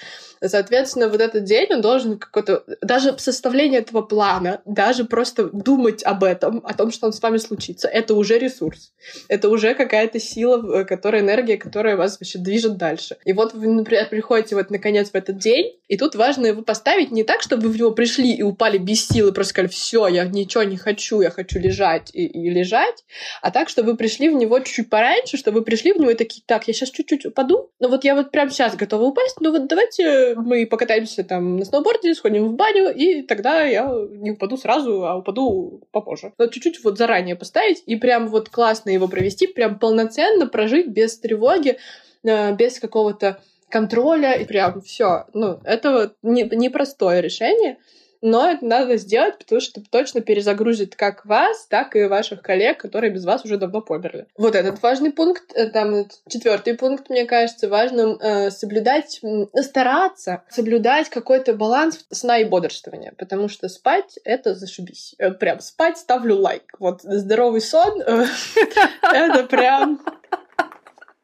Соответственно, 0.45 1.09
вот 1.09 1.21
этот 1.21 1.45
день, 1.45 1.69
он 1.71 1.81
должен 1.81 2.19
какой-то... 2.19 2.65
Даже 2.83 3.17
составление 3.19 3.81
этого 3.81 4.03
плана, 4.03 4.61
даже 4.65 5.05
просто 5.05 5.45
думать 5.45 6.03
об 6.03 6.25
этом, 6.25 6.63
о 6.65 6.75
том, 6.75 6.91
что 6.91 7.07
он 7.07 7.13
с 7.13 7.23
вами 7.23 7.37
случится, 7.37 7.89
это 7.89 8.15
уже 8.15 8.39
ресурс. 8.39 8.93
Это 9.29 9.49
уже 9.49 9.75
какая-то 9.75 10.19
сила, 10.19 10.85
которая 10.85 11.23
энергия, 11.23 11.57
которая 11.57 11.97
вас 11.97 12.19
вообще 12.19 12.39
движет 12.39 12.77
дальше. 12.77 13.17
И 13.25 13.33
вот 13.33 13.55
вы, 13.55 13.69
например, 13.69 14.09
приходите 14.09 14.57
вот 14.57 14.71
наконец 14.71 15.11
в 15.11 15.15
этот 15.15 15.39
день, 15.39 15.77
и 15.89 15.97
тут 15.97 16.15
важно 16.15 16.47
его 16.47 16.63
поставить 16.63 17.13
не 17.13 17.23
так, 17.23 17.43
чтобы 17.43 17.69
вы 17.69 17.75
в 17.75 17.77
него 17.77 17.91
пришли 17.93 18.35
и 18.35 18.43
упали 18.43 18.79
без 18.79 19.07
силы, 19.07 19.33
просто 19.33 19.51
сказали, 19.51 19.69
все, 19.69 20.09
я 20.09 20.25
ничего 20.25 20.65
не 20.65 20.77
хочу, 20.77 21.21
я 21.21 21.31
хочу 21.31 21.60
лежать 21.61 22.11
и, 22.13 22.27
и 22.27 22.51
лежать, 22.51 23.05
а 23.43 23.51
так, 23.51 23.69
чтобы 23.69 23.93
вы 23.93 23.97
пришли 23.97 24.29
в 24.29 24.35
него 24.35 24.59
чуть-чуть 24.59 24.91
пораньше, 24.91 25.37
чтобы 25.37 25.61
вы 25.61 25.65
пришли 25.65 25.93
в 25.93 25.99
него 25.99 26.11
и 26.11 26.15
такие, 26.15 26.43
так, 26.47 26.67
я 26.67 26.75
сейчас 26.75 26.91
чуть-чуть 26.91 27.27
упаду, 27.27 27.71
но 27.79 27.89
вот 27.89 28.05
я 28.05 28.15
вот 28.15 28.31
прямо 28.31 28.51
сейчас 28.51 28.77
готова 28.77 29.05
упасть, 29.05 29.37
ну 29.41 29.53
вот 29.53 29.67
давайте 29.69 30.35
мы 30.37 30.67
покатаемся 30.67 31.25
там 31.25 31.57
на 31.57 31.65
сноуборде, 31.65 32.15
сходим 32.15 32.49
в 32.49 32.55
баню, 32.55 32.93
и 32.95 33.23
тогда 33.23 33.63
я 33.63 33.91
не 34.11 34.33
упаду 34.33 34.57
сразу, 34.57 35.07
а 35.07 35.17
упаду 35.17 35.83
попозже. 35.93 36.33
Но 36.39 36.47
чуть-чуть 36.47 36.83
вот 36.83 36.99
заранее 36.99 37.37
поставить 37.37 37.83
и 37.87 37.97
прям 37.97 38.29
вот 38.29 38.49
классно 38.49 38.91
его 38.91 39.09
провести, 39.09 39.47
прям 39.47 39.79
полноценно 39.79 40.47
прожить 40.47 40.89
без 40.89 41.19
тревоги, 41.19 41.79
э, 42.25 42.55
без 42.55 42.81
какого-то 42.81 43.41
контроля, 43.71 44.33
и 44.33 44.45
прям 44.45 44.83
все. 44.83 45.27
Ну, 45.33 45.61
это 45.65 45.93
вот 45.93 46.17
непростое 46.23 47.23
решение. 47.23 47.79
Но 48.23 48.51
это 48.51 48.65
надо 48.65 48.97
сделать, 48.97 49.39
потому 49.39 49.61
что 49.61 49.81
точно 49.89 50.21
перезагрузит 50.21 50.97
как 50.97 51.25
вас, 51.25 51.67
так 51.67 51.97
и 51.97 52.05
ваших 52.05 52.43
коллег, 52.43 52.79
которые 52.79 53.11
без 53.11 53.25
вас 53.25 53.45
уже 53.45 53.57
давно 53.57 53.81
померли. 53.81 54.27
Вот 54.37 54.55
этот 54.55 54.83
важный 54.83 55.11
пункт. 55.11 55.53
Э, 55.55 55.67
там 55.67 56.07
четвертый 56.29 56.77
пункт, 56.77 57.09
мне 57.09 57.25
кажется, 57.25 57.69
важным 57.69 58.19
э, 58.21 58.51
соблюдать, 58.51 59.21
стараться 59.63 60.43
соблюдать 60.49 61.09
какой-то 61.09 61.55
баланс 61.55 62.05
сна 62.11 62.39
и 62.39 62.45
бодрствования, 62.45 63.15
потому 63.17 63.49
что 63.49 63.69
спать— 63.69 64.19
это 64.25 64.55
зашибись. 64.55 65.15
Э, 65.19 65.31
прям 65.31 65.61
спать 65.61 65.99
ставлю 65.99 66.37
лайк. 66.37 66.75
Вот 66.79 67.01
здоровый 67.03 67.61
сон 67.61 68.01
э,— 68.03 68.27
это 69.03 69.45
прям 69.45 70.01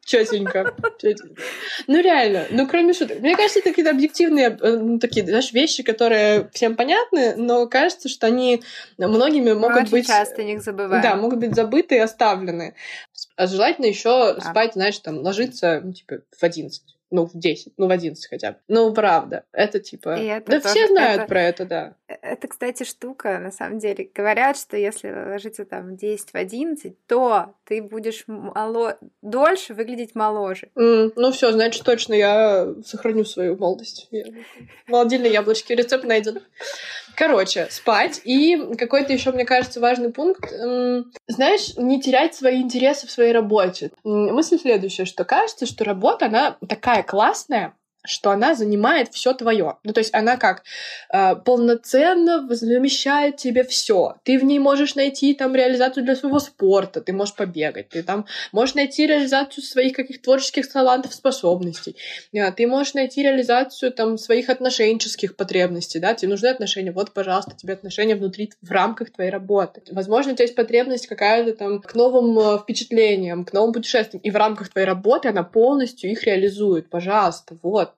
Четенько. 0.07 0.73
Ну, 1.87 2.01
реально. 2.01 2.47
Ну, 2.49 2.65
кроме 2.65 2.93
шуток. 2.93 3.19
Мне 3.19 3.35
кажется, 3.35 3.59
это 3.59 3.69
какие-то 3.69 3.91
объективные, 3.91 4.57
э, 4.59 4.77
ну, 4.77 4.99
такие, 4.99 5.25
знаешь, 5.25 5.51
вещи, 5.51 5.83
которые 5.83 6.49
всем 6.53 6.77
понятны, 6.77 7.35
но 7.35 7.67
кажется, 7.67 8.07
что 8.07 8.25
они 8.25 8.63
многими 8.97 9.51
могут 9.51 9.83
Очень 9.83 9.91
быть... 9.91 10.07
часто 10.07 10.43
них 10.43 10.61
забываем. 10.61 11.03
Да, 11.03 11.17
могут 11.17 11.39
быть 11.39 11.53
забыты 11.53 11.95
и 11.95 11.99
оставлены. 11.99 12.73
А 13.35 13.47
желательно 13.47 13.87
еще 13.87 14.29
а. 14.29 14.39
спать, 14.39 14.73
знаешь, 14.73 14.97
там, 14.99 15.19
ложиться, 15.19 15.81
ну, 15.83 15.91
типа, 15.91 16.19
в 16.37 16.41
11 16.41 16.96
ну, 17.09 17.25
в 17.25 17.31
10, 17.33 17.73
ну, 17.77 17.87
в 17.87 17.91
11 17.91 18.27
хотя 18.27 18.51
бы. 18.51 18.57
Ну, 18.67 18.93
правда, 18.93 19.45
это 19.51 19.79
типа... 19.79 20.09
Это 20.09 20.51
да 20.51 20.59
тоже, 20.59 20.73
все 20.73 20.87
знают 20.87 21.21
это, 21.21 21.27
про 21.27 21.41
это, 21.43 21.65
да. 21.65 21.95
Э, 22.07 22.13
это, 22.21 22.47
кстати, 22.47 22.83
штука, 22.83 23.39
на 23.39 23.51
самом 23.51 23.79
деле. 23.79 24.09
Говорят, 24.13 24.57
что 24.57 24.77
если 24.77 25.09
ложиться 25.09 25.65
там 25.65 25.93
в 25.93 25.97
10, 25.97 26.31
в 26.31 26.35
11, 26.35 27.05
то 27.05 27.53
ты 27.65 27.81
будешь 27.81 28.23
мало... 28.27 28.97
дольше 29.21 29.73
выглядеть 29.73 30.15
моложе. 30.15 30.69
Mm, 30.75 31.13
ну, 31.15 31.31
все, 31.31 31.51
значит, 31.51 31.83
точно 31.83 32.13
я 32.13 32.73
сохраню 32.85 33.25
свою 33.25 33.57
молодость. 33.57 34.09
Молодильные 34.87 35.31
яблочки, 35.31 35.73
рецепт 35.73 36.03
найден. 36.03 36.41
Короче, 37.17 37.67
спать. 37.71 38.21
И 38.25 38.75
какой-то 38.77 39.11
еще, 39.11 39.31
мне 39.31 39.43
кажется, 39.43 39.79
важный 39.79 40.11
пункт. 40.11 40.51
Знаешь, 41.27 41.75
не 41.75 41.99
терять 41.99 42.35
свои 42.35 42.61
интересы 42.61 43.07
в 43.07 43.11
своей 43.11 43.33
работе. 43.33 43.89
Мысль 44.03 44.59
следующая, 44.59 45.05
что 45.05 45.25
кажется, 45.25 45.65
что 45.65 45.83
работа, 45.83 46.27
она 46.27 46.57
такая 46.69 47.01
классная, 47.01 47.73
что 48.07 48.31
она 48.31 48.55
занимает 48.55 49.13
все 49.13 49.33
твое. 49.33 49.77
Ну, 49.83 49.93
то 49.93 49.99
есть 49.99 50.13
она 50.13 50.37
как 50.37 50.63
э, 51.11 51.35
полноценно 51.35 52.47
замещает 52.55 53.37
тебе 53.37 53.63
все. 53.63 54.15
Ты 54.23 54.39
в 54.39 54.43
ней 54.43 54.59
можешь 54.59 54.95
найти 54.95 55.33
там 55.33 55.55
реализацию 55.55 56.03
для 56.03 56.15
своего 56.15 56.39
спорта, 56.39 57.01
ты 57.01 57.13
можешь 57.13 57.35
побегать, 57.35 57.89
ты 57.89 58.03
там 58.03 58.25
можешь 58.51 58.75
найти 58.75 59.05
реализацию 59.07 59.63
своих 59.63 59.93
каких-то 59.93 60.23
творческих 60.23 60.71
талантов, 60.71 61.13
способностей. 61.13 61.95
Э, 62.33 62.51
ты 62.51 62.67
можешь 62.67 62.93
найти 62.93 63.23
реализацию 63.23 63.91
там 63.91 64.17
своих 64.17 64.49
отношенческих 64.49 65.35
потребностей, 65.35 65.99
да, 65.99 66.13
тебе 66.13 66.29
нужны 66.29 66.47
отношения, 66.47 66.91
вот, 66.91 67.11
пожалуйста, 67.11 67.55
тебе 67.55 67.73
отношения 67.73 68.15
внутри, 68.15 68.51
в 68.61 68.71
рамках 68.71 69.11
твоей 69.11 69.29
работы. 69.29 69.81
Возможно, 69.91 70.31
у 70.31 70.35
тебя 70.35 70.45
есть 70.45 70.55
потребность 70.55 71.07
какая-то 71.07 71.53
там 71.53 71.81
к 71.81 71.93
новым 71.95 72.39
э, 72.39 72.59
впечатлениям, 72.59 73.45
к 73.45 73.53
новым 73.53 73.73
путешествиям, 73.73 74.21
и 74.21 74.31
в 74.31 74.35
рамках 74.35 74.69
твоей 74.69 74.87
работы 74.87 75.29
она 75.29 75.43
полностью 75.43 76.11
их 76.11 76.23
реализует. 76.23 76.89
Пожалуйста, 76.89 77.57
вот, 77.61 77.93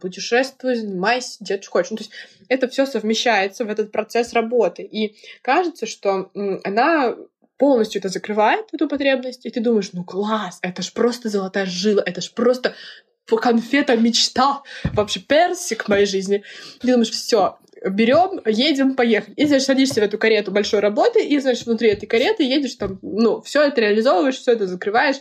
путешествуй, 0.00 0.76
занимайся, 0.76 1.36
делай, 1.40 1.62
что 1.62 1.70
хочешь. 1.70 1.90
Ну, 1.90 1.96
то 1.96 2.02
есть 2.04 2.12
это 2.48 2.68
все 2.68 2.86
совмещается 2.86 3.64
в 3.64 3.70
этот 3.70 3.92
процесс 3.92 4.32
работы. 4.32 4.82
И 4.82 5.16
кажется, 5.42 5.86
что 5.86 6.30
она 6.64 7.16
полностью 7.56 8.00
это 8.00 8.08
закрывает, 8.08 8.66
эту 8.72 8.88
потребность, 8.88 9.46
и 9.46 9.50
ты 9.50 9.60
думаешь, 9.60 9.90
ну 9.92 10.04
класс, 10.04 10.58
это 10.62 10.82
ж 10.82 10.92
просто 10.92 11.28
золотая 11.28 11.66
жила, 11.66 12.02
это 12.04 12.20
ж 12.20 12.30
просто 12.32 12.74
конфета 13.26 13.96
мечта, 13.96 14.62
вообще 14.92 15.20
персик 15.20 15.88
моей 15.88 16.06
жизни. 16.06 16.42
Ты 16.80 16.88
думаешь, 16.88 17.10
все, 17.10 17.58
берем, 17.90 18.40
едем, 18.46 18.94
поехали. 18.94 19.34
И, 19.34 19.46
значит, 19.46 19.66
садишься 19.66 20.00
в 20.00 20.04
эту 20.04 20.18
карету 20.18 20.50
большой 20.50 20.80
работы, 20.80 21.24
и, 21.24 21.38
значит, 21.38 21.66
внутри 21.66 21.90
этой 21.90 22.06
кареты 22.06 22.42
едешь 22.42 22.74
там, 22.74 22.98
ну, 23.02 23.40
все 23.42 23.62
это 23.62 23.80
реализовываешь, 23.80 24.36
все 24.36 24.52
это 24.52 24.66
закрываешь, 24.66 25.16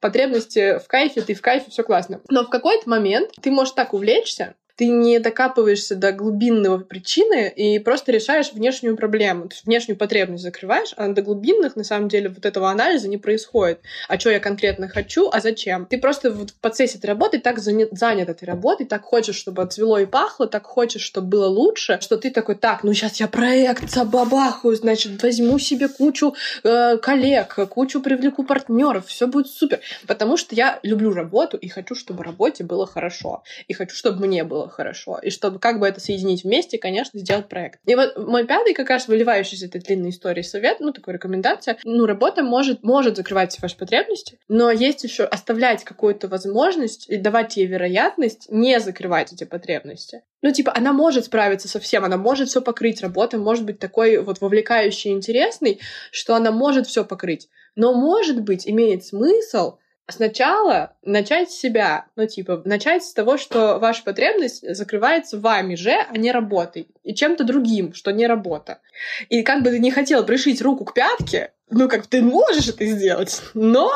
потребности 0.00 0.78
в 0.78 0.86
кайфе, 0.86 1.22
ты 1.22 1.34
в 1.34 1.40
кайфе, 1.42 1.70
все 1.70 1.82
классно. 1.82 2.20
Но 2.28 2.44
в 2.44 2.50
какой-то 2.50 2.88
момент 2.88 3.32
ты 3.40 3.50
можешь 3.50 3.74
так 3.74 3.94
увлечься, 3.94 4.54
ты 4.78 4.86
не 4.86 5.18
докапываешься 5.18 5.96
до 5.96 6.12
глубинного 6.12 6.78
причины 6.78 7.52
и 7.54 7.80
просто 7.80 8.12
решаешь 8.12 8.52
внешнюю 8.52 8.96
проблему, 8.96 9.48
то 9.48 9.54
есть 9.54 9.66
внешнюю 9.66 9.98
потребность 9.98 10.44
закрываешь, 10.44 10.94
а 10.96 11.08
до 11.08 11.20
глубинных, 11.20 11.74
на 11.74 11.82
самом 11.82 12.08
деле, 12.08 12.28
вот 12.28 12.46
этого 12.46 12.70
анализа 12.70 13.08
не 13.08 13.18
происходит. 13.18 13.80
А 14.08 14.20
что 14.20 14.30
я 14.30 14.38
конкретно 14.38 14.88
хочу, 14.88 15.28
а 15.32 15.40
зачем? 15.40 15.84
Ты 15.86 15.98
просто 15.98 16.30
вот 16.30 16.50
в 16.50 16.54
процессе 16.60 16.98
этой 16.98 17.06
работы 17.06 17.40
так 17.40 17.58
занят, 17.58 17.88
занят 17.90 18.28
этой 18.28 18.44
работой, 18.44 18.86
так 18.86 19.02
хочешь, 19.02 19.34
чтобы 19.34 19.62
отцвело 19.62 19.98
и 19.98 20.06
пахло, 20.06 20.46
так 20.46 20.64
хочешь, 20.64 21.02
чтобы 21.02 21.26
было 21.26 21.46
лучше, 21.46 21.98
что 22.00 22.16
ты 22.16 22.30
такой, 22.30 22.54
так, 22.54 22.84
ну 22.84 22.94
сейчас 22.94 23.18
я 23.18 23.26
проект 23.26 23.90
забабахаю, 23.90 24.76
значит, 24.76 25.20
возьму 25.20 25.58
себе 25.58 25.88
кучу 25.88 26.36
э, 26.62 26.98
коллег, 26.98 27.56
кучу 27.68 28.00
привлеку 28.00 28.44
партнеров, 28.44 29.06
все 29.08 29.26
будет 29.26 29.48
супер. 29.48 29.80
Потому 30.06 30.36
что 30.36 30.54
я 30.54 30.78
люблю 30.84 31.12
работу 31.12 31.56
и 31.56 31.66
хочу, 31.66 31.96
чтобы 31.96 32.22
работе 32.22 32.62
было 32.62 32.86
хорошо. 32.86 33.42
И 33.66 33.72
хочу, 33.72 33.96
чтобы 33.96 34.24
мне 34.24 34.44
было 34.44 34.67
хорошо. 34.68 35.18
И 35.22 35.30
чтобы 35.30 35.58
как 35.58 35.80
бы 35.80 35.86
это 35.86 36.00
соединить 36.00 36.44
вместе, 36.44 36.78
конечно, 36.78 37.18
сделать 37.18 37.48
проект. 37.48 37.80
И 37.86 37.94
вот 37.94 38.16
мой 38.16 38.46
пятый, 38.46 38.74
как 38.74 38.90
раз 38.90 39.08
выливающий 39.08 39.56
из 39.56 39.62
этой 39.62 39.80
длинной 39.80 40.10
истории 40.10 40.42
совет, 40.42 40.80
ну, 40.80 40.92
такая 40.92 41.14
рекомендация, 41.14 41.78
ну, 41.84 42.06
работа 42.06 42.42
может, 42.42 42.82
может 42.82 43.16
закрывать 43.16 43.52
все 43.52 43.60
ваши 43.62 43.76
потребности, 43.76 44.38
но 44.48 44.70
есть 44.70 45.04
еще 45.04 45.24
оставлять 45.24 45.84
какую-то 45.84 46.28
возможность 46.28 47.08
и 47.08 47.16
давать 47.16 47.56
ей 47.56 47.66
вероятность 47.66 48.46
не 48.48 48.78
закрывать 48.80 49.32
эти 49.32 49.44
потребности. 49.44 50.22
Ну, 50.42 50.52
типа, 50.52 50.72
она 50.76 50.92
может 50.92 51.24
справиться 51.24 51.68
со 51.68 51.80
всем, 51.80 52.04
она 52.04 52.16
может 52.16 52.48
все 52.48 52.62
покрыть. 52.62 53.02
Работа 53.02 53.38
может 53.38 53.64
быть 53.64 53.78
такой 53.78 54.18
вот 54.18 54.40
вовлекающей 54.40 55.10
и 55.10 55.14
интересной, 55.14 55.80
что 56.12 56.34
она 56.34 56.52
может 56.52 56.86
все 56.86 57.04
покрыть. 57.04 57.48
Но, 57.74 57.92
может 57.92 58.42
быть, 58.42 58.68
имеет 58.68 59.04
смысл 59.04 59.78
сначала 60.08 60.94
начать 61.02 61.50
с 61.50 61.58
себя, 61.58 62.06
ну, 62.16 62.26
типа, 62.26 62.62
начать 62.64 63.04
с 63.04 63.12
того, 63.12 63.36
что 63.36 63.78
ваша 63.78 64.02
потребность 64.02 64.64
закрывается 64.74 65.38
вами 65.38 65.74
же, 65.74 65.92
а 65.92 66.16
не 66.16 66.32
работой, 66.32 66.88
и 67.04 67.14
чем-то 67.14 67.44
другим, 67.44 67.94
что 67.94 68.10
не 68.10 68.26
работа. 68.26 68.80
И 69.28 69.42
как 69.42 69.62
бы 69.62 69.70
ты 69.70 69.78
не 69.78 69.90
хотел 69.90 70.24
пришить 70.24 70.62
руку 70.62 70.84
к 70.84 70.94
пятке, 70.94 71.52
ну, 71.70 71.88
как 71.88 72.06
ты 72.06 72.22
можешь 72.22 72.68
это 72.68 72.86
сделать, 72.86 73.42
но, 73.54 73.92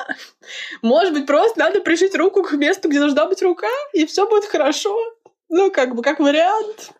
может 0.83 1.15
быть, 1.15 1.27
просто 1.27 1.59
надо 1.59 1.81
пришить 1.81 2.15
руку 2.15 2.43
к 2.43 2.53
месту, 2.53 2.89
где 2.89 2.99
должна 2.99 3.27
быть 3.27 3.43
рука, 3.43 3.71
и 3.95 4.07
все 4.07 4.29
будет 4.29 4.45
хорошо. 4.45 4.97
Ну, 5.49 5.71
как 5.71 5.95
бы, 5.95 6.03
как 6.03 6.19
вариант. 6.19 6.93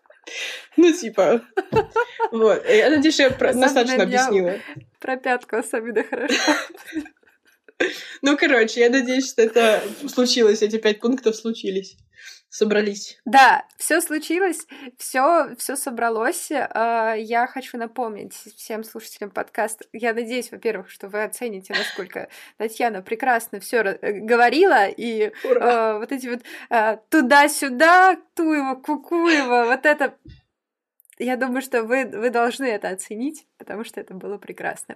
Ну, 0.77 0.91
типа. 0.91 1.41
Вот. 2.31 2.63
Я 2.67 2.89
надеюсь, 2.89 3.19
я 3.19 3.29
достаточно 3.29 4.03
объяснила. 4.03 4.55
Про 4.99 5.17
пятку 5.17 5.57
особенно 5.57 6.03
хорошо. 6.03 6.53
Ну, 8.21 8.37
короче, 8.37 8.81
я 8.81 8.89
надеюсь, 8.89 9.29
что 9.29 9.41
это 9.41 9.83
случилось, 10.07 10.61
эти 10.61 10.77
пять 10.77 10.99
пунктов 10.99 11.35
случились 11.35 11.97
собрались. 12.53 13.19
Да, 13.25 13.65
все 13.77 13.99
случилось, 13.99 14.67
все, 14.99 15.55
все 15.57 15.75
собралось. 15.75 16.51
А, 16.51 17.15
я 17.15 17.47
хочу 17.47 17.79
напомнить 17.79 18.35
всем 18.55 18.83
слушателям 18.83 19.31
подкаста. 19.31 19.85
Я 19.91 20.13
надеюсь, 20.13 20.51
во-первых, 20.51 20.91
что 20.91 21.07
вы 21.07 21.23
оцените, 21.23 21.73
насколько 21.73 22.29
Татьяна 22.57 23.01
прекрасно 23.01 23.59
все 23.59 23.77
э, 23.77 24.19
говорила 24.19 24.87
и 24.87 25.31
Ура! 25.43 25.97
вот 25.97 26.11
эти 26.11 26.27
вот 26.27 26.41
а, 26.69 26.97
туда-сюда, 27.09 28.17
Туева, 28.35 28.75
Кукуева, 28.75 29.65
вот 29.65 29.87
это 29.87 30.13
я 31.23 31.37
думаю, 31.37 31.61
что 31.61 31.83
вы, 31.83 32.05
вы 32.05 32.29
должны 32.29 32.65
это 32.65 32.89
оценить, 32.89 33.47
потому 33.57 33.83
что 33.83 34.01
это 34.01 34.13
было 34.13 34.37
прекрасно. 34.37 34.95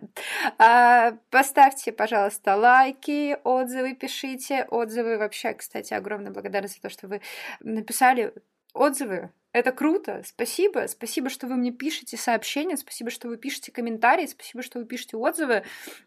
А, 0.57 1.13
поставьте, 1.29 1.91
пожалуйста, 1.91 2.55
лайки, 2.55 3.37
отзывы 3.43 3.95
пишите. 3.95 4.65
Отзывы 4.69 5.17
вообще, 5.17 5.53
кстати, 5.53 5.93
огромная 5.93 6.31
благодарность 6.31 6.75
за 6.75 6.81
то, 6.81 6.89
что 6.89 7.07
вы 7.07 7.21
написали 7.59 8.33
отзывы. 8.73 9.31
Это 9.53 9.71
круто. 9.71 10.21
Спасибо. 10.25 10.85
Спасибо, 10.87 11.29
что 11.29 11.47
вы 11.47 11.55
мне 11.55 11.71
пишете 11.71 12.17
сообщения. 12.17 12.77
Спасибо, 12.77 13.09
что 13.09 13.27
вы 13.27 13.37
пишете 13.37 13.71
комментарии. 13.71 14.25
Спасибо, 14.25 14.61
что 14.61 14.79
вы 14.79 14.85
пишете 14.85 15.17
отзывы. 15.17 15.63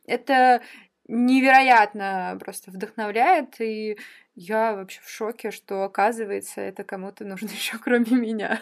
Это 0.06 0.62
невероятно 1.08 2.36
просто 2.38 2.70
вдохновляет. 2.70 3.60
И 3.60 3.98
я 4.34 4.74
вообще 4.74 5.00
в 5.02 5.10
шоке, 5.10 5.50
что 5.50 5.82
оказывается, 5.82 6.60
это 6.60 6.84
кому-то 6.84 7.24
нужно 7.24 7.48
еще 7.52 7.78
кроме 7.78 8.12
меня. 8.12 8.60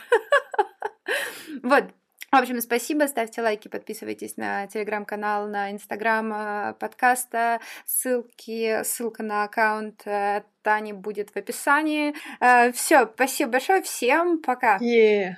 Вот, 1.63 1.85
в 2.31 2.37
общем, 2.37 2.61
спасибо, 2.61 3.07
ставьте 3.07 3.41
лайки, 3.41 3.69
подписывайтесь 3.69 4.37
на 4.37 4.67
телеграм-канал, 4.67 5.49
на 5.49 5.73
инстаграм 5.73 6.33
э, 6.33 6.75
подкаста, 6.75 7.61
ссылки, 7.87 8.83
ссылка 8.85 9.23
на 9.23 9.45
аккаунт 9.45 10.07
э, 10.07 10.43
Тани 10.63 10.93
будет 10.93 11.31
в 11.31 11.37
описании. 11.37 12.15
Э, 12.41 12.71
Все, 12.73 13.07
спасибо 13.07 13.53
большое, 13.53 13.83
всем 13.83 14.43
пока. 14.43 14.77
Yeah. 14.77 15.37